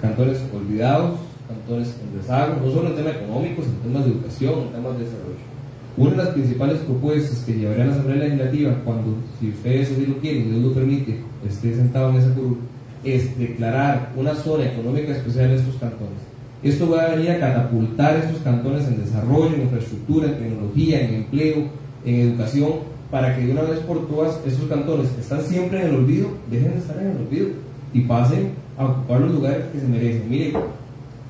Cantones 0.00 0.38
olvidados, 0.54 1.18
cantones 1.46 1.94
en 2.02 2.18
rezago, 2.18 2.60
no 2.64 2.72
solo 2.72 2.88
en 2.88 2.96
temas 2.96 3.16
económicos, 3.16 3.66
en 3.66 3.90
temas 3.90 4.04
de 4.04 4.12
educación, 4.12 4.54
en 4.60 4.72
temas 4.72 4.98
de 4.98 5.04
desarrollo. 5.04 5.50
Una 5.96 6.10
de 6.10 6.16
las 6.16 6.28
principales 6.28 6.78
propuestas 6.78 7.40
que 7.40 7.52
llevaría 7.52 7.84
a 7.84 7.86
la 7.88 7.92
Asamblea 7.92 8.24
Legislativa, 8.24 8.74
cuando, 8.84 9.16
si 9.38 9.50
ustedes 9.50 9.90
así 9.90 10.06
lo 10.06 10.16
quieren, 10.18 10.50
Dios 10.50 10.62
lo 10.62 10.72
permite, 10.72 11.20
esté 11.46 11.74
sentado 11.74 12.10
en 12.10 12.16
esa 12.16 12.32
curul, 12.34 12.58
es 13.04 13.38
declarar 13.38 14.12
una 14.16 14.34
zona 14.34 14.66
económica 14.66 15.12
especial 15.12 15.50
en 15.50 15.58
estos 15.58 15.76
cantones. 15.76 16.18
Esto 16.62 16.90
va 16.90 17.04
a 17.04 17.14
venir 17.14 17.30
a 17.30 17.40
catapultar 17.40 18.16
estos 18.16 18.42
cantones 18.42 18.86
en 18.86 19.02
desarrollo, 19.02 19.54
en 19.54 19.62
infraestructura, 19.62 20.26
en 20.26 20.38
tecnología, 20.38 21.00
en 21.00 21.14
empleo, 21.14 21.64
en 22.04 22.14
educación, 22.20 22.72
para 23.10 23.34
que 23.34 23.46
de 23.46 23.52
una 23.52 23.62
vez 23.62 23.78
por 23.80 24.06
todas 24.06 24.38
estos 24.46 24.68
cantones 24.68 25.08
que 25.10 25.22
están 25.22 25.42
siempre 25.42 25.80
en 25.80 25.88
el 25.88 25.94
olvido, 25.96 26.28
dejen 26.50 26.72
de 26.72 26.78
estar 26.78 26.98
en 26.98 27.10
el 27.10 27.16
olvido 27.16 27.48
y 27.94 28.00
pasen 28.02 28.50
a 28.76 28.84
ocupar 28.84 29.20
los 29.20 29.32
lugares 29.32 29.64
que 29.72 29.80
se 29.80 29.86
merecen. 29.86 30.28
Mire, 30.28 30.52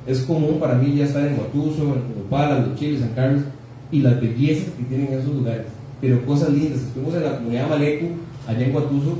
es 0.07 0.21
común 0.23 0.59
para 0.59 0.75
mí 0.75 0.97
ya 0.97 1.05
estar 1.05 1.27
en 1.27 1.37
Guatuso, 1.37 1.83
en 1.83 2.23
Opala, 2.27 2.59
Los 2.59 2.79
Chiles, 2.79 3.01
San 3.01 3.15
Carlos, 3.15 3.43
y 3.93 4.01
las 4.01 4.21
bellezas 4.21 4.73
que 4.77 4.85
tienen 4.85 5.13
esos 5.13 5.35
lugares, 5.35 5.67
pero 6.01 6.25
cosas 6.27 6.51
lindas. 6.51 6.81
Estuvimos 6.81 7.15
en 7.15 7.25
la 7.25 7.37
comunidad 7.37 7.69
Malecu, 7.69 8.07
allá 8.47 8.67
en 8.67 8.73
Guatuso, 8.73 9.19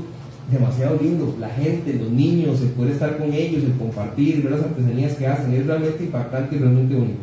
demasiado 0.51 0.97
lindo. 1.01 1.35
La 1.39 1.49
gente, 1.49 1.93
los 1.93 2.09
niños, 2.09 2.61
el 2.61 2.69
poder 2.69 2.93
estar 2.93 3.17
con 3.17 3.33
ellos, 3.33 3.63
el 3.63 3.73
compartir, 3.73 4.43
ver 4.43 4.51
las 4.53 4.63
artesanías 4.63 5.13
que 5.15 5.27
hacen, 5.27 5.53
es 5.53 5.65
realmente 5.65 6.03
impactante 6.03 6.55
y 6.55 6.59
realmente 6.59 6.95
bonito. 6.95 7.19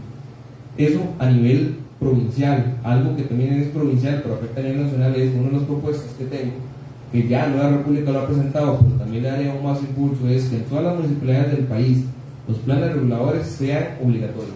Eso 0.76 1.00
a 1.18 1.30
nivel 1.30 1.76
provincial, 1.98 2.78
algo 2.84 3.16
que 3.16 3.24
también 3.24 3.54
es 3.54 3.68
provincial, 3.68 4.20
pero 4.22 4.36
afecta 4.36 4.60
a 4.60 4.64
nivel 4.64 4.84
nacional, 4.84 5.14
es 5.16 5.34
una 5.34 5.48
de 5.48 5.52
las 5.52 5.62
propuestas 5.62 6.12
que 6.16 6.24
tengo, 6.24 6.52
que 7.10 7.26
ya 7.26 7.48
Nueva 7.48 7.70
República 7.70 8.12
lo 8.12 8.20
ha 8.20 8.26
presentado, 8.26 8.78
pero 8.78 8.96
también 8.96 9.22
le 9.24 9.30
daría 9.30 9.52
aún 9.52 9.64
más 9.64 9.80
impulso, 9.80 10.28
es 10.28 10.44
que 10.44 10.56
en 10.56 10.64
todas 10.64 10.84
las 10.84 10.96
municipalidades 10.96 11.56
del 11.56 11.64
país 11.66 12.04
los 12.46 12.58
planes 12.58 12.92
reguladores 12.92 13.46
sean 13.46 13.98
obligatorios. 14.02 14.54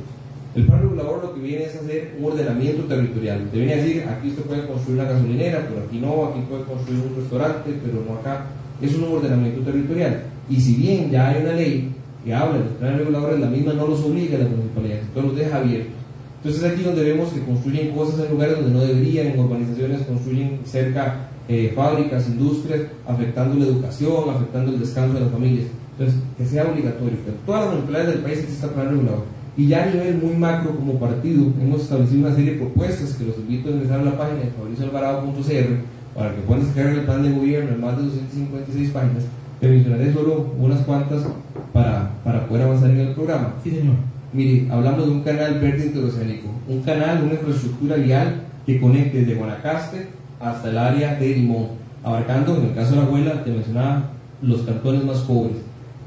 El 0.55 0.67
plan 0.67 0.83
regulador 0.83 1.23
lo 1.23 1.35
que 1.35 1.41
viene 1.41 1.65
es 1.65 1.77
hacer 1.77 2.15
un 2.19 2.27
ordenamiento 2.27 2.83
territorial. 2.85 3.49
Te 3.51 3.57
viene 3.57 3.73
a 3.73 3.77
decir, 3.77 4.05
aquí 4.07 4.29
usted 4.29 4.43
puede 4.43 4.67
construir 4.67 5.01
una 5.01 5.11
gasolinera, 5.11 5.67
pero 5.67 5.87
aquí 5.87 5.99
no, 5.99 6.27
aquí 6.27 6.41
puede 6.49 6.65
construir 6.65 7.01
un 7.01 7.17
restaurante, 7.17 7.75
pero 7.83 8.05
no 8.07 8.19
acá 8.19 8.47
es 8.83 8.95
un 8.95 9.05
ordenamiento 9.05 9.61
territorial. 9.63 10.25
Y 10.51 10.61
si 10.61 10.75
bien 10.75 11.11
ya 11.11 11.29
hay 11.29 11.43
una 11.43 11.53
ley 11.53 11.93
que 12.25 12.35
habla 12.35 12.59
de 12.59 12.65
los 12.65 12.73
planes 12.75 12.99
reguladores, 12.99 13.41
la 13.41 13.49
misma 13.49 13.73
no 13.73 13.87
los 13.87 14.01
obliga 14.01 14.37
a 14.37 14.41
las 14.41 14.51
municipalidades, 14.51 15.05
entonces 15.05 15.33
los 15.33 15.39
deja 15.39 15.57
abiertos. 15.57 15.95
Entonces 16.45 16.73
aquí 16.73 16.83
donde 16.83 17.05
vemos 17.05 17.33
que 17.33 17.41
construyen 17.41 17.93
cosas 17.93 18.25
en 18.25 18.33
lugares 18.33 18.57
donde 18.57 18.73
no 18.73 18.81
deberían, 18.81 19.29
en 19.29 19.39
urbanizaciones 19.39 20.03
construyen 20.03 20.61
cerca 20.65 21.29
eh, 21.49 21.73
fábricas, 21.75 22.29
industrias, 22.29 22.81
afectando 23.07 23.57
la 23.57 23.67
educación, 23.67 24.31
afectando 24.31 24.73
el 24.73 24.81
descanso 24.81 25.15
de 25.15 25.21
las 25.21 25.31
familias. 25.31 25.67
Entonces, 25.93 26.21
que 26.37 26.45
sea 26.47 26.65
obligatorio, 26.65 27.19
que 27.25 27.33
todas 27.47 27.63
las 27.63 27.71
municipalidades 27.71 28.15
del 28.15 28.25
país 28.25 28.39
exista 28.39 28.69
plan 28.69 28.89
regulador. 28.89 29.25
Y 29.57 29.69
ya 29.69 29.85
a 29.85 29.87
nivel 29.87 30.17
muy 30.17 30.35
macro 30.35 30.75
como 30.75 30.99
partido, 30.99 31.53
hemos 31.61 31.83
establecido 31.83 32.27
una 32.27 32.35
serie 32.35 32.53
de 32.53 32.59
propuestas 32.59 33.13
que 33.15 33.27
los 33.27 33.37
invito 33.37 33.69
a 33.69 33.73
ingresar 33.73 34.01
a 34.01 34.05
la 34.05 34.19
página 34.19 34.41
de 34.41 34.51
fabricioalvarado.cr 34.51 36.02
para 36.15 36.35
que 36.35 36.43
puedan 36.43 36.65
descargar 36.65 36.95
el 36.95 37.05
plan 37.05 37.23
de 37.23 37.33
gobierno 37.33 37.71
en 37.71 37.81
más 37.81 37.97
de 37.97 38.05
256 38.05 38.91
páginas, 38.91 39.25
te 39.61 39.69
mencionaré 39.69 40.13
solo 40.13 40.53
unas 40.59 40.81
cuantas 40.81 41.23
para, 41.73 42.11
para 42.25 42.47
poder 42.47 42.65
avanzar 42.65 42.91
en 42.91 43.01
el 43.01 43.15
programa. 43.15 43.55
Sí, 43.63 43.71
señor. 43.71 43.95
Mire, 44.33 44.71
hablamos 44.73 45.07
de 45.07 45.13
un 45.13 45.23
canal 45.23 45.61
verde 45.61 45.87
interoceánico, 45.87 46.49
un 46.67 46.83
canal, 46.83 47.23
una 47.23 47.35
infraestructura 47.35 47.97
vial 47.97 48.43
que 48.65 48.81
conecte 48.81 49.19
desde 49.19 49.35
Guanacaste 49.35 50.07
hasta 50.41 50.71
el 50.71 50.79
área 50.79 51.15
de 51.17 51.29
Limón, 51.37 51.69
abarcando, 52.03 52.57
en 52.57 52.65
el 52.65 52.75
caso 52.75 52.93
de 52.93 52.97
la 52.97 53.03
abuela, 53.03 53.45
te 53.45 53.51
mencionaba, 53.51 54.11
los 54.41 54.63
cantones 54.63 55.05
más 55.05 55.19
pobres. 55.19 55.59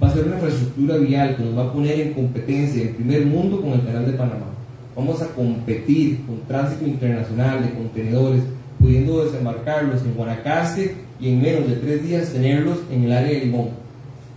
Va 0.01 0.07
a 0.07 0.11
ser 0.11 0.25
una 0.25 0.35
infraestructura 0.35 0.97
vial 0.97 1.35
que 1.35 1.43
nos 1.43 1.57
va 1.57 1.63
a 1.63 1.71
poner 1.71 1.99
en 1.99 2.13
competencia 2.13 2.81
en 2.81 2.95
primer 2.95 3.25
mundo 3.25 3.61
con 3.61 3.71
el 3.71 3.85
canal 3.85 4.05
de 4.05 4.13
Panamá. 4.13 4.47
Vamos 4.95 5.21
a 5.21 5.27
competir 5.27 6.25
con 6.25 6.39
tránsito 6.47 6.85
internacional 6.85 7.63
de 7.63 7.73
contenedores, 7.73 8.43
pudiendo 8.85 9.25
desembarcarlos 9.25 10.03
en 10.03 10.13
Guanacaste 10.13 10.95
y 11.19 11.29
en 11.29 11.41
menos 11.41 11.67
de 11.67 11.75
tres 11.77 12.03
días 12.03 12.31
tenerlos 12.31 12.77
en 12.91 13.05
el 13.05 13.11
área 13.11 13.31
de 13.31 13.45
Limón. 13.45 13.69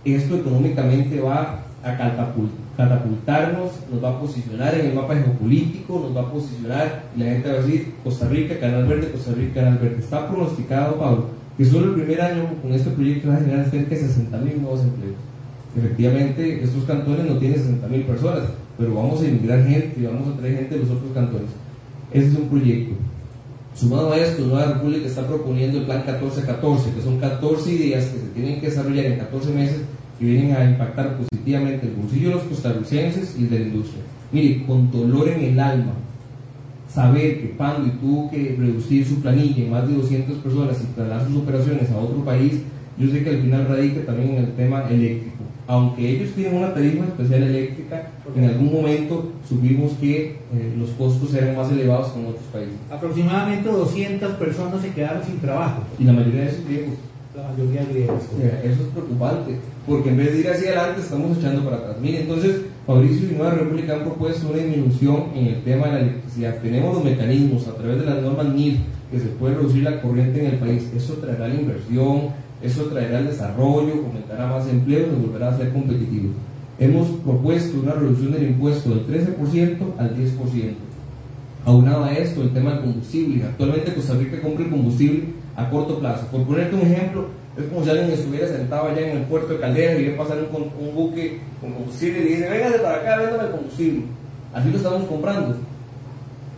Esto 0.03 0.37
económicamente 0.37 1.21
va 1.21 1.59
a 1.83 1.97
catapultarnos, 2.75 3.71
nos 3.91 4.03
va 4.03 4.09
a 4.09 4.19
posicionar 4.19 4.73
en 4.73 4.87
el 4.87 4.95
mapa 4.95 5.15
geopolítico, 5.15 5.99
nos 5.99 6.17
va 6.17 6.27
a 6.27 6.31
posicionar, 6.31 7.03
y 7.15 7.19
la 7.19 7.25
gente 7.27 7.47
va 7.47 7.55
a 7.55 7.61
decir, 7.61 7.93
Costa 8.03 8.27
Rica, 8.27 8.59
Canal 8.59 8.87
Verde, 8.87 9.11
Costa 9.11 9.33
Rica, 9.33 9.61
Canal 9.61 9.77
Verde. 9.77 9.99
Está 9.99 10.27
pronosticado, 10.27 10.95
Pablo, 10.95 11.25
que 11.55 11.65
solo 11.65 11.89
el 11.89 12.01
primer 12.01 12.19
año 12.19 12.49
con 12.59 12.73
este 12.73 12.89
proyecto 12.89 13.27
va 13.27 13.35
a 13.35 13.39
generar 13.41 13.69
cerca 13.69 13.93
de 13.93 14.01
60 14.01 14.37
mil 14.39 14.61
nuevos 14.63 14.81
empleos. 14.81 15.15
Efectivamente, 15.77 16.63
estos 16.63 16.85
cantones 16.85 17.27
no 17.27 17.37
tienen 17.37 17.59
60 17.59 17.87
mil 17.87 18.01
personas, 18.01 18.45
pero 18.79 18.95
vamos 18.95 19.21
a 19.21 19.27
inmigrar 19.27 19.63
gente 19.67 19.93
y 19.99 20.05
vamos 20.05 20.27
a 20.27 20.39
traer 20.39 20.55
gente 20.55 20.73
de 20.73 20.81
los 20.81 20.89
otros 20.89 21.11
cantones. 21.13 21.49
Ese 22.11 22.29
es 22.29 22.35
un 22.35 22.49
proyecto. 22.49 22.95
Sumado 23.75 24.11
a 24.11 24.17
esto, 24.17 24.43
Nueva 24.45 24.73
República 24.73 25.07
está 25.07 25.25
proponiendo 25.25 25.77
el 25.79 25.85
plan 25.85 26.03
14-14, 26.05 26.93
que 26.95 27.01
son 27.01 27.17
14 27.17 27.71
ideas 27.71 28.05
que 28.05 28.19
se 28.19 28.25
tienen 28.27 28.59
que 28.59 28.67
desarrollar 28.67 29.05
en 29.05 29.19
14 29.19 29.53
meses 29.53 29.81
que 30.19 30.25
vienen 30.25 30.55
a 30.55 30.65
impactar 30.65 31.17
positivamente 31.17 31.87
el 31.87 31.93
bolsillo 31.93 32.29
de 32.29 32.35
los 32.35 32.43
costarricenses 32.43 33.35
y 33.39 33.45
de 33.45 33.59
la 33.59 33.65
industria. 33.67 34.03
Mire, 34.31 34.65
con 34.65 34.91
dolor 34.91 35.29
en 35.29 35.43
el 35.43 35.59
alma, 35.59 35.93
saber 36.93 37.39
que 37.39 37.47
Pandy 37.57 37.91
tuvo 38.01 38.29
que 38.29 38.55
reducir 38.59 39.05
su 39.05 39.21
planilla 39.21 39.63
en 39.63 39.71
más 39.71 39.87
de 39.87 39.95
200 39.95 40.37
personas 40.39 40.77
y 40.81 40.93
trasladar 40.93 41.27
sus 41.27 41.37
operaciones 41.37 41.89
a 41.91 41.97
otro 41.97 42.23
país, 42.25 42.61
yo 42.97 43.09
sé 43.09 43.23
que 43.23 43.29
al 43.29 43.41
final 43.41 43.67
radica 43.67 44.05
también 44.05 44.31
en 44.31 44.37
el 44.43 44.51
tema 44.53 44.89
eléctrico. 44.89 45.37
Aunque 45.69 46.09
ellos 46.09 46.31
tienen 46.33 46.55
una 46.55 46.73
tarifa 46.73 47.05
especial 47.05 47.43
eléctrica, 47.43 48.09
en 48.35 48.43
algún 48.43 48.73
momento 48.73 49.33
supimos 49.47 49.91
que 50.01 50.39
eh, 50.51 50.73
los 50.75 50.89
costos 50.97 51.31
eran 51.35 51.55
más 51.55 51.71
elevados 51.71 52.07
que 52.07 52.19
en 52.19 52.25
otros 52.25 52.45
países. 52.51 52.73
Aproximadamente 52.89 53.69
200 53.69 54.31
personas 54.31 54.81
se 54.81 54.89
quedaron 54.89 55.23
sin 55.23 55.37
trabajo. 55.37 55.83
Y 55.99 56.05
la 56.05 56.13
mayoría 56.13 56.41
de 56.41 56.49
esos 56.49 56.65
griegos. 56.65 56.95
La 57.37 57.49
mayoría 57.49 57.85
griegos. 57.87 58.23
Eso 58.63 58.81
es 58.81 58.89
preocupante, 58.95 59.57
porque 59.85 60.09
en 60.09 60.17
vez 60.17 60.33
de 60.33 60.39
ir 60.39 60.49
hacia 60.49 60.69
adelante 60.69 61.01
estamos 61.01 61.37
echando 61.37 61.63
para 61.63 61.77
atrás. 61.77 61.97
Mire, 62.01 62.21
entonces 62.21 62.61
Fabricio 62.87 63.29
y 63.29 63.35
Nueva 63.35 63.51
República 63.51 63.93
han 63.93 64.05
propuesto 64.05 64.47
una 64.47 64.57
disminución 64.57 65.25
en 65.35 65.45
el 65.45 65.63
tema 65.63 65.85
de 65.85 65.93
la 65.93 65.99
electricidad. 65.99 66.61
Tenemos 66.63 66.95
los 66.95 67.03
mecanismos 67.03 67.67
a 67.67 67.75
través 67.75 67.99
de 67.99 68.05
las 68.07 68.23
normas 68.23 68.47
NIR 68.47 68.77
que 69.11 69.19
se 69.19 69.27
puede 69.27 69.53
reducir 69.53 69.83
la 69.83 70.01
corriente 70.01 70.39
en 70.39 70.53
el 70.53 70.57
país. 70.57 70.89
Eso 70.95 71.13
traerá 71.13 71.47
la 71.47 71.53
inversión, 71.53 72.29
eso 72.61 72.83
traerá 72.85 73.19
el 73.19 73.27
desarrollo, 73.27 74.03
fomentará 74.03 74.47
más 74.47 74.67
empleo 74.67 75.07
y 75.07 75.25
volverá 75.25 75.49
a 75.49 75.57
ser 75.57 75.71
competitivos. 75.71 76.31
Hemos 76.77 77.07
propuesto 77.23 77.79
una 77.79 77.93
reducción 77.93 78.31
del 78.31 78.49
impuesto 78.49 78.89
del 78.89 79.07
13% 79.07 79.77
al 79.97 80.15
10%. 80.15 80.73
Aunado 81.65 82.05
a 82.05 82.13
esto, 82.13 82.41
el 82.41 82.51
tema 82.51 82.71
del 82.71 82.81
combustible. 82.81 83.43
Actualmente 83.43 83.93
Costa 83.93 84.13
Rica 84.13 84.41
compra 84.41 84.63
el 84.63 84.71
combustible 84.71 85.23
a 85.55 85.69
corto 85.69 85.99
plazo. 85.99 86.25
Por 86.27 86.43
ponerte 86.43 86.75
un 86.75 86.81
ejemplo, 86.81 87.25
es 87.57 87.65
como 87.65 87.83
si 87.83 87.89
alguien 87.89 88.11
estuviera 88.11 88.47
sentado 88.47 88.87
allá 88.87 89.11
en 89.11 89.17
el 89.17 89.23
puerto 89.23 89.53
de 89.53 89.59
Caldera 89.59 89.99
y 89.99 90.05
ve 90.05 90.11
pasar 90.11 90.37
un, 90.37 90.87
un 90.87 90.95
buque 90.95 91.39
con 91.59 91.73
combustible 91.73 92.21
y 92.21 92.27
dice, 92.35 92.49
véngase 92.49 92.79
para 92.79 92.97
acá, 92.97 93.17
véndame 93.17 93.43
el 93.43 93.51
combustible. 93.51 94.03
Así 94.53 94.71
lo 94.71 94.77
estamos 94.77 95.03
comprando. 95.07 95.55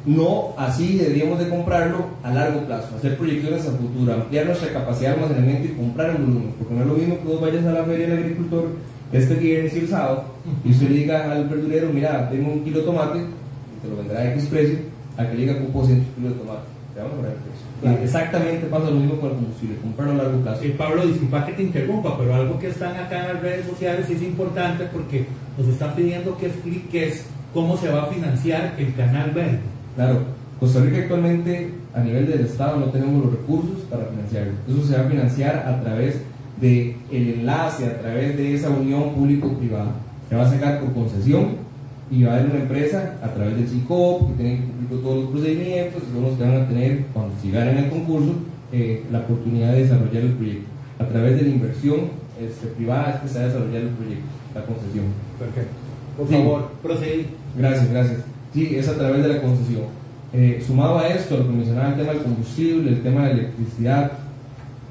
No 0.06 0.54
así 0.58 0.98
deberíamos 0.98 1.38
de 1.40 1.50
comprarlo 1.50 2.06
a 2.24 2.32
largo 2.32 2.62
plazo, 2.62 2.96
hacer 2.96 3.18
proyecciones 3.18 3.68
a 3.68 3.72
futuro, 3.72 4.14
ampliar 4.14 4.48
nuestra 4.48 4.74
capacidad 4.74 5.16
de 5.16 5.22
almacenamiento 5.22 5.68
y 5.68 5.76
comprar 5.76 6.10
en 6.16 6.26
volumen, 6.26 6.54
porque 6.58 6.74
no 6.74 6.82
es 6.82 6.88
lo 6.88 6.94
mismo 6.96 7.18
que 7.20 7.28
vos 7.28 7.42
vayas 7.42 7.66
a 7.66 7.72
la 7.72 7.84
feria 7.84 8.08
del 8.08 8.18
agricultor 8.18 8.70
este 9.12 9.36
viernes 9.36 9.76
y 9.76 9.80
el 9.80 9.88
sábado 9.90 10.24
y 10.64 10.72
usted 10.72 10.90
le 10.90 10.96
diga 10.96 11.32
al 11.32 11.48
verdurero, 11.48 11.90
mira, 11.94 12.30
tengo 12.30 12.52
un 12.52 12.64
kilo 12.64 12.80
de 12.80 12.86
tomate, 12.86 13.20
y 13.20 13.82
te 13.82 13.90
lo 13.90 13.98
venderá 13.98 14.22
a 14.22 14.34
X 14.34 14.46
precio, 14.46 14.80
a 15.18 15.28
que 15.28 15.36
le 15.36 15.42
diga 15.42 15.54
con 15.60 15.74
200 15.74 16.16
kilos 16.16 16.34
de 16.34 16.40
tomate, 16.40 16.62
te 16.94 17.00
vamos 17.00 17.14
a 17.14 17.18
poner 17.18 17.32
el 17.32 17.38
precio. 17.38 18.04
Exactamente 18.04 18.68
pasa 18.68 18.90
lo 18.90 18.98
mismo 18.98 19.20
con 19.20 19.32
el 19.32 19.36
combustible, 19.36 19.76
comprarlo 19.78 20.14
a 20.14 20.24
largo 20.24 20.40
plazo. 20.42 20.64
Eh, 20.64 20.76
Pablo, 20.78 21.06
disculpa 21.06 21.46
que 21.46 21.54
te 21.54 21.64
interrumpa, 21.64 22.18
pero 22.18 22.36
algo 22.36 22.60
que 22.60 22.68
están 22.68 22.96
acá 22.96 23.22
en 23.22 23.34
las 23.34 23.42
redes 23.42 23.66
sociales 23.66 24.10
es 24.10 24.22
importante 24.22 24.86
porque 24.92 25.26
nos 25.58 25.68
están 25.68 25.96
pidiendo 25.96 26.38
que 26.38 26.48
expliques 26.48 27.26
cómo 27.54 27.78
se 27.78 27.90
va 27.90 28.04
a 28.04 28.06
financiar 28.08 28.76
el 28.78 28.94
canal 28.96 29.32
verde. 29.32 29.60
Claro, 29.96 30.20
Costa 30.60 30.80
Rica 30.82 31.00
actualmente 31.00 31.72
a 31.94 32.02
nivel 32.02 32.28
del 32.28 32.42
Estado 32.42 32.80
no 32.80 32.86
tenemos 32.88 33.26
los 33.26 33.34
recursos 33.34 33.80
para 33.90 34.06
financiarlo. 34.06 34.54
Eso 34.68 34.88
se 34.88 34.96
va 34.96 35.06
a 35.06 35.10
financiar 35.10 35.56
a 35.68 35.82
través 35.82 36.22
del 36.60 36.96
el 37.12 37.34
enlace, 37.40 37.86
a 37.88 38.00
través 38.00 38.38
de 38.38 38.54
esa 38.54 38.70
unión 38.70 39.14
público-privada. 39.14 39.92
Se 40.30 40.36
va 40.36 40.44
a 40.44 40.50
sacar 40.50 40.80
por 40.80 40.94
concesión 40.94 41.56
y 42.10 42.24
va 42.24 42.34
a 42.34 42.36
haber 42.36 42.52
una 42.52 42.60
empresa 42.60 43.18
a 43.24 43.34
través 43.34 43.56
del 43.56 43.68
CICOP 43.68 44.28
que 44.28 44.44
tiene 44.44 44.58
que 44.58 44.64
cumplir 44.66 45.02
todos 45.02 45.24
los 45.24 45.32
procedimientos 45.32 46.04
y 46.04 46.14
son 46.14 46.24
los 46.24 46.38
que 46.38 46.44
van 46.44 46.62
a 46.62 46.68
tener, 46.68 47.06
cuando 47.14 47.34
si 47.42 47.52
ganan 47.52 47.78
el 47.78 47.90
concurso, 47.90 48.36
eh, 48.72 49.04
la 49.12 49.20
oportunidad 49.20 49.74
de 49.74 49.84
desarrollar 49.84 50.24
el 50.24 50.34
proyecto. 50.34 50.70
A 51.00 51.06
través 51.06 51.36
de 51.38 51.42
la 51.42 51.50
inversión 51.50 52.00
este, 52.40 52.68
privada 52.68 53.16
es 53.16 53.22
que 53.22 53.28
se 53.28 53.40
va 53.40 53.46
a 53.46 53.48
desarrollar 53.48 53.82
el 53.82 53.90
proyecto, 53.90 54.26
la 54.54 54.66
concesión. 54.66 55.06
Perfecto. 55.40 55.74
Por 56.18 56.28
favor, 56.28 56.72
procedí. 56.84 57.28
Gracias, 57.58 57.90
gracias. 57.90 58.31
Sí, 58.54 58.76
es 58.76 58.88
a 58.88 58.96
través 58.96 59.24
de 59.24 59.30
la 59.30 59.42
concesión. 59.42 59.84
Eh, 60.34 60.64
sumado 60.66 61.00
a 61.00 61.08
esto, 61.08 61.38
lo 61.38 61.48
que 61.48 61.54
mencionaba 61.54 61.90
el 61.90 61.96
tema 61.96 62.14
del 62.14 62.24
combustible, 62.24 62.92
el 62.92 63.02
tema 63.02 63.28
de 63.28 63.28
la 63.28 63.40
electricidad, 63.40 64.12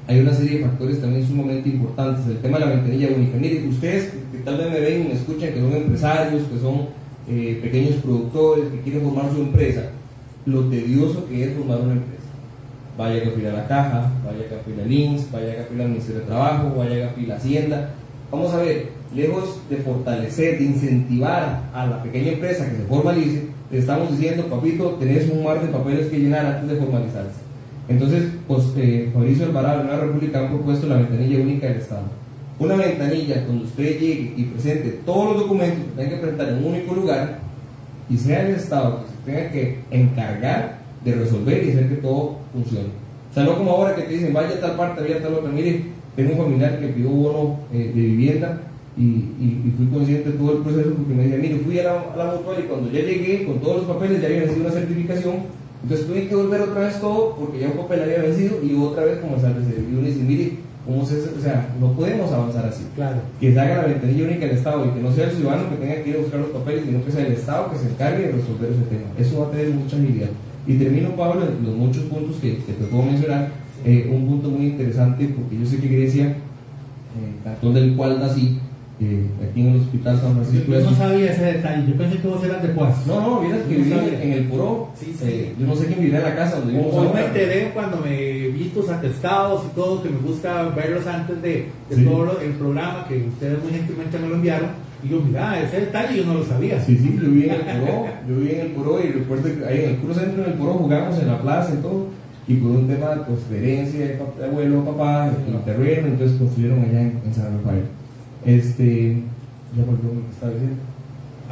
hay 0.07 0.19
una 0.19 0.33
serie 0.33 0.59
de 0.59 0.65
factores 0.65 0.99
también 0.99 1.25
sumamente 1.25 1.69
importantes. 1.69 2.27
El 2.27 2.37
tema 2.37 2.59
de 2.59 2.65
la 2.65 2.71
ventanilla 2.71 3.09
única. 3.15 3.37
Miren, 3.37 3.69
ustedes 3.69 4.11
que 4.31 4.39
tal 4.39 4.57
vez 4.57 4.71
me 4.71 4.79
ven 4.79 5.01
y 5.01 5.07
me 5.09 5.13
escuchan, 5.13 5.53
que 5.53 5.59
son 5.59 5.73
empresarios, 5.73 6.43
que 6.43 6.59
son 6.59 6.87
eh, 7.29 7.59
pequeños 7.61 7.95
productores, 7.95 8.65
que 8.71 8.81
quieren 8.81 9.03
formar 9.03 9.31
su 9.31 9.41
empresa, 9.41 9.83
lo 10.45 10.65
tedioso 10.65 11.27
que 11.27 11.43
es 11.43 11.53
formar 11.53 11.79
una 11.79 11.93
empresa. 11.93 12.21
Vaya 12.97 13.21
a 13.23 13.49
a 13.49 13.53
la 13.53 13.67
caja, 13.67 14.11
vaya 14.25 14.45
a 14.49 14.81
la 14.81 14.85
LINS, 14.85 15.31
vaya 15.31 15.53
a 15.53 15.81
al 15.81 15.89
Ministerio 15.89 16.21
de 16.21 16.27
Trabajo, 16.27 16.75
vaya 16.77 17.09
a 17.09 17.21
la 17.21 17.35
Hacienda. 17.35 17.91
Vamos 18.31 18.53
a 18.53 18.57
ver, 18.57 18.89
lejos 19.15 19.61
de 19.69 19.77
fortalecer, 19.77 20.59
de 20.59 20.65
incentivar 20.65 21.69
a 21.73 21.85
la 21.85 22.03
pequeña 22.03 22.33
empresa 22.33 22.69
que 22.69 22.77
se 22.77 22.83
formalice, 22.83 23.43
le 23.71 23.79
estamos 23.79 24.11
diciendo, 24.11 24.47
papito, 24.47 24.89
tenés 24.99 25.29
un 25.31 25.43
mar 25.43 25.61
de 25.61 25.71
papeles 25.71 26.07
que 26.07 26.19
llenar 26.19 26.45
antes 26.45 26.69
de 26.69 26.75
formalizarse. 26.75 27.39
Entonces, 27.87 28.23
pues, 28.47 28.65
eh, 28.75 29.09
Fabricio 29.13 29.45
Alvarado 29.45 29.83
de 29.83 29.89
la 29.89 29.97
República 29.97 30.45
ha 30.45 30.49
propuesto 30.49 30.87
la 30.87 30.97
ventanilla 30.97 31.39
única 31.41 31.67
del 31.67 31.77
Estado. 31.77 32.03
Una 32.59 32.75
ventanilla 32.75 33.45
donde 33.45 33.65
usted 33.65 33.99
llegue 33.99 34.33
y 34.35 34.43
presente 34.43 34.99
todos 35.05 35.33
los 35.33 35.43
documentos 35.43 35.79
que 35.85 36.01
tenga 36.01 36.09
que 36.09 36.21
presentar 36.21 36.49
en 36.49 36.57
un 36.57 36.65
único 36.65 36.93
lugar 36.93 37.39
y 38.09 38.17
sea 38.17 38.45
el 38.45 38.55
Estado 38.55 39.03
que 39.03 39.11
se 39.11 39.31
tenga 39.37 39.51
que 39.51 39.79
encargar 39.89 40.79
de 41.03 41.15
resolver 41.15 41.63
y 41.63 41.71
hacer 41.71 41.89
que 41.89 41.95
todo 41.95 42.37
funcione. 42.53 42.89
O 43.31 43.33
sea, 43.33 43.43
no 43.45 43.57
como 43.57 43.71
ahora 43.71 43.95
que 43.95 44.03
te 44.03 44.13
dicen, 44.13 44.33
vaya 44.33 44.49
a 44.49 44.59
tal 44.59 44.75
parte, 44.75 45.01
vaya 45.01 45.17
a 45.17 45.21
tal 45.21 45.35
otra. 45.35 45.49
Mire, 45.49 45.85
tengo 46.15 46.33
un 46.33 46.37
familiar 46.37 46.79
que 46.79 46.87
pidió 46.87 47.09
bono 47.09 47.59
eh, 47.73 47.91
de 47.95 48.01
vivienda 48.01 48.61
y, 48.97 49.71
fui 49.77 49.87
consciente 49.87 50.31
de 50.31 50.37
todo 50.37 50.57
el 50.57 50.63
proceso 50.63 50.93
porque 50.95 51.13
me 51.13 51.23
decía, 51.23 51.37
mire, 51.37 51.63
fui 51.63 51.79
a 51.79 51.83
la, 51.83 52.01
a 52.13 52.17
la 52.17 52.35
mutual 52.35 52.57
y 52.59 52.67
cuando 52.67 52.91
ya 52.91 52.99
llegué 52.99 53.45
con 53.45 53.59
todos 53.59 53.77
los 53.77 53.85
papeles 53.85 54.21
ya 54.21 54.27
había 54.27 54.41
vencido 54.41 54.65
una 54.65 54.73
certificación, 54.73 55.35
entonces 55.83 56.07
tuve 56.07 56.27
que 56.27 56.35
volver 56.35 56.61
otra 56.61 56.81
vez 56.81 56.99
todo 56.99 57.35
porque 57.35 57.59
ya 57.59 57.67
un 57.67 57.77
papel 57.77 58.03
había 58.03 58.19
vencido 58.19 58.57
y 58.63 58.75
otra 58.75 59.05
vez 59.05 59.19
comenzar 59.19 59.55
desde 59.55 59.81
Y 59.81 59.93
uno 59.93 60.05
dice, 60.05 60.19
mire, 60.19 60.51
¿cómo 60.85 61.05
se 61.05 61.17
O 61.17 61.41
sea, 61.41 61.73
no 61.79 61.93
podemos 61.93 62.31
avanzar 62.31 62.65
así. 62.65 62.83
Claro. 62.95 63.17
Que 63.39 63.53
se 63.53 63.59
haga 63.59 63.81
la 63.81 63.87
ventanilla 63.87 64.25
única 64.25 64.45
del 64.45 64.57
Estado 64.57 64.85
y 64.85 64.89
que 64.89 64.99
no 64.99 65.11
sea 65.11 65.25
el 65.25 65.35
ciudadano 65.35 65.69
que 65.69 65.75
tenga 65.77 66.03
que 66.03 66.09
ir 66.09 66.15
a 66.17 66.19
buscar 66.19 66.39
los 66.39 66.49
papeles, 66.49 66.85
sino 66.85 67.03
que 67.03 67.11
sea 67.11 67.25
el 67.25 67.33
Estado 67.33 67.71
que 67.71 67.77
se 67.77 67.89
encargue 67.89 68.27
de 68.27 68.31
resolver 68.33 68.71
ese 68.71 68.83
tema. 68.83 69.09
Eso 69.17 69.39
va 69.39 69.47
a 69.47 69.51
tener 69.51 69.69
mucha 69.69 69.97
agilidad. 69.97 70.29
Y 70.67 70.75
termino, 70.75 71.15
Pablo, 71.15 71.41
en 71.45 71.65
los 71.65 71.75
muchos 71.75 72.03
puntos 72.03 72.35
que, 72.35 72.57
que 72.57 72.73
te 72.73 72.83
puedo 72.85 73.03
mencionar. 73.03 73.49
Eh, 73.83 74.07
un 74.13 74.27
punto 74.27 74.49
muy 74.49 74.67
interesante 74.67 75.27
porque 75.35 75.57
yo 75.57 75.65
sé 75.65 75.77
que 75.79 75.87
Grecia, 75.87 76.27
eh, 76.27 76.35
cantón 77.43 77.73
del 77.73 77.95
cual 77.95 78.19
nací, 78.19 78.59
aquí 79.41 79.61
en 79.61 79.67
el 79.67 79.81
Hospital 79.81 80.19
San 80.19 80.35
Francisco. 80.35 80.71
Yo, 80.71 80.81
no 80.81 80.95
sabía 80.95 81.31
ese 81.31 81.43
detalle, 81.45 81.87
yo 81.87 81.95
pensé 81.95 82.17
que 82.17 82.27
vos 82.27 82.43
eras 82.43 82.61
de 82.61 82.69
Paz. 82.69 83.07
No, 83.07 83.21
no, 83.21 83.41
vienes 83.41 83.63
que 83.63 83.75
viví 83.75 83.91
en 83.93 84.31
el 84.33 84.43
Puro. 84.45 84.89
Sí, 84.95 85.15
sí. 85.17 85.25
Eh, 85.27 85.55
yo 85.59 85.67
no 85.67 85.75
sé 85.75 85.87
quién 85.87 85.99
vivía 85.99 86.17
en 86.17 86.23
la 86.23 86.35
casa 86.35 86.59
donde. 86.59 86.73
Yo 86.73 87.11
me 87.13 87.25
enteré 87.25 87.71
cuando 87.73 87.97
me 87.97 88.47
vi 88.49 88.71
tus 88.73 88.89
atestados 88.89 89.63
y 89.65 89.75
todo, 89.75 90.03
que 90.03 90.09
me 90.09 90.17
gusta 90.19 90.69
verlos 90.69 91.07
antes 91.07 91.41
de, 91.41 91.69
todo 91.89 92.39
el 92.39 92.51
programa, 92.51 93.05
que 93.07 93.25
ustedes 93.27 93.63
muy 93.63 93.71
gentilmente 93.73 94.19
me 94.19 94.27
lo 94.29 94.35
enviaron. 94.35 94.69
Y 95.03 95.09
yo, 95.09 95.19
mira, 95.19 95.59
ese 95.59 95.81
detalle 95.81 96.17
yo 96.17 96.25
no 96.25 96.35
lo 96.35 96.45
sabía. 96.45 96.79
Sí, 96.79 96.95
sí, 96.97 97.17
yo 97.19 97.29
viví 97.29 97.45
en 97.45 97.55
el 97.55 97.79
Puro, 97.79 98.07
yo 98.27 98.35
viví 98.35 98.51
en 98.51 98.59
el 98.61 98.71
Puro 98.71 98.99
y 99.03 99.11
recuerdo 99.11 99.43
que 99.43 99.65
ahí 99.65 99.85
en 99.85 99.89
el 99.91 99.95
Puro 99.97 100.13
Centro, 100.13 100.43
en 100.43 100.51
el 100.51 100.57
Puro 100.57 100.73
jugamos 100.73 101.19
en 101.19 101.27
la 101.27 101.41
plaza 101.41 101.73
y 101.73 101.81
todo. 101.81 102.07
Y 102.47 102.55
por 102.55 102.71
un 102.71 102.87
tema 102.87 103.23
pues, 103.25 103.49
de 103.49 103.57
herencia 103.57 103.99
de 103.99 104.45
abuelo, 104.45 104.83
papá, 104.83 105.31
en 105.47 105.55
el 105.55 105.63
terreno, 105.63 106.07
entonces 106.07 106.37
construyeron 106.37 106.81
allá 106.81 107.01
en, 107.01 107.33
San 107.33 107.57
Rafael. 107.57 107.83
Este, 108.45 109.21
ya 109.75 109.83
volvió 109.85 110.13
lo 110.15 110.21
que 110.25 110.31
estaba 110.33 110.51
diciendo. 110.53 110.77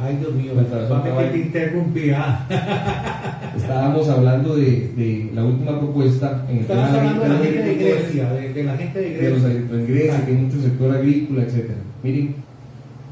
Ay, 0.02 0.16
Dios 0.16 0.32
mío, 0.34 0.52
La 0.54 1.02
que 1.02 1.30
te 1.30 1.38
interrumpí. 1.38 2.10
ah. 2.10 3.52
Estábamos 3.56 4.08
hablando 4.08 4.56
de, 4.56 4.92
de 4.96 5.30
la 5.34 5.44
última 5.44 5.78
propuesta 5.78 6.46
en 6.48 6.58
el 6.58 6.66
tema 6.66 6.86
hablando 6.88 7.22
de 7.22 7.28
la 7.28 7.38
gente 7.38 7.62
de 7.62 7.74
Grecia, 7.74 8.32
de, 8.32 8.52
de 8.54 8.64
la 8.64 8.76
gente 8.78 8.98
de 8.98 9.10
de 9.10 9.30
los 9.30 9.42
Grecia. 9.42 9.48
agricultores 9.50 9.88
en 9.88 9.94
Grecia, 9.94 10.24
que 10.26 10.32
hay 10.32 10.38
mucho 10.38 10.62
sector 10.62 10.96
agrícola, 10.96 11.42
etc. 11.42 11.70
Miren, 12.02 12.34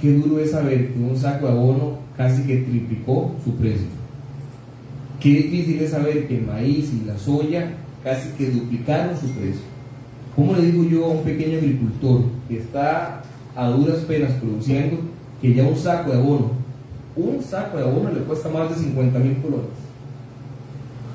qué 0.01 0.13
duro 0.15 0.39
es 0.41 0.51
saber 0.51 0.89
que 0.95 0.99
un 0.99 1.17
saco 1.17 1.47
de 1.47 1.53
abono 1.53 1.99
casi 2.17 2.43
que 2.45 2.57
triplicó 2.59 3.35
su 3.45 3.55
precio. 3.57 3.87
Qué 5.21 5.29
difícil 5.31 5.81
es 5.83 5.91
saber 5.91 6.27
que 6.27 6.39
el 6.39 6.47
maíz 6.47 6.91
y 6.95 7.05
la 7.07 7.19
soya 7.19 7.71
casi 8.03 8.31
que 8.31 8.51
duplicaron 8.51 9.15
su 9.19 9.29
precio. 9.33 9.61
¿Cómo 10.35 10.55
le 10.55 10.63
digo 10.71 10.85
yo 10.89 11.05
a 11.05 11.09
un 11.09 11.23
pequeño 11.23 11.59
agricultor 11.59 12.23
que 12.49 12.59
está 12.59 13.23
a 13.55 13.69
duras 13.71 13.99
penas 13.99 14.33
produciendo 14.33 14.99
que 15.41 15.55
ya 15.55 15.65
un 15.65 15.77
saco 15.77 16.11
de 16.11 16.19
abono, 16.19 16.51
un 17.17 17.43
saco 17.43 17.79
de 17.79 17.85
abono 17.85 18.11
le 18.11 18.21
cuesta 18.21 18.49
más 18.49 18.71
de 18.71 18.77
50 18.77 19.19
mil 19.19 19.37
colones? 19.39 19.67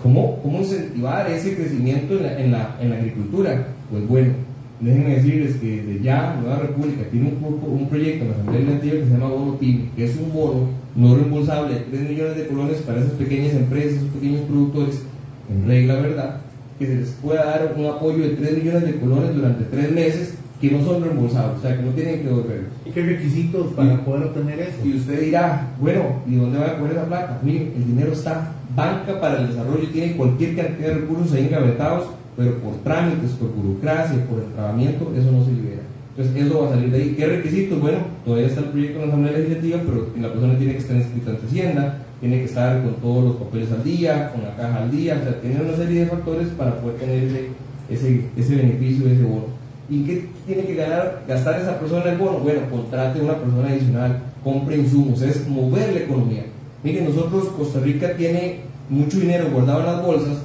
¿Cómo, 0.02 0.42
¿Cómo 0.42 0.60
incentivar 0.60 1.30
ese 1.32 1.56
crecimiento 1.56 2.16
en 2.18 2.24
la, 2.24 2.40
en, 2.40 2.52
la, 2.52 2.78
en 2.82 2.90
la 2.90 2.98
agricultura? 2.98 3.68
Pues 3.90 4.08
bueno, 4.08 4.34
déjenme 4.82 5.16
decirles 5.16 5.56
que 5.56 5.82
desde 5.82 6.04
ya 6.04 6.38
Nueva 6.42 6.60
República 6.60 7.04
tiene 7.10 7.30
un, 7.42 7.80
un 7.80 7.88
proyecto 7.88 8.26
en 8.26 8.32
la 8.32 8.36
Asamblea 8.36 8.60
Legislativa 8.60 8.94
que 8.96 9.06
se 9.06 9.12
llama 9.12 9.28
Bono 9.30 9.58
PYME, 9.58 9.90
que 9.96 10.06
es 10.06 10.18
un 10.18 10.34
bono 10.34 10.68
no 10.96 11.16
reembolsable 11.16 11.74
de 11.74 11.80
3 11.82 12.10
millones 12.10 12.38
de 12.38 12.48
colones 12.48 12.78
para 12.82 13.00
esas 13.00 13.14
pequeñas 13.14 13.54
empresas, 13.54 13.94
esos 13.94 14.10
pequeños 14.10 14.42
productores, 14.42 15.04
en 15.50 15.68
regla, 15.68 15.96
¿verdad? 15.96 16.42
Que 16.78 16.86
se 16.86 16.96
les 16.96 17.10
pueda 17.12 17.46
dar 17.46 17.74
un 17.78 17.86
apoyo 17.86 18.24
de 18.24 18.36
3 18.36 18.58
millones 18.58 18.84
de 18.84 18.96
colones 18.98 19.36
durante 19.36 19.64
3 19.66 19.92
meses 19.92 20.36
que 20.70 20.72
no 20.72 20.82
son 20.86 21.04
reembolsables, 21.04 21.58
o 21.58 21.62
sea, 21.62 21.76
que 21.76 21.84
no 21.84 21.92
tienen 21.92 22.20
que 22.20 22.24
devolverlos. 22.28 22.70
¿Y 22.86 22.92
qué 22.92 23.02
requisitos 23.04 23.74
para 23.74 23.96
Y- 23.96 23.98
poder 23.98 24.24
obtener 24.28 24.60
eso? 24.62 24.78
Y 24.86 24.96
usted 24.96 25.20
dirá, 25.20 25.68
bueno, 25.82 26.04
¿y 26.26 26.36
dónde 26.36 26.58
va 26.60 26.68
a 26.68 26.78
poner 26.78 26.94
esa 26.94 27.06
plata? 27.06 27.40
Miren, 27.44 27.74
el 27.76 27.86
dinero 27.86 28.14
está, 28.14 28.54
Banca 28.74 29.20
para 29.20 29.42
el 29.42 29.48
Desarrollo 29.50 29.88
tiene 29.92 30.14
cualquier 30.16 30.56
cantidad 30.56 30.88
de 30.88 30.94
recursos 30.96 31.34
ahí 31.34 31.48
engavetados, 31.48 32.06
pero 32.38 32.58
por 32.60 32.76
trámites, 32.78 33.32
por 33.32 33.50
burocracia, 33.52 34.26
por 34.26 34.42
entrabamiento, 34.42 35.12
eso 35.16 35.32
no 35.34 35.44
se 35.44 35.52
libera. 35.52 35.82
Entonces, 36.16 36.46
eso 36.46 36.62
va 36.62 36.68
a 36.68 36.72
salir 36.76 36.92
de 36.92 36.98
ahí. 36.98 37.16
¿Qué 37.18 37.26
requisitos? 37.26 37.82
Bueno, 37.82 37.98
todavía 38.24 38.48
está 38.48 38.62
el 38.62 38.68
proyecto 38.68 38.96
en 38.96 39.02
la 39.02 39.08
Asamblea 39.08 39.38
Legislativa, 39.38 39.80
pero 39.86 40.08
la 40.22 40.30
persona 40.32 40.58
tiene 40.58 40.74
que 40.74 40.80
estar 40.80 40.96
inscrita 40.96 41.32
ante 41.32 41.46
Hacienda, 41.48 41.98
tiene 42.22 42.38
que 42.38 42.46
estar 42.46 42.82
con 42.84 42.94
todos 42.96 43.24
los 43.26 43.36
papeles 43.36 43.70
al 43.72 43.84
día, 43.84 44.32
con 44.32 44.44
la 44.44 44.56
caja 44.56 44.84
al 44.84 44.92
día, 44.92 45.18
o 45.20 45.24
sea, 45.24 45.42
tiene 45.42 45.60
una 45.62 45.76
serie 45.76 46.00
de 46.02 46.06
factores 46.06 46.48
para 46.50 46.80
poder 46.80 46.98
tener 47.00 47.24
ese, 47.24 47.48
ese, 47.90 48.26
ese 48.38 48.56
beneficio 48.56 49.08
ese 49.08 49.24
bono. 49.24 49.46
¿Y 49.90 50.04
qué 50.06 50.28
tiene 50.46 50.64
que 50.66 50.76
ganar, 50.76 51.24
gastar 51.28 51.60
esa 51.60 51.80
persona 51.80 52.12
el 52.12 52.18
bono? 52.18 52.40
Bueno, 52.40 52.62
contrate 52.70 53.22
una 53.22 53.38
persona 53.38 53.70
adicional, 53.70 54.22
compre 54.44 54.78
insumos, 54.78 55.22
es 55.22 55.48
mover 55.48 55.94
la 55.94 56.00
economía. 56.00 56.46
Miren, 56.84 57.06
nosotros, 57.06 57.50
Costa 57.58 57.80
Rica 57.80 58.16
tiene 58.16 58.62
mucho 58.90 59.20
dinero 59.20 59.50
guardado 59.52 59.80
en 59.80 59.86
las 59.86 60.06
bolsas, 60.06 60.38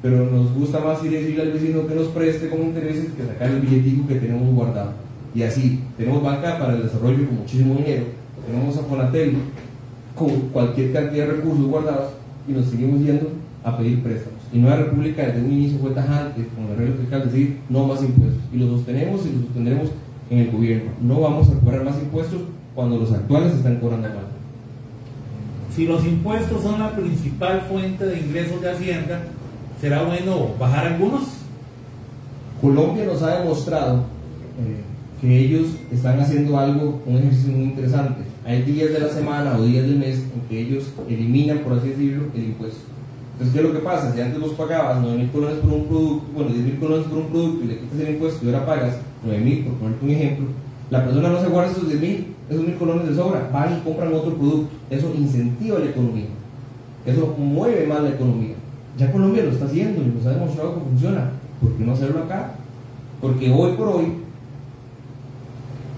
pero 0.00 0.24
nos 0.30 0.52
gusta 0.54 0.80
más 0.80 1.04
ir 1.04 1.16
a 1.16 1.20
decirle 1.20 1.42
al 1.42 1.52
vecino 1.52 1.86
que 1.86 1.94
nos 1.94 2.08
preste 2.08 2.48
con 2.48 2.62
intereses 2.62 3.10
que 3.12 3.26
sacar 3.26 3.50
el 3.50 3.60
billetico 3.60 4.08
que 4.08 4.16
tenemos 4.16 4.54
guardado. 4.54 4.92
Y 5.34 5.42
así, 5.42 5.80
tenemos 5.96 6.22
banca 6.22 6.58
para 6.58 6.74
el 6.74 6.82
desarrollo 6.82 7.26
con 7.26 7.38
muchísimo 7.38 7.76
dinero, 7.76 8.04
tenemos 8.46 8.76
a 8.76 8.82
Fonatel 8.82 9.36
con 10.14 10.30
cualquier 10.52 10.92
cantidad 10.92 11.26
de 11.26 11.32
recursos 11.32 11.66
guardados 11.66 12.12
y 12.48 12.52
nos 12.52 12.66
seguimos 12.66 13.00
yendo 13.00 13.30
a 13.64 13.76
pedir 13.78 14.02
préstamos. 14.02 14.41
Y 14.52 14.58
Nueva 14.58 14.76
República 14.76 15.26
desde 15.26 15.40
un 15.40 15.52
inicio 15.52 15.78
fue 15.78 15.92
tajante 15.92 16.46
con 16.54 16.68
la 16.68 16.76
regla 16.76 16.96
fiscal, 16.96 17.22
es 17.22 17.32
decir, 17.32 17.58
no 17.70 17.86
más 17.86 18.02
impuestos. 18.02 18.42
Y 18.52 18.58
lo 18.58 18.76
sostenemos 18.76 19.24
y 19.24 19.32
lo 19.32 19.40
sostendremos 19.46 19.90
en 20.30 20.38
el 20.38 20.50
gobierno. 20.50 20.90
No 21.00 21.20
vamos 21.20 21.48
a 21.48 21.58
cobrar 21.60 21.84
más 21.84 21.96
impuestos 21.96 22.42
cuando 22.74 22.98
los 22.98 23.12
actuales 23.12 23.54
están 23.54 23.76
cobrando 23.76 24.08
mal. 24.08 24.26
Si 25.74 25.86
los 25.86 26.04
impuestos 26.04 26.62
son 26.62 26.80
la 26.80 26.90
principal 26.90 27.62
fuente 27.62 28.04
de 28.04 28.20
ingresos 28.20 28.60
de 28.60 28.70
Hacienda, 28.70 29.22
¿será 29.80 30.02
bueno 30.02 30.48
bajar 30.58 30.86
algunos? 30.86 31.22
Colombia 32.60 33.06
nos 33.06 33.22
ha 33.22 33.40
demostrado 33.40 33.96
eh, 33.96 34.82
que 35.20 35.38
ellos 35.38 35.68
están 35.90 36.20
haciendo 36.20 36.58
algo, 36.58 37.02
un 37.06 37.16
ejercicio 37.16 37.52
muy 37.52 37.64
interesante. 37.64 38.22
Hay 38.44 38.62
días 38.62 38.92
de 38.92 39.00
la 39.00 39.08
semana 39.08 39.56
o 39.56 39.64
días 39.64 39.86
del 39.86 39.96
mes 39.96 40.18
en 40.18 40.40
que 40.48 40.60
ellos 40.60 40.92
eliminan, 41.08 41.58
por 41.60 41.78
así 41.78 41.88
decirlo, 41.88 42.24
el 42.34 42.44
impuesto. 42.44 42.80
Entonces, 43.42 43.60
¿qué 43.60 43.66
es 43.66 43.74
lo 43.74 43.80
que 43.80 43.84
pasa? 43.84 44.12
Si 44.14 44.20
antes 44.20 44.38
los 44.38 44.52
pagabas 44.52 44.98
9 45.02 45.18
mil 45.18 45.30
colones 45.32 45.58
por 45.58 45.72
un 45.72 45.86
producto, 45.86 46.26
bueno, 46.32 46.50
10 46.52 46.64
mil 46.64 46.78
colones 46.78 47.06
por 47.08 47.18
un 47.18 47.26
producto 47.26 47.64
y 47.64 47.66
le 47.66 47.78
quitas 47.78 47.98
el 47.98 48.10
impuesto 48.10 48.44
y 48.44 48.48
ahora 48.48 48.66
pagas 48.66 48.96
9 49.24 49.44
mil, 49.44 49.64
por 49.64 49.74
ponerte 49.74 50.04
un 50.04 50.10
ejemplo, 50.12 50.46
la 50.90 51.04
persona 51.04 51.28
no 51.28 51.40
se 51.40 51.48
guarda 51.48 51.72
esos 51.72 51.88
10 51.88 52.00
mil, 52.00 52.26
esos 52.48 52.64
mil 52.64 52.76
colones 52.76 53.08
de 53.08 53.16
sobra, 53.16 53.50
van 53.52 53.78
y 53.78 53.80
compran 53.80 54.14
otro 54.14 54.36
producto. 54.36 54.68
Eso 54.90 55.12
incentiva 55.18 55.80
la 55.80 55.86
economía. 55.86 56.26
Eso 57.04 57.34
mueve 57.36 57.84
más 57.88 58.00
la 58.02 58.10
economía. 58.10 58.54
Ya 58.96 59.10
Colombia 59.10 59.42
lo 59.42 59.50
está 59.50 59.64
haciendo 59.64 60.02
y 60.02 60.06
nos 60.06 60.24
ha 60.24 60.34
demostrado 60.34 60.74
que 60.74 60.80
funciona. 60.82 61.30
¿Por 61.60 61.72
qué 61.72 61.84
no 61.84 61.92
hacerlo 61.94 62.22
acá? 62.22 62.52
Porque 63.20 63.50
hoy 63.52 63.72
por 63.72 63.88
hoy 63.88 64.06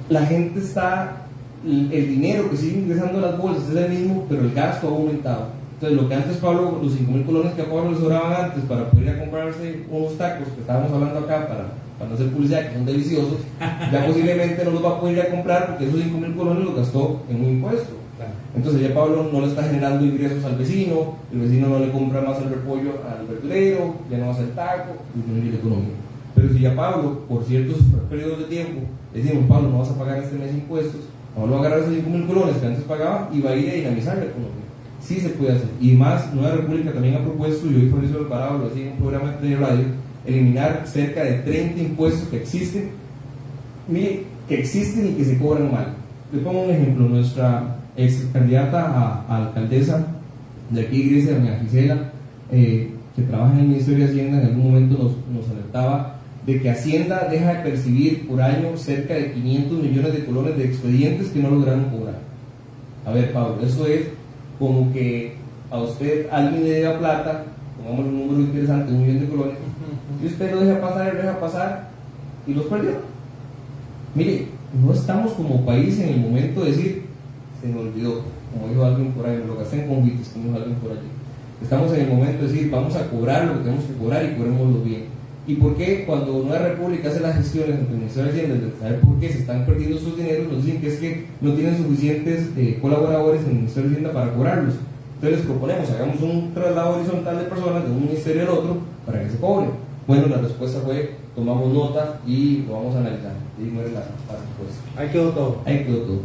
la 0.09 0.25
gente 0.25 0.61
está, 0.61 1.27
el 1.63 2.09
dinero 2.09 2.49
que 2.51 2.57
sigue 2.57 2.79
ingresando 2.79 3.19
a 3.19 3.33
las 3.33 3.39
bolsas 3.39 3.69
es 3.69 3.77
el 3.77 3.91
mismo, 3.91 4.25
pero 4.31 4.41
el 4.41 4.55
gasto 4.55 4.89
ha 4.89 4.91
aumentado. 4.93 5.54
Entonces, 5.75 6.01
lo 6.01 6.09
que 6.09 6.15
antes 6.15 6.37
Pablo, 6.39 6.79
los 6.83 6.93
5 6.93 7.13
mil 7.13 7.25
colones 7.25 7.53
que 7.55 7.63
a 7.63 7.67
Pablo 7.67 7.91
le 7.91 7.99
sobraban 7.99 8.45
antes 8.45 8.65
para 8.65 8.91
poder 8.91 9.05
ir 9.05 9.11
a 9.11 9.19
comprarse 9.19 9.85
unos 9.91 10.17
tacos 10.17 10.49
que 10.49 10.61
estábamos 10.61 10.93
hablando 10.93 11.19
acá 11.19 11.49
para, 11.49 11.65
para 11.99 12.09
no 12.09 12.15
hacer 12.15 12.29
publicidad, 12.31 12.69
que 12.69 12.75
son 12.75 12.87
deliciosos, 12.87 13.39
ya 13.93 14.07
posiblemente 14.07 14.65
no 14.65 14.71
los 14.71 14.85
va 14.85 14.91
a 14.91 15.01
poder 15.01 15.17
ir 15.17 15.23
a 15.23 15.31
comprar 15.31 15.67
porque 15.69 15.87
esos 15.87 16.01
5 16.01 16.19
mil 16.19 16.35
colones 16.35 16.65
los 16.65 16.77
gastó 16.77 17.23
en 17.29 17.37
un 17.37 17.51
impuesto. 17.51 18.05
Entonces 18.57 18.83
ya 18.83 18.95
Pablo 18.95 19.29
no 19.33 19.41
le 19.41 19.49
está 19.49 19.65
generando 19.65 20.05
ingresos 20.05 20.45
al 20.45 20.57
vecino, 20.57 21.17
el 21.33 21.41
vecino 21.41 21.69
no 21.69 21.81
le 21.81 21.91
compra 21.91 22.21
más 22.21 22.39
el 22.41 22.51
repollo 22.51 22.93
al 23.09 23.27
verdurero, 23.27 23.97
ya 24.09 24.19
no 24.19 24.27
va 24.27 24.31
a 24.31 24.35
hacer 24.35 24.55
taco, 24.55 24.95
disminuye 25.15 25.51
la 25.51 25.59
economía. 25.59 25.95
Pero 26.35 26.53
si 26.53 26.61
ya 26.61 26.75
Pablo, 26.75 27.21
por 27.29 27.45
ciertos 27.45 27.79
periodos 28.09 28.39
de 28.39 28.45
tiempo, 28.45 28.83
le 29.13 29.23
decimos, 29.23 29.47
Pablo, 29.49 29.71
no 29.71 29.79
vas 29.81 29.91
a 29.91 29.99
pagar 29.99 30.19
este 30.19 30.37
mes 30.37 30.53
impuestos, 30.53 31.01
Pablo 31.35 31.53
va 31.53 31.59
a 31.59 31.61
agarrar 31.61 31.81
esos 31.81 31.95
5 31.95 32.11
mil 32.11 32.27
colones 32.27 32.57
que 32.57 32.67
antes 32.67 32.85
pagaba 32.85 33.29
y 33.33 33.41
va 33.41 33.51
a 33.51 33.57
ir 33.57 33.71
a 33.71 33.75
dinamizar 33.75 34.17
la 34.19 34.25
economía. 34.25 34.64
Sí 35.05 35.21
se 35.21 35.29
puede 35.31 35.53
hacer. 35.53 35.69
Y 35.81 35.93
más, 35.93 36.33
Nueva 36.33 36.57
República 36.57 36.93
también 36.93 37.17
ha 37.17 37.23
propuesto, 37.23 37.71
y 37.71 37.75
hoy 37.75 37.89
Fabricio 37.91 38.19
Alvarado 38.19 38.59
lo 38.59 38.67
hacía 38.67 38.87
en 38.87 38.93
un 38.93 38.99
programa 38.99 39.33
de 39.33 39.57
radio, 39.57 39.85
eliminar 40.27 40.85
cerca 40.87 41.23
de 41.23 41.41
30 41.41 41.81
impuestos 41.81 42.29
que 42.29 42.39
existen, 42.39 42.91
que 44.49 44.55
existen 44.61 45.09
y 45.09 45.13
que 45.13 45.25
se 45.25 45.39
cobran 45.39 45.71
mal. 45.71 45.95
Le 46.33 46.41
pongo 46.41 46.63
un 46.63 46.71
ejemplo, 46.71 47.07
nuestra 47.07 47.77
ex 47.97 48.27
candidata 48.33 49.25
a, 49.29 49.45
alcaldesa 49.45 50.07
de 50.71 50.81
aquí 50.81 51.11
Grecia, 51.11 51.35
doña 51.35 51.61
Gisela, 51.61 52.13
eh, 52.51 52.91
que 53.15 53.23
trabaja 53.23 53.53
en 53.55 53.61
el 53.61 53.69
Ministerio 53.69 54.07
de 54.07 54.11
Hacienda, 54.11 54.41
en 54.41 54.47
algún 54.47 54.73
momento 54.73 54.95
nos, 54.95 55.13
nos 55.29 55.51
alertaba 55.51 56.17
de 56.47 56.61
que 56.61 56.71
Hacienda 56.71 57.29
deja 57.31 57.55
de 57.55 57.71
percibir 57.71 58.27
por 58.27 58.41
año 58.41 58.77
cerca 58.77 59.15
de 59.15 59.33
500 59.33 59.83
millones 59.83 60.13
de 60.15 60.25
colones 60.25 60.57
de 60.57 60.65
expedientes 60.65 61.29
que 61.29 61.41
no 61.41 61.51
lograron 61.51 61.91
cobrar. 61.91 62.19
A 63.07 63.13
ver, 63.13 63.33
Pablo, 63.33 63.59
eso 63.65 63.87
es 63.87 64.07
como 64.59 64.93
que 64.93 65.37
a 65.71 65.79
usted 65.79 66.29
alguien 66.31 66.65
le 66.65 66.71
deba 66.71 66.99
plata, 66.99 67.45
pongamos 67.77 68.07
un 68.07 68.19
número 68.19 68.41
interesante, 68.41 68.93
un 68.93 69.03
millón 69.03 69.21
de 69.21 69.29
colones, 69.29 69.55
y 70.23 70.27
usted 70.27 70.55
lo 70.55 70.61
deja 70.61 70.81
pasar 70.81 71.15
lo 71.15 71.23
deja 71.23 71.41
pasar 71.41 71.91
y 72.47 72.55
los 72.55 72.67
perdió. 72.67 72.93
Mire, 74.15 74.47
no 74.81 74.93
estamos 74.93 75.33
como 75.33 75.65
país 75.65 75.99
en 76.01 76.09
el 76.11 76.21
momento 76.21 76.65
de 76.65 76.71
decir, 76.71 77.03
se 77.61 77.69
me 77.69 77.81
olvidó, 77.81 78.23
como 78.53 78.69
dijo 78.69 78.85
alguien 78.85 79.13
por 79.13 79.27
ahí, 79.27 79.39
me 79.39 79.47
lo 79.47 79.57
gasté 79.57 79.83
en 79.83 79.89
convites, 79.89 80.29
como 80.29 80.47
dijo 80.47 80.57
alguien 80.57 80.77
por 80.77 80.93
allí. 80.93 81.09
Estamos 81.63 81.93
en 81.93 82.01
el 82.01 82.09
momento 82.09 82.45
de 82.45 82.53
decir, 82.53 82.71
vamos 82.71 82.95
a 82.95 83.09
cobrar 83.09 83.47
lo 83.47 83.55
que 83.55 83.65
tenemos 83.65 83.85
que 83.85 83.95
cobrar 83.95 84.25
y 84.25 84.37
cobrémoslo 84.37 84.83
bien. 84.83 85.14
¿Y 85.47 85.57
por 85.57 85.77
qué 85.77 86.05
cuando 86.07 86.37
una 86.37 86.59
república 86.59 87.11
hace 87.11 87.21
las 87.21 87.37
gestiones 87.37 87.79
el 87.79 87.97
Ministerio 87.97 88.33
de 88.33 88.39
Hacienda, 88.39 88.67
de 88.67 88.73
saber 88.81 89.01
por 89.01 89.21
qué 89.21 89.29
se 89.31 89.41
están 89.41 89.67
perdiendo 89.67 89.99
sus 89.99 90.17
dineros, 90.17 90.51
nos 90.51 90.65
dicen 90.65 90.81
que 90.81 90.89
es 90.89 90.99
que 90.99 91.27
no 91.43 91.53
tienen 91.53 91.77
suficientes 91.77 92.49
eh, 92.57 92.79
colaboradores 92.81 93.43
en 93.43 93.49
el 93.49 93.55
Ministerio 93.57 93.91
de 93.91 93.97
Hacienda 93.97 94.13
para 94.19 94.33
cobrarlos? 94.33 94.75
Entonces 95.17 95.39
les 95.39 95.47
proponemos, 95.47 95.91
hagamos 95.91 96.21
un 96.23 96.55
traslado 96.55 96.97
horizontal 96.97 97.39
de 97.39 97.45
personas 97.45 97.85
de 97.85 97.91
un 97.91 98.01
ministerio 98.01 98.43
al 98.43 98.49
otro 98.49 98.79
para 99.05 99.23
que 99.23 99.31
se 99.31 99.39
cobren. 99.39 99.71
Bueno, 100.07 100.27
la 100.29 100.39
respuesta 100.39 100.81
fue, 100.81 101.15
tomamos 101.35 101.73
nota 101.73 102.21
y 102.27 102.65
lo 102.67 102.75
vamos 102.75 102.95
a 102.95 102.99
analizar. 102.99 103.33
Y 103.59 103.65
muere 103.65 103.93
la, 103.93 104.01
la 104.01 104.41
respuesta. 104.41 104.83
Ahí 104.97 105.09
quedó 105.11 105.31
todo. 105.31 105.63
Ahí 105.65 105.85
quedó 105.85 105.99
todo. 105.99 106.21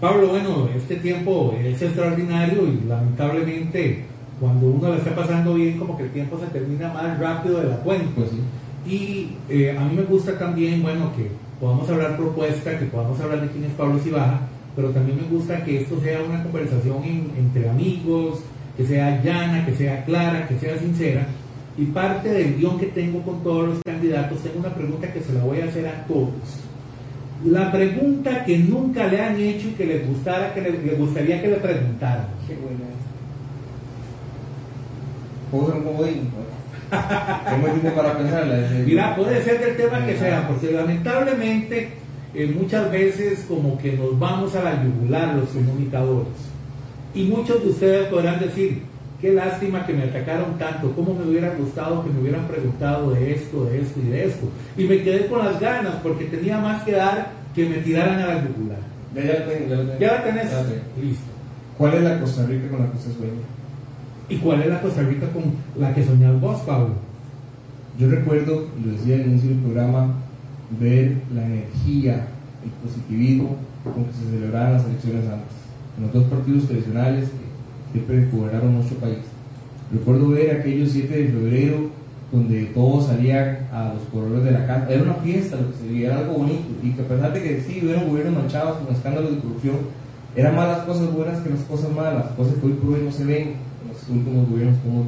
Pablo, 0.00 0.28
bueno, 0.28 0.68
este 0.76 0.96
tiempo 0.96 1.54
es 1.58 1.82
extraordinario 1.82 2.62
y 2.66 2.88
lamentablemente 2.88 4.04
cuando 4.40 4.66
uno 4.68 4.90
le 4.92 4.98
está 4.98 5.14
pasando 5.14 5.54
bien, 5.54 5.78
como 5.78 5.96
que 5.96 6.04
el 6.04 6.10
tiempo 6.10 6.38
se 6.38 6.46
termina 6.46 6.92
más 6.92 7.18
rápido 7.18 7.58
de 7.60 7.68
la 7.68 7.76
cuenta. 7.76 8.10
Pues 8.14 8.30
sí. 8.30 8.40
Y 8.90 9.36
eh, 9.52 9.76
a 9.76 9.84
mí 9.84 9.94
me 9.96 10.02
gusta 10.04 10.38
también, 10.38 10.82
bueno, 10.82 11.12
que 11.16 11.28
podamos 11.60 11.88
hablar 11.90 12.16
propuesta, 12.16 12.78
que 12.78 12.86
podamos 12.86 13.18
hablar 13.20 13.40
de 13.42 13.48
quién 13.48 13.64
es 13.64 13.72
Pablo 13.72 13.98
Cibaja, 13.98 14.40
pero 14.76 14.90
también 14.90 15.18
me 15.20 15.28
gusta 15.28 15.64
que 15.64 15.78
esto 15.82 16.00
sea 16.00 16.20
una 16.22 16.42
conversación 16.44 17.02
en- 17.04 17.30
entre 17.36 17.68
amigos, 17.68 18.40
que 18.76 18.86
sea 18.86 19.20
llana, 19.22 19.66
que 19.66 19.74
sea 19.74 20.04
clara, 20.04 20.46
que 20.46 20.56
sea 20.58 20.78
sincera. 20.78 21.26
Y 21.76 21.86
parte 21.86 22.28
del 22.30 22.56
guion 22.58 22.78
que 22.78 22.86
tengo 22.86 23.20
con 23.22 23.42
todos 23.42 23.68
los 23.68 23.78
candidatos, 23.84 24.38
tengo 24.40 24.60
una 24.60 24.74
pregunta 24.74 25.12
que 25.12 25.20
se 25.20 25.32
la 25.32 25.42
voy 25.44 25.60
a 25.60 25.64
hacer 25.66 25.86
a 25.86 26.04
todos. 26.06 26.30
la 27.44 27.70
pregunta 27.70 28.44
que 28.44 28.58
nunca 28.58 29.06
le 29.06 29.20
han 29.20 29.36
hecho 29.40 29.68
y 29.68 29.72
que 29.72 29.86
le 29.86 29.98
gustara 30.00 30.52
que 30.54 30.60
le, 30.60 30.70
gustaría 30.96 31.40
que 31.40 31.48
le 31.48 31.56
preguntaran. 31.56 32.26
Qué 32.48 32.54
buena. 32.56 32.84
¿Puedo 35.50 35.66
ser 35.66 35.76
un 35.76 35.84
comodín? 35.84 36.30
Tengo 37.50 37.66
tiempo 37.68 38.00
para 38.00 38.16
pensarla. 38.16 38.68
Mira, 38.84 39.16
puede 39.16 39.42
ser 39.42 39.60
del 39.60 39.76
tema 39.76 40.06
que 40.06 40.16
sea, 40.16 40.48
porque 40.48 40.72
lamentablemente 40.72 41.92
eh, 42.34 42.54
muchas 42.58 42.90
veces 42.90 43.44
como 43.48 43.78
que 43.78 43.92
nos 43.92 44.18
vamos 44.18 44.54
a 44.54 44.62
la 44.62 44.82
yugular 44.82 45.34
los 45.34 45.48
comunicadores. 45.50 46.28
Y 47.14 47.24
muchos 47.24 47.62
de 47.62 47.70
ustedes 47.70 48.08
podrán 48.08 48.38
decir, 48.38 48.82
qué 49.20 49.32
lástima 49.32 49.86
que 49.86 49.92
me 49.92 50.04
atacaron 50.04 50.58
tanto, 50.58 50.92
cómo 50.92 51.14
me 51.14 51.24
hubiera 51.28 51.54
gustado 51.54 52.04
que 52.04 52.10
me 52.10 52.20
hubieran 52.20 52.46
preguntado 52.46 53.10
de 53.10 53.32
esto, 53.32 53.64
de 53.64 53.80
esto 53.80 54.00
y 54.00 54.08
de 54.08 54.24
esto. 54.26 54.46
Y 54.76 54.84
me 54.84 55.02
quedé 55.02 55.26
con 55.26 55.44
las 55.44 55.58
ganas 55.60 55.94
porque 56.02 56.26
tenía 56.26 56.58
más 56.58 56.82
que 56.84 56.92
dar 56.92 57.30
que 57.54 57.66
me 57.66 57.78
tiraran 57.78 58.20
a 58.20 58.26
la 58.26 58.44
yugular. 58.44 58.78
Ya, 59.14 59.22
ya, 59.98 60.12
la 60.12 60.24
tenés. 60.24 60.52
Listo. 61.00 61.24
¿Cuál 61.76 61.94
es 61.94 62.02
la 62.02 62.20
Costa 62.20 62.46
Rica 62.46 62.68
con 62.68 62.80
la 62.80 62.90
que 62.90 62.98
usted 62.98 63.12
sueña? 63.12 63.57
¿Y 64.28 64.36
cuál 64.36 64.60
es 64.60 64.68
la 64.68 64.82
Costa 64.82 65.02
Rica 65.02 65.26
con 65.30 65.42
la 65.80 65.94
que 65.94 66.04
soñás 66.04 66.38
vos, 66.40 66.60
Pablo? 66.60 66.94
Yo 67.98 68.10
recuerdo, 68.10 68.68
lo 68.84 68.92
decía 68.92 69.16
al 69.16 69.26
inicio 69.26 69.50
del 69.50 69.58
programa, 69.60 70.14
ver 70.78 71.16
la 71.34 71.46
energía, 71.46 72.28
el 72.62 72.70
positivismo 72.82 73.56
con 73.84 74.04
que 74.04 74.12
se 74.12 74.30
celebraban 74.30 74.74
las 74.74 74.84
elecciones 74.84 75.24
antes. 75.24 75.56
En 75.96 76.04
los 76.04 76.12
dos 76.12 76.24
partidos 76.24 76.66
tradicionales 76.66 77.30
que 77.30 77.92
siempre 77.92 78.28
gobernaron 78.30 78.74
nuestro 78.74 78.98
país. 78.98 79.18
Recuerdo 79.90 80.28
ver 80.28 80.60
aquellos 80.60 80.90
7 80.90 81.16
de 81.16 81.28
febrero 81.28 81.90
donde 82.30 82.66
todos 82.66 83.06
salían 83.06 83.66
a 83.72 83.94
los 83.94 84.02
corredores 84.12 84.44
de 84.44 84.50
la 84.50 84.66
casa. 84.66 84.92
Era 84.92 85.02
una 85.04 85.14
fiesta, 85.14 85.56
lo 85.56 85.70
que 85.70 85.78
se 85.78 85.88
veía, 85.88 86.08
era 86.08 86.18
algo 86.18 86.34
bonito. 86.34 86.68
Y 86.82 86.90
que 86.90 87.00
a 87.00 87.08
pesar 87.08 87.32
de 87.32 87.42
que 87.42 87.60
sí, 87.62 87.80
hubieron 87.82 88.08
gobiernos 88.08 88.42
manchados 88.42 88.78
con 88.78 88.94
escándalos 88.94 89.34
de 89.34 89.40
corrupción, 89.40 89.76
eran 90.36 90.54
más 90.54 90.68
las 90.68 90.80
cosas 90.80 91.12
buenas 91.12 91.40
que 91.40 91.50
las 91.50 91.60
cosas 91.60 91.90
malas, 91.90 92.26
cosas 92.36 92.54
que 92.56 92.66
hoy 92.66 92.72
por 92.74 92.94
hoy 92.94 93.02
no 93.04 93.10
se 93.10 93.24
ven 93.24 93.42
en 93.48 93.54
últimos 94.10 94.48
gobiernos 94.48 94.78
que 94.80 94.88
hemos. 94.88 95.06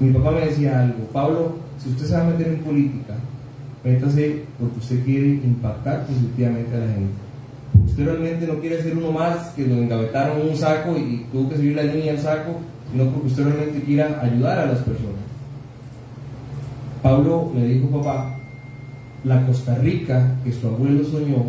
Mi 0.00 0.12
papá 0.12 0.30
me 0.32 0.46
decía 0.46 0.80
algo, 0.80 1.04
Pablo, 1.12 1.56
si 1.78 1.90
usted 1.90 2.06
se 2.06 2.14
va 2.14 2.22
a 2.22 2.30
meter 2.30 2.48
en 2.48 2.58
política, 2.58 3.14
métase 3.84 4.44
porque 4.58 4.78
usted 4.78 5.04
quiere 5.04 5.26
impactar 5.26 6.06
positivamente 6.06 6.76
a 6.76 6.80
la 6.80 6.92
gente. 6.92 7.12
Usted 7.86 8.04
realmente 8.04 8.46
no 8.46 8.60
quiere 8.60 8.82
ser 8.82 8.96
uno 8.96 9.12
más 9.12 9.48
que 9.50 9.66
lo 9.66 9.74
engavetaron 9.74 10.40
en 10.40 10.48
un 10.48 10.56
saco 10.56 10.96
y 10.96 11.26
tuvo 11.32 11.50
que 11.50 11.56
seguir 11.56 11.76
la 11.76 11.84
línea 11.84 12.12
del 12.12 12.20
saco, 12.20 12.60
sino 12.90 13.04
porque 13.10 13.26
usted 13.26 13.44
realmente 13.44 13.82
quiera 13.82 14.20
ayudar 14.22 14.58
a 14.58 14.66
las 14.66 14.78
personas. 14.78 15.22
Pablo 17.02 17.50
le 17.54 17.66
dijo, 17.66 17.88
papá, 17.88 18.36
la 19.24 19.46
Costa 19.46 19.74
Rica 19.76 20.36
que 20.44 20.52
su 20.52 20.66
abuelo 20.66 21.04
soñó, 21.04 21.44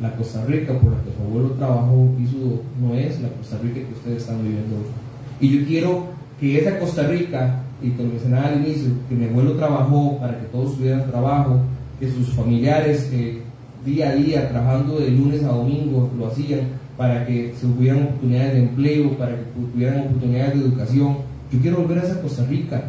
la 0.00 0.14
Costa 0.14 0.44
Rica 0.44 0.74
por 0.74 0.92
la 0.92 1.02
que 1.02 1.12
su 1.16 1.22
abuelo 1.22 1.50
trabajó 1.52 2.10
y 2.18 2.26
sudó, 2.26 2.62
no 2.80 2.94
es 2.94 3.20
la 3.20 3.28
Costa 3.30 3.58
Rica 3.62 3.80
que 3.86 3.94
ustedes 3.94 4.22
están 4.22 4.42
viviendo 4.42 4.76
hoy. 4.76 5.05
Y 5.40 5.58
yo 5.58 5.66
quiero 5.66 6.06
que 6.40 6.58
esa 6.58 6.78
Costa 6.78 7.06
Rica 7.06 7.62
y 7.82 7.90
como 7.90 8.10
mencionaba 8.10 8.48
al 8.48 8.64
inicio, 8.64 8.90
que 9.08 9.14
mi 9.14 9.26
abuelo 9.26 9.52
trabajó 9.52 10.18
para 10.18 10.38
que 10.38 10.46
todos 10.46 10.76
tuvieran 10.76 11.10
trabajo, 11.10 11.60
que 12.00 12.10
sus 12.10 12.30
familiares 12.30 13.10
eh, 13.12 13.42
día 13.84 14.10
a 14.10 14.14
día, 14.14 14.48
trabajando 14.48 14.98
de 14.98 15.10
lunes 15.10 15.44
a 15.44 15.48
domingo, 15.48 16.10
lo 16.18 16.26
hacían 16.26 16.60
para 16.96 17.26
que 17.26 17.54
se 17.54 17.66
tuvieran 17.66 18.04
oportunidades 18.04 18.54
de 18.54 18.58
empleo, 18.60 19.10
para 19.18 19.32
que 19.32 19.42
tuvieran 19.72 20.00
oportunidades 20.00 20.54
de 20.54 20.60
educación. 20.60 21.16
Yo 21.52 21.60
quiero 21.60 21.78
volver 21.78 21.98
a 21.98 22.02
esa 22.02 22.20
Costa 22.20 22.44
Rica, 22.46 22.82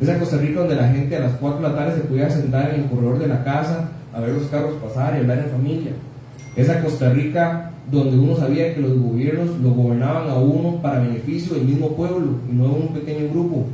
esa 0.00 0.18
Costa 0.18 0.38
Rica 0.38 0.60
donde 0.60 0.76
la 0.76 0.88
gente 0.88 1.16
a 1.16 1.20
las 1.20 1.32
4 1.32 1.60
de 1.60 1.68
la 1.68 1.74
tarde 1.76 1.96
se 1.96 2.08
podía 2.08 2.30
sentar 2.30 2.74
en 2.74 2.82
el 2.82 2.86
corredor 2.86 3.18
de 3.18 3.28
la 3.28 3.44
casa 3.44 3.90
a 4.12 4.20
ver 4.20 4.30
los 4.30 4.46
carros 4.46 4.74
pasar 4.82 5.14
y 5.14 5.18
hablar 5.18 5.38
en 5.38 5.50
familia. 5.50 5.92
Esa 6.56 6.82
Costa 6.82 7.10
Rica 7.10 7.72
donde 7.90 8.18
uno 8.18 8.36
sabía 8.36 8.74
que 8.74 8.80
los 8.80 8.98
gobiernos 8.98 9.58
lo 9.60 9.70
gobernaban 9.70 10.28
a 10.28 10.34
uno 10.34 10.80
para 10.80 11.00
beneficio 11.00 11.56
del 11.56 11.64
mismo 11.64 11.96
pueblo 11.96 12.36
y 12.50 12.54
no 12.54 12.68
de 12.68 12.80
un 12.80 12.88
pequeño 12.88 13.28
grupo 13.30 13.66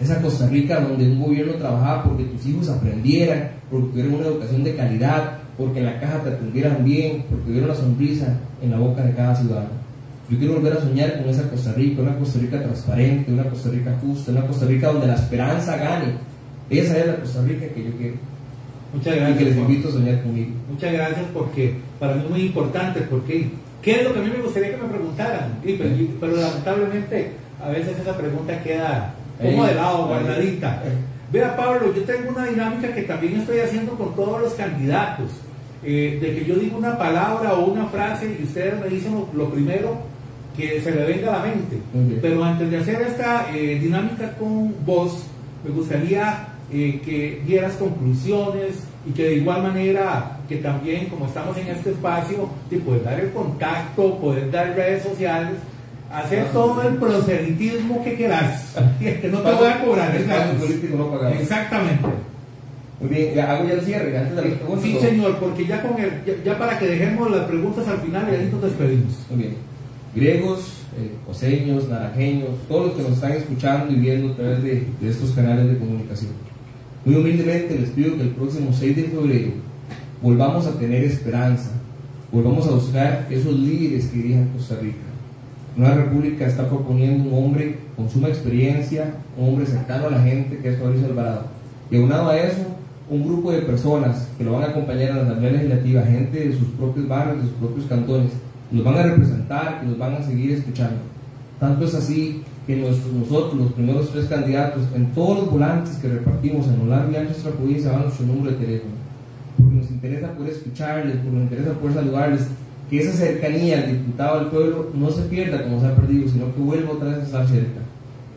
esa 0.00 0.20
Costa 0.20 0.48
Rica 0.48 0.80
donde 0.80 1.10
un 1.10 1.22
gobierno 1.22 1.54
trabajaba 1.54 2.04
porque 2.04 2.24
tus 2.24 2.46
hijos 2.46 2.68
aprendieran, 2.68 3.50
porque 3.70 3.88
tuvieran 3.88 4.14
una 4.14 4.26
educación 4.26 4.62
de 4.62 4.76
calidad, 4.76 5.38
porque 5.56 5.78
en 5.78 5.86
la 5.86 6.00
caja 6.00 6.22
te 6.22 6.30
atendieran 6.30 6.84
bien, 6.84 7.24
porque 7.30 7.50
hubiera 7.50 7.66
una 7.66 7.74
sonrisa 7.74 8.38
en 8.62 8.70
la 8.70 8.78
boca 8.78 9.02
de 9.02 9.14
cada 9.14 9.34
ciudadano. 9.34 9.70
Yo 10.28 10.38
quiero 10.38 10.54
volver 10.54 10.74
a 10.74 10.80
soñar 10.80 11.18
con 11.18 11.30
esa 11.30 11.48
Costa 11.48 11.72
Rica, 11.72 12.02
una 12.02 12.18
Costa 12.18 12.40
Rica 12.40 12.62
transparente, 12.62 13.32
una 13.32 13.44
Costa 13.44 13.70
Rica 13.70 13.96
justa, 14.00 14.32
una 14.32 14.46
Costa 14.46 14.66
Rica 14.66 14.88
donde 14.88 15.06
la 15.06 15.14
esperanza 15.14 15.76
gane. 15.76 16.14
Esa 16.68 16.98
es 16.98 17.06
la 17.06 17.16
Costa 17.16 17.42
Rica 17.42 17.66
que 17.68 17.84
yo 17.84 17.90
quiero. 17.96 18.16
Muchas 18.92 19.16
gracias. 19.16 19.36
Y 19.36 19.38
que 19.38 19.50
les 19.50 19.56
invito 19.56 19.88
a 19.88 19.92
soñar 19.92 20.22
conmigo. 20.22 20.50
Muchas 20.70 20.92
gracias 20.92 21.26
porque 21.32 21.74
para 21.98 22.14
mí 22.14 22.24
muy 22.28 22.42
importante, 22.42 23.00
porque 23.02 23.50
¿qué 23.82 24.00
es 24.00 24.04
lo 24.04 24.12
que 24.12 24.20
a 24.20 24.22
mí 24.22 24.30
me 24.30 24.42
gustaría 24.42 24.70
que 24.70 24.82
me 24.82 24.88
preguntaran? 24.88 25.58
pero 26.20 26.36
lamentablemente 26.36 27.32
a 27.62 27.70
veces 27.70 27.98
esa 27.98 28.16
pregunta 28.16 28.62
queda 28.62 29.14
como 29.40 29.64
de 29.64 29.74
lado, 29.74 30.06
guardadita. 30.06 30.82
Vea, 31.32 31.56
Pablo, 31.56 31.92
yo 31.94 32.02
tengo 32.04 32.30
una 32.30 32.46
dinámica 32.46 32.94
que 32.94 33.02
también 33.02 33.40
estoy 33.40 33.58
haciendo 33.58 33.92
con 33.92 34.14
todos 34.14 34.40
los 34.40 34.54
candidatos. 34.54 35.30
Eh, 35.82 36.18
de 36.20 36.34
que 36.34 36.44
yo 36.44 36.56
digo 36.56 36.78
una 36.78 36.98
palabra 36.98 37.54
o 37.54 37.66
una 37.66 37.86
frase 37.86 38.36
y 38.40 38.44
ustedes 38.44 38.80
me 38.80 38.88
dicen 38.88 39.14
lo, 39.34 39.50
primero 39.50 39.98
que 40.56 40.80
se 40.80 40.90
le 40.90 41.04
venga 41.04 41.34
a 41.34 41.38
la 41.38 41.44
mente. 41.44 41.78
Pero 42.22 42.42
antes 42.42 42.70
de 42.70 42.78
hacer 42.78 43.02
esta 43.02 43.54
eh, 43.54 43.78
dinámica 43.80 44.32
con 44.36 44.74
vos, 44.84 45.26
me 45.64 45.70
gustaría 45.70 46.48
eh, 46.72 47.00
que 47.04 47.42
dieras 47.46 47.74
conclusiones 47.74 48.84
y 49.08 49.12
que 49.12 49.24
de 49.24 49.34
igual 49.34 49.62
manera 49.62 50.35
que 50.48 50.56
también 50.56 51.06
como 51.08 51.26
estamos 51.26 51.56
en 51.56 51.68
este 51.68 51.90
espacio, 51.90 52.48
te 52.70 52.78
puedes 52.78 53.04
dar 53.04 53.20
el 53.20 53.32
contacto, 53.32 54.18
puedes 54.18 54.50
dar 54.50 54.74
redes 54.74 55.02
sociales 55.02 55.54
hacer 56.10 56.46
todo 56.52 56.82
el 56.82 56.96
proselitismo 56.96 58.02
que 58.04 58.14
quieras, 58.14 58.74
que 58.98 59.28
no 59.32 59.40
te 59.40 59.52
voy 59.52 59.68
a 59.68 59.84
cobrar. 59.84 60.16
Exactamente. 61.38 62.08
Muy 63.00 63.10
bien, 63.10 63.38
hago 63.40 63.68
ya 63.68 63.74
el 63.74 63.80
cierre, 63.82 64.16
antes 64.16 64.36
de 64.36 64.42
las 64.42 64.58
preguntas. 64.58 64.84
Sí, 64.84 64.98
señor, 64.98 65.36
porque 65.38 65.66
ya, 65.66 65.82
con 65.82 66.00
el, 66.00 66.42
ya, 66.44 66.58
para 66.58 66.78
que 66.78 66.86
dejemos 66.86 67.30
las 67.30 67.44
preguntas 67.46 67.86
al 67.88 67.98
final 67.98 68.26
y 68.30 68.34
ahí 68.34 68.48
nos 68.50 68.62
despedimos. 68.62 69.12
Muy 69.28 69.38
bien. 69.38 69.54
Griegos, 70.14 70.82
eh, 70.98 71.10
coseños, 71.26 71.88
naranjeños, 71.88 72.48
todos 72.68 72.86
los 72.86 72.96
que 72.96 73.02
nos 73.02 73.12
están 73.12 73.32
escuchando 73.32 73.92
y 73.92 73.96
viendo 73.96 74.32
a 74.32 74.36
través 74.36 74.62
de, 74.62 74.86
de 74.98 75.10
estos 75.10 75.32
canales 75.32 75.68
de 75.68 75.76
comunicación. 75.76 76.32
Muy 77.04 77.16
humildemente 77.16 77.78
les 77.78 77.90
pido 77.90 78.16
que 78.16 78.22
el 78.22 78.30
próximo 78.30 78.72
6 78.72 78.96
de 78.96 79.02
febrero 79.04 79.50
volvamos 80.22 80.66
a 80.66 80.78
tener 80.78 81.04
esperanza, 81.04 81.70
volvamos 82.32 82.66
a 82.66 82.72
buscar 82.72 83.26
esos 83.30 83.54
líderes 83.54 84.06
que 84.06 84.16
dirijan 84.16 84.48
Costa 84.48 84.76
Rica 84.80 85.06
Nueva 85.76 85.96
República 85.96 86.46
está 86.46 86.66
proponiendo 86.66 87.28
un 87.28 87.44
hombre 87.44 87.76
con 87.96 88.08
suma 88.08 88.28
experiencia, 88.28 89.12
un 89.36 89.50
hombre 89.50 89.66
cercano 89.66 90.06
a 90.06 90.10
la 90.10 90.22
gente, 90.22 90.56
que 90.56 90.70
es 90.70 90.78
Fabricio 90.78 91.08
Alvarado. 91.08 91.42
Y 91.90 91.96
aunado 91.96 92.30
a 92.30 92.38
eso, 92.38 92.62
un 93.10 93.22
grupo 93.26 93.52
de 93.52 93.58
personas 93.58 94.26
que 94.38 94.44
lo 94.44 94.52
van 94.52 94.62
a 94.62 94.66
acompañar 94.68 95.10
en 95.10 95.16
la 95.16 95.22
Asamblea 95.24 95.52
Legislativa, 95.52 96.02
gente 96.02 96.48
de 96.48 96.56
sus 96.56 96.68
propios 96.68 97.06
barrios, 97.06 97.42
de 97.42 97.50
sus 97.50 97.58
propios 97.58 97.86
cantones, 97.88 98.32
los 98.72 98.82
van 98.82 98.96
a 98.96 99.02
representar, 99.02 99.80
que 99.80 99.86
los 99.88 99.98
van 99.98 100.14
a 100.14 100.22
seguir 100.22 100.52
escuchando. 100.52 100.96
Tanto 101.60 101.84
es 101.84 101.94
así 101.94 102.42
que 102.66 102.76
nosotros, 102.76 103.54
los 103.54 103.72
primeros 103.72 104.10
tres 104.12 104.24
candidatos, 104.26 104.82
en 104.94 105.12
todos 105.12 105.40
los 105.40 105.50
volantes 105.50 105.96
que 105.96 106.08
repartimos 106.08 106.66
en 106.68 106.78
lo 106.78 106.86
largo 106.86 107.12
y 107.12 107.16
ancho 107.16 107.28
de 107.28 107.32
nuestra 107.32 107.52
provincia, 107.52 107.92
van 107.92 108.04
nuestro 108.04 108.24
número 108.24 108.52
de 108.52 108.64
teléfono. 108.64 108.92
Porque 109.56 109.74
nos 109.74 109.90
interesa 109.90 110.32
poder 110.32 110.52
escucharles, 110.52 111.16
porque 111.16 111.36
nos 111.36 111.42
interesa 111.42 111.72
poder 111.72 111.94
saludarles, 111.94 112.46
que 112.90 113.00
esa 113.00 113.12
cercanía 113.12 113.78
al 113.78 113.92
diputado 113.92 114.40
del 114.40 114.48
pueblo 114.48 114.90
no 114.94 115.10
se 115.10 115.22
pierda 115.22 115.64
como 115.64 115.80
se 115.80 115.86
ha 115.86 115.96
perdido, 115.96 116.28
sino 116.28 116.54
que 116.54 116.60
vuelva 116.60 116.92
otra 116.92 117.08
vez 117.08 117.18
a 117.18 117.22
estar 117.22 117.48
cerca. 117.48 117.80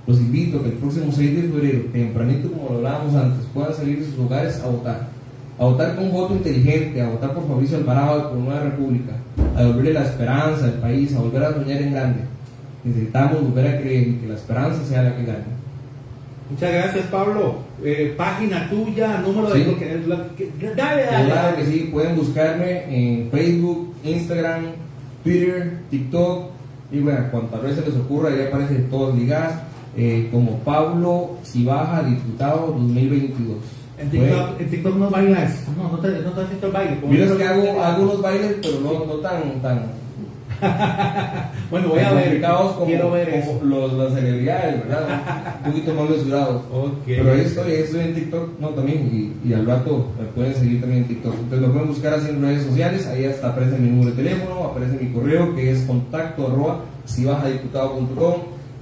Los 0.07 0.19
invito 0.19 0.57
a 0.57 0.63
que 0.63 0.69
el 0.69 0.75
próximo 0.75 1.11
6 1.11 1.35
de 1.35 1.41
febrero, 1.49 1.85
tempranito 1.91 2.51
como 2.51 2.69
lo 2.69 2.75
hablábamos 2.77 3.13
antes, 3.13 3.45
puedan 3.53 3.73
salir 3.73 3.99
de 3.99 4.05
sus 4.05 4.17
hogares 4.17 4.59
a 4.63 4.67
votar. 4.67 5.09
A 5.59 5.65
votar 5.65 5.95
con 5.95 6.05
un 6.05 6.11
voto 6.11 6.33
inteligente, 6.33 7.01
a 7.01 7.09
votar 7.09 7.33
por 7.33 7.47
Fabricio 7.47 7.77
Alvarado 7.77 8.19
y 8.19 8.23
por 8.23 8.37
Nueva 8.37 8.63
República, 8.63 9.13
a 9.55 9.61
devolverle 9.61 9.93
la 9.93 10.05
esperanza 10.05 10.65
al 10.65 10.73
país, 10.73 11.13
a 11.13 11.19
volver 11.19 11.43
a 11.43 11.53
soñar 11.53 11.81
en 11.81 11.91
grande. 11.91 12.19
Necesitamos 12.83 13.43
volver 13.43 13.67
a 13.67 13.79
creer 13.81 14.15
que 14.15 14.27
la 14.27 14.35
esperanza 14.35 14.83
sea 14.85 15.03
la 15.03 15.15
que 15.15 15.25
gane. 15.25 15.58
Muchas 16.49 16.71
gracias, 16.71 17.05
Pablo. 17.07 17.59
Eh, 17.83 18.13
página 18.17 18.69
tuya, 18.69 19.21
número 19.21 19.53
de... 19.53 19.75
Que, 19.75 20.73
dale, 20.75 21.05
dale. 21.05 21.25
Claro 21.31 21.57
que 21.57 21.65
sí, 21.65 21.89
pueden 21.91 22.15
buscarme 22.15 22.83
en 22.89 23.29
Facebook, 23.29 23.93
Instagram, 24.03 24.65
Twitter, 25.23 25.79
TikTok 25.91 26.59
y 26.91 26.99
bueno, 26.99 27.27
cuantas 27.29 27.61
veces 27.61 27.87
les 27.87 27.95
ocurra, 27.97 28.35
ya 28.35 28.47
aparecen 28.47 28.89
todas 28.89 29.15
ligadas, 29.15 29.61
eh, 29.95 30.27
como 30.31 30.57
Pablo 30.59 31.37
Cibaja, 31.43 32.03
diputado 32.03 32.73
2022. 32.77 33.57
En 33.99 34.09
TikTok, 34.09 34.61
en 34.61 34.69
TikTok 34.69 34.95
no 34.95 35.09
bailas, 35.09 35.67
no, 35.77 35.91
no 35.91 35.99
te, 35.99 36.07
no 36.21 36.31
te 36.31 36.41
has 36.41 36.51
hecho 36.51 36.67
el 36.67 36.71
baile. 36.71 36.97
Mira 37.07 37.37
que 37.37 37.43
hago, 37.43 37.83
hago 37.83 38.03
unos 38.03 38.21
bailes, 38.21 38.55
pero 38.61 38.79
no, 38.79 39.05
no 39.05 39.13
tan, 39.15 39.61
tan 39.61 39.98
bueno, 41.71 41.89
voy 41.89 41.99
a 41.99 42.13
ver. 42.13 42.41
Como, 42.41 42.85
quiero 42.85 43.11
ver 43.11 43.29
eso. 43.29 43.59
Los, 43.63 43.93
las 43.93 44.13
celebridades, 44.13 44.87
¿verdad? 44.87 45.59
Un 45.65 45.71
poquito 45.71 45.93
más 45.93 46.09
mesurados. 46.09 46.61
Okay. 46.71 47.17
Pero 47.17 47.31
ahí 47.33 47.41
estoy, 47.41 47.71
ahí 47.71 47.81
estoy 47.81 48.01
en 48.01 48.15
TikTok, 48.15 48.59
no, 48.59 48.69
también, 48.69 49.09
y, 49.11 49.47
y, 49.47 49.53
al 49.53 49.65
rato 49.65 50.07
me 50.19 50.25
pueden 50.27 50.55
seguir 50.55 50.81
también 50.81 51.03
en 51.03 51.07
TikTok. 51.07 51.33
Entonces 51.33 51.67
me 51.67 51.73
pueden 51.73 51.87
buscar 51.89 52.13
así 52.13 52.29
en 52.29 52.41
redes 52.41 52.63
sociales, 52.63 53.07
ahí 53.07 53.25
hasta 53.25 53.49
aparece 53.49 53.77
mi 53.77 53.89
número 53.89 54.11
de 54.11 54.23
teléfono, 54.23 54.65
aparece 54.65 54.97
mi 55.01 55.11
correo 55.11 55.55
que 55.55 55.71
es 55.71 55.81
contacto 55.83 56.47
arroba 56.47 56.81
si 57.09 57.23
diputado.com, 57.23 58.33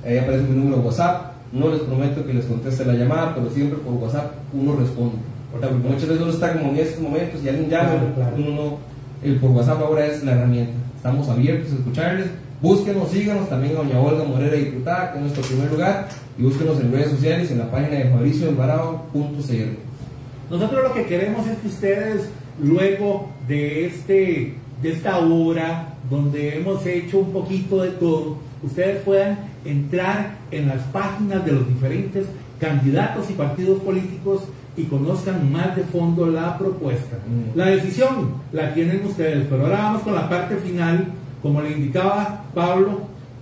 ahí 0.05 0.17
aparece 0.17 0.43
mi 0.43 0.57
número 0.57 0.77
de 0.77 0.83
WhatsApp. 0.83 1.33
No 1.51 1.69
les 1.69 1.79
prometo 1.79 2.25
que 2.25 2.33
les 2.33 2.45
conteste 2.45 2.83
la 2.83 2.93
llamada, 2.93 3.33
pero 3.33 3.49
siempre 3.49 3.79
por 3.79 3.93
WhatsApp 3.93 4.33
uno 4.53 4.75
responde. 4.75 5.15
Porque 5.51 5.67
muchas 5.67 6.09
veces 6.09 6.21
uno 6.21 6.31
está 6.31 6.53
como 6.53 6.71
en 6.71 6.77
estos 6.77 7.01
momentos 7.01 7.41
y 7.41 7.47
alguien 7.47 7.69
llama, 7.69 7.91
uno 8.37 8.49
no. 8.49 8.77
El 9.23 9.37
por 9.37 9.51
WhatsApp 9.51 9.81
ahora 9.81 10.05
es 10.05 10.23
la 10.23 10.33
herramienta. 10.33 10.73
Estamos 10.97 11.29
abiertos 11.29 11.71
a 11.71 11.75
escucharles. 11.75 12.25
Búsquenos, 12.59 13.11
síganos 13.11 13.47
también 13.47 13.75
a 13.75 13.77
Doña 13.77 13.99
Olga 13.99 14.23
Morera 14.23 14.55
Diputada, 14.55 15.11
que 15.11 15.19
es 15.19 15.25
nuestro 15.25 15.43
primer 15.43 15.71
lugar, 15.71 16.09
y 16.39 16.41
búsquenos 16.41 16.81
en 16.81 16.91
redes 16.91 17.11
sociales 17.11 17.51
en 17.51 17.59
la 17.59 17.69
página 17.69 17.99
de 17.99 18.09
fabricioembarado.cr. 18.09 20.49
Nosotros 20.49 20.83
lo 20.83 20.93
que 20.95 21.05
queremos 21.05 21.47
es 21.47 21.55
que 21.59 21.67
ustedes, 21.67 22.29
luego 22.59 23.29
de, 23.47 23.85
este, 23.85 24.55
de 24.81 24.91
esta 24.91 25.19
hora, 25.19 25.93
donde 26.09 26.57
hemos 26.57 26.83
hecho 26.87 27.19
un 27.19 27.31
poquito 27.31 27.83
de 27.83 27.91
todo, 27.91 28.39
ustedes 28.63 29.03
puedan 29.03 29.37
entrar 29.63 30.37
en 30.49 30.67
las 30.67 30.81
páginas 30.85 31.45
de 31.45 31.51
los 31.51 31.67
diferentes 31.67 32.25
candidatos 32.59 33.29
y 33.29 33.33
partidos 33.33 33.83
políticos 33.83 34.45
y 34.77 34.83
conozcan 34.83 35.51
más 35.51 35.75
de 35.75 35.83
fondo 35.83 36.27
la 36.27 36.57
propuesta. 36.57 37.17
Mm. 37.17 37.57
La 37.57 37.65
decisión 37.65 38.35
la 38.53 38.73
tienen 38.73 39.03
ustedes, 39.03 39.47
pero 39.49 39.63
ahora 39.63 39.77
vamos 39.79 40.03
con 40.03 40.13
la 40.15 40.29
parte 40.29 40.55
final. 40.57 41.07
Como 41.41 41.61
le 41.61 41.71
indicaba 41.71 42.43
Pablo, 42.53 43.01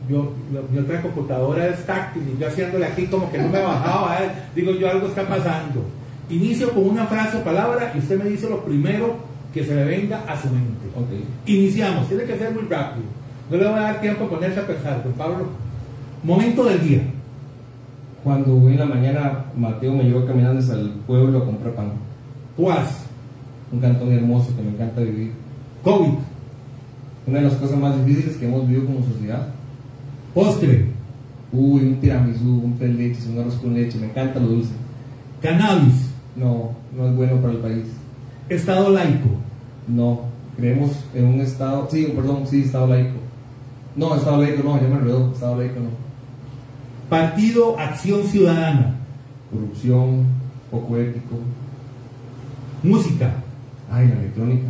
yo, 0.10 0.34
mi 0.72 0.80
otra 0.80 1.02
computadora 1.02 1.68
es 1.68 1.86
táctil 1.86 2.24
y 2.36 2.40
yo 2.40 2.48
haciéndole 2.48 2.86
aquí 2.86 3.06
como 3.08 3.32
que 3.32 3.38
no 3.38 3.50
me 3.50 3.62
bajaba, 3.62 4.18
¿eh? 4.24 4.32
digo 4.56 4.72
yo 4.72 4.90
algo 4.90 5.08
está 5.08 5.28
pasando. 5.28 5.84
Inicio 6.30 6.72
con 6.72 6.90
una 6.90 7.06
frase 7.06 7.38
o 7.38 7.44
palabra 7.44 7.92
y 7.96 8.00
usted 8.00 8.22
me 8.22 8.30
dice 8.30 8.50
lo 8.50 8.64
primero 8.64 9.16
que 9.54 9.64
se 9.64 9.76
le 9.76 9.86
venga 9.86 10.22
a 10.28 10.40
su 10.40 10.50
mente. 10.50 10.86
Iniciamos, 11.46 12.08
tiene 12.08 12.24
que 12.24 12.38
ser 12.38 12.54
muy 12.54 12.64
rápido. 12.64 13.06
No 13.50 13.58
le 13.58 13.68
voy 13.68 13.78
a 13.78 13.82
dar 13.82 14.02
tiempo 14.02 14.26
a 14.26 14.30
ponerse 14.30 14.60
a 14.60 14.68
pensar, 14.68 15.04
don 15.04 15.14
Pablo. 15.14 15.48
Momento 16.24 16.64
del 16.66 16.82
día. 16.82 17.02
Cuando 18.26 18.54
en 18.68 18.80
la 18.80 18.86
mañana 18.88 19.46
Mateo 19.56 19.94
me 19.94 20.04
llevó 20.04 20.26
caminando 20.26 20.60
hasta 20.60 20.74
el 20.74 20.90
pueblo 21.06 21.38
a 21.38 21.46
comprar 21.46 21.76
pan. 21.76 21.92
Puas. 22.58 23.06
Un 23.72 23.80
cantón 23.80 24.12
hermoso 24.12 24.56
que 24.56 24.64
me 24.64 24.70
encanta 24.70 25.02
vivir. 25.02 25.32
COVID. 25.84 26.14
Una 27.28 27.38
de 27.38 27.44
las 27.44 27.54
cosas 27.54 27.78
más 27.78 28.04
difíciles 28.04 28.38
que 28.38 28.48
hemos 28.48 28.68
vivido 28.68 28.88
como 28.88 29.06
sociedad. 29.06 29.50
Postre. 30.34 30.88
Uy, 31.54 31.82
un 31.82 31.96
tiramisú, 32.02 32.62
un 32.64 32.80
de 32.80 32.88
leche, 32.88 33.30
un 33.30 33.42
arroz 33.42 33.58
con 33.58 33.76
leche, 33.76 34.00
me 34.00 34.08
encanta 34.08 34.40
lo 34.40 34.48
dulce. 34.48 34.74
Cannabis. 35.40 36.10
No, 36.36 36.72
no 36.98 37.08
es 37.08 37.16
bueno 37.16 37.36
para 37.36 37.54
el 37.54 37.60
país. 37.60 37.86
Estado 38.50 38.90
laico. 38.90 39.30
No, 39.88 40.22
creemos 40.58 40.94
en 41.14 41.26
un 41.26 41.42
estado, 41.42 41.88
sí, 41.92 42.12
perdón, 42.16 42.48
sí, 42.48 42.64
estado 42.64 42.88
laico. 42.88 43.20
No, 43.96 44.16
estado 44.16 44.42
laico 44.42 44.64
no, 44.64 44.82
ya 44.82 44.88
me 44.88 44.96
enredó, 44.96 45.32
estado 45.32 45.58
laico 45.58 45.80
no. 45.80 46.05
Partido 47.10 47.78
Acción 47.78 48.24
Ciudadana. 48.24 48.96
Corrupción, 49.52 50.26
poco 50.72 50.98
ético. 50.98 51.36
Música. 52.82 53.36
Ay, 53.92 54.08
la 54.08 54.16
electrónica. 54.16 54.68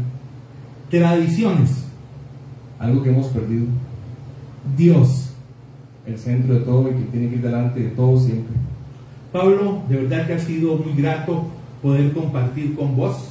Tradiciones. 0.89 1.85
Algo 2.77 3.03
que 3.03 3.09
hemos 3.09 3.27
perdido. 3.27 3.65
Dios. 4.75 5.31
El 6.05 6.17
centro 6.19 6.55
de 6.55 6.59
todo 6.61 6.89
y 6.89 6.93
que 6.93 7.11
tiene 7.11 7.29
que 7.29 7.35
ir 7.35 7.41
delante 7.41 7.79
de 7.79 7.89
todo 7.89 8.19
siempre. 8.19 8.53
Pablo, 9.31 9.81
de 9.89 9.97
verdad 9.97 10.27
que 10.27 10.33
ha 10.33 10.39
sido 10.39 10.75
muy 10.77 10.93
grato 10.93 11.45
poder 11.81 12.11
compartir 12.13 12.75
con 12.75 12.95
vos. 12.95 13.29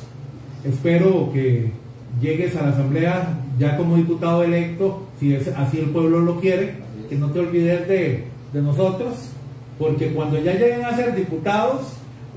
Espero 0.64 1.30
que 1.32 1.72
llegues 2.20 2.56
a 2.56 2.62
la 2.62 2.68
asamblea 2.70 3.38
ya 3.58 3.76
como 3.76 3.96
diputado 3.96 4.42
electo, 4.42 5.06
si 5.20 5.34
es 5.34 5.48
así 5.48 5.78
el 5.78 5.90
pueblo 5.90 6.20
lo 6.20 6.40
quiere, 6.40 6.74
que 7.08 7.16
no 7.16 7.30
te 7.30 7.40
olvides 7.40 7.86
de 7.86 8.33
de 8.54 8.62
nosotros, 8.62 9.14
porque 9.78 10.14
cuando 10.14 10.38
ya 10.38 10.52
lleguen 10.52 10.84
a 10.84 10.96
ser 10.96 11.14
diputados, 11.14 11.82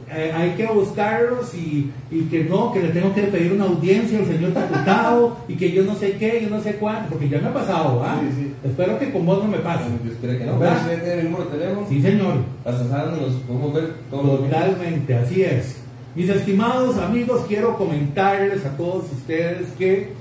eh, 0.10 0.32
hay 0.34 0.52
que 0.52 0.66
buscarlos 0.66 1.54
y, 1.54 1.92
que 2.32 2.46
no, 2.46 2.72
que 2.72 2.82
le 2.82 2.90
tengo 2.90 3.14
que 3.14 3.24
pedir 3.24 3.52
una 3.52 3.66
audiencia 3.66 4.18
al 4.20 4.26
señor 4.26 4.54
diputado 4.54 5.38
y 5.48 5.56
que 5.56 5.72
yo 5.72 5.84
no 5.84 5.96
sé 5.96 6.14
qué, 6.14 6.42
yo 6.42 6.50
no 6.50 6.62
sé 6.62 6.76
cuánto, 6.76 7.10
porque 7.10 7.30
ya 7.30 7.40
me 7.40 7.50
ha 7.50 7.54
pasado, 7.54 8.02
¿ah? 8.04 8.20
Espero 8.64 8.98
que 8.98 9.12
con 9.12 9.26
vos 9.26 9.44
no 9.44 9.50
me 9.50 9.60
pase. 9.60 9.84
que 10.22 10.46
no. 10.46 10.54
el 10.64 11.24
número 11.26 11.46
de 11.46 11.58
teléfono? 11.58 11.88
Sí, 11.88 12.02
señor. 12.02 12.36
nos 12.66 13.34
podemos 13.48 13.74
ver 13.74 13.94
Totalmente, 14.10 15.14
así 15.14 15.44
es. 15.44 15.82
Mis 16.16 16.30
estimados 16.30 16.98
amigos, 16.98 17.46
quiero 17.48 17.78
comentarles 17.78 18.66
a 18.66 18.76
todos 18.76 19.06
ustedes 19.12 19.68
que, 19.78 20.14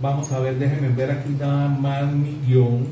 vamos 0.00 0.32
a 0.32 0.38
ver, 0.38 0.54
déjenme 0.58 0.88
ver 0.88 1.10
aquí 1.10 1.36
nada 1.38 1.68
más 1.68 2.10
mi 2.10 2.38
guion, 2.46 2.86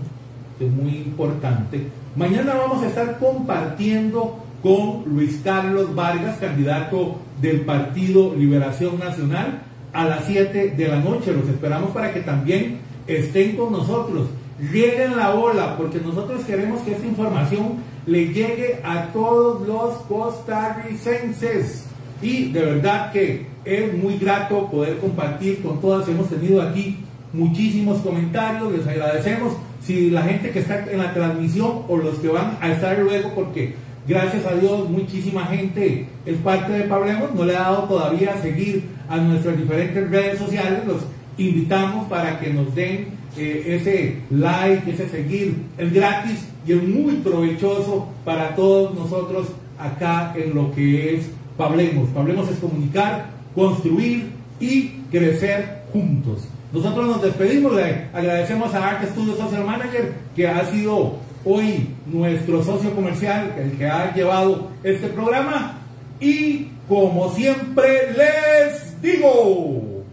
que 0.58 0.66
es 0.66 0.72
muy 0.72 0.96
importante 0.96 1.86
Mañana 2.16 2.54
vamos 2.54 2.82
a 2.82 2.88
estar 2.88 3.20
compartiendo 3.20 4.40
con 4.64 5.04
Luis 5.06 5.40
Carlos 5.44 5.94
Vargas, 5.94 6.38
candidato 6.38 7.18
del 7.40 7.60
Partido 7.60 8.34
Liberación 8.34 8.98
Nacional, 8.98 9.62
a 9.92 10.06
las 10.06 10.24
7 10.24 10.70
de 10.76 10.88
la 10.88 10.96
noche. 10.96 11.32
Los 11.32 11.48
esperamos 11.48 11.92
para 11.92 12.12
que 12.12 12.20
también 12.20 12.80
estén 13.06 13.54
con 13.56 13.70
nosotros. 13.70 14.26
Lleguen 14.72 15.16
la 15.16 15.34
ola, 15.34 15.76
porque 15.76 16.00
nosotros 16.00 16.42
queremos 16.44 16.80
que 16.80 16.94
esta 16.94 17.06
información 17.06 17.74
le 18.06 18.26
llegue 18.32 18.80
a 18.82 19.12
todos 19.12 19.64
los 19.68 19.94
costarricenses. 20.08 21.84
Y 22.20 22.50
de 22.50 22.60
verdad 22.60 23.12
que 23.12 23.46
es 23.64 23.94
muy 23.94 24.18
grato 24.18 24.66
poder 24.68 24.98
compartir 24.98 25.62
con 25.62 25.80
todas. 25.80 26.08
Hemos 26.08 26.28
tenido 26.28 26.60
aquí 26.60 27.04
muchísimos 27.32 28.00
comentarios, 28.00 28.72
les 28.72 28.84
agradecemos 28.84 29.52
si 29.82 30.10
la 30.10 30.22
gente 30.22 30.50
que 30.50 30.60
está 30.60 30.84
en 30.90 30.98
la 30.98 31.14
transmisión 31.14 31.82
o 31.88 31.96
los 31.96 32.18
que 32.18 32.28
van 32.28 32.58
a 32.60 32.70
estar 32.70 32.98
luego, 32.98 33.32
porque 33.34 33.74
gracias 34.06 34.46
a 34.46 34.54
Dios 34.54 34.88
muchísima 34.88 35.46
gente 35.46 36.06
es 36.26 36.36
parte 36.38 36.72
de 36.72 36.84
Pablemos, 36.84 37.34
no 37.34 37.44
le 37.44 37.56
ha 37.56 37.60
dado 37.60 37.84
todavía 37.84 38.34
a 38.34 38.42
seguir 38.42 38.84
a 39.08 39.16
nuestras 39.18 39.56
diferentes 39.56 40.10
redes 40.10 40.38
sociales, 40.38 40.80
los 40.86 41.02
invitamos 41.38 42.08
para 42.08 42.38
que 42.38 42.52
nos 42.52 42.74
den 42.74 43.08
eh, 43.36 43.76
ese 43.80 44.16
like, 44.30 44.90
ese 44.90 45.08
seguir, 45.08 45.56
el 45.78 45.90
gratis 45.90 46.46
y 46.66 46.72
el 46.72 46.82
muy 46.82 47.16
provechoso 47.16 48.08
para 48.24 48.54
todos 48.54 48.94
nosotros 48.94 49.48
acá 49.78 50.34
en 50.36 50.54
lo 50.54 50.72
que 50.72 51.16
es 51.16 51.30
Pablemos. 51.56 52.08
Pablemos 52.10 52.48
es 52.50 52.58
comunicar, 52.58 53.26
construir 53.54 54.30
y 54.60 54.88
crecer 55.10 55.82
juntos. 55.92 56.48
Nosotros 56.72 57.06
nos 57.06 57.22
despedimos, 57.22 57.74
le 57.74 58.08
agradecemos 58.12 58.72
a 58.74 58.90
Art 58.90 59.04
Studio 59.10 59.34
Social 59.34 59.64
Manager, 59.64 60.14
que 60.36 60.46
ha 60.46 60.64
sido 60.70 61.16
hoy 61.44 61.96
nuestro 62.06 62.62
socio 62.62 62.94
comercial, 62.94 63.54
el 63.58 63.76
que 63.76 63.86
ha 63.86 64.14
llevado 64.14 64.68
este 64.84 65.08
programa. 65.08 65.78
Y 66.20 66.68
como 66.88 67.28
siempre 67.30 68.12
les 68.16 69.02
digo, 69.02 70.04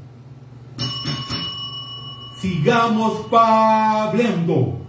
sigamos 2.41 3.27
pableando. 3.29 4.86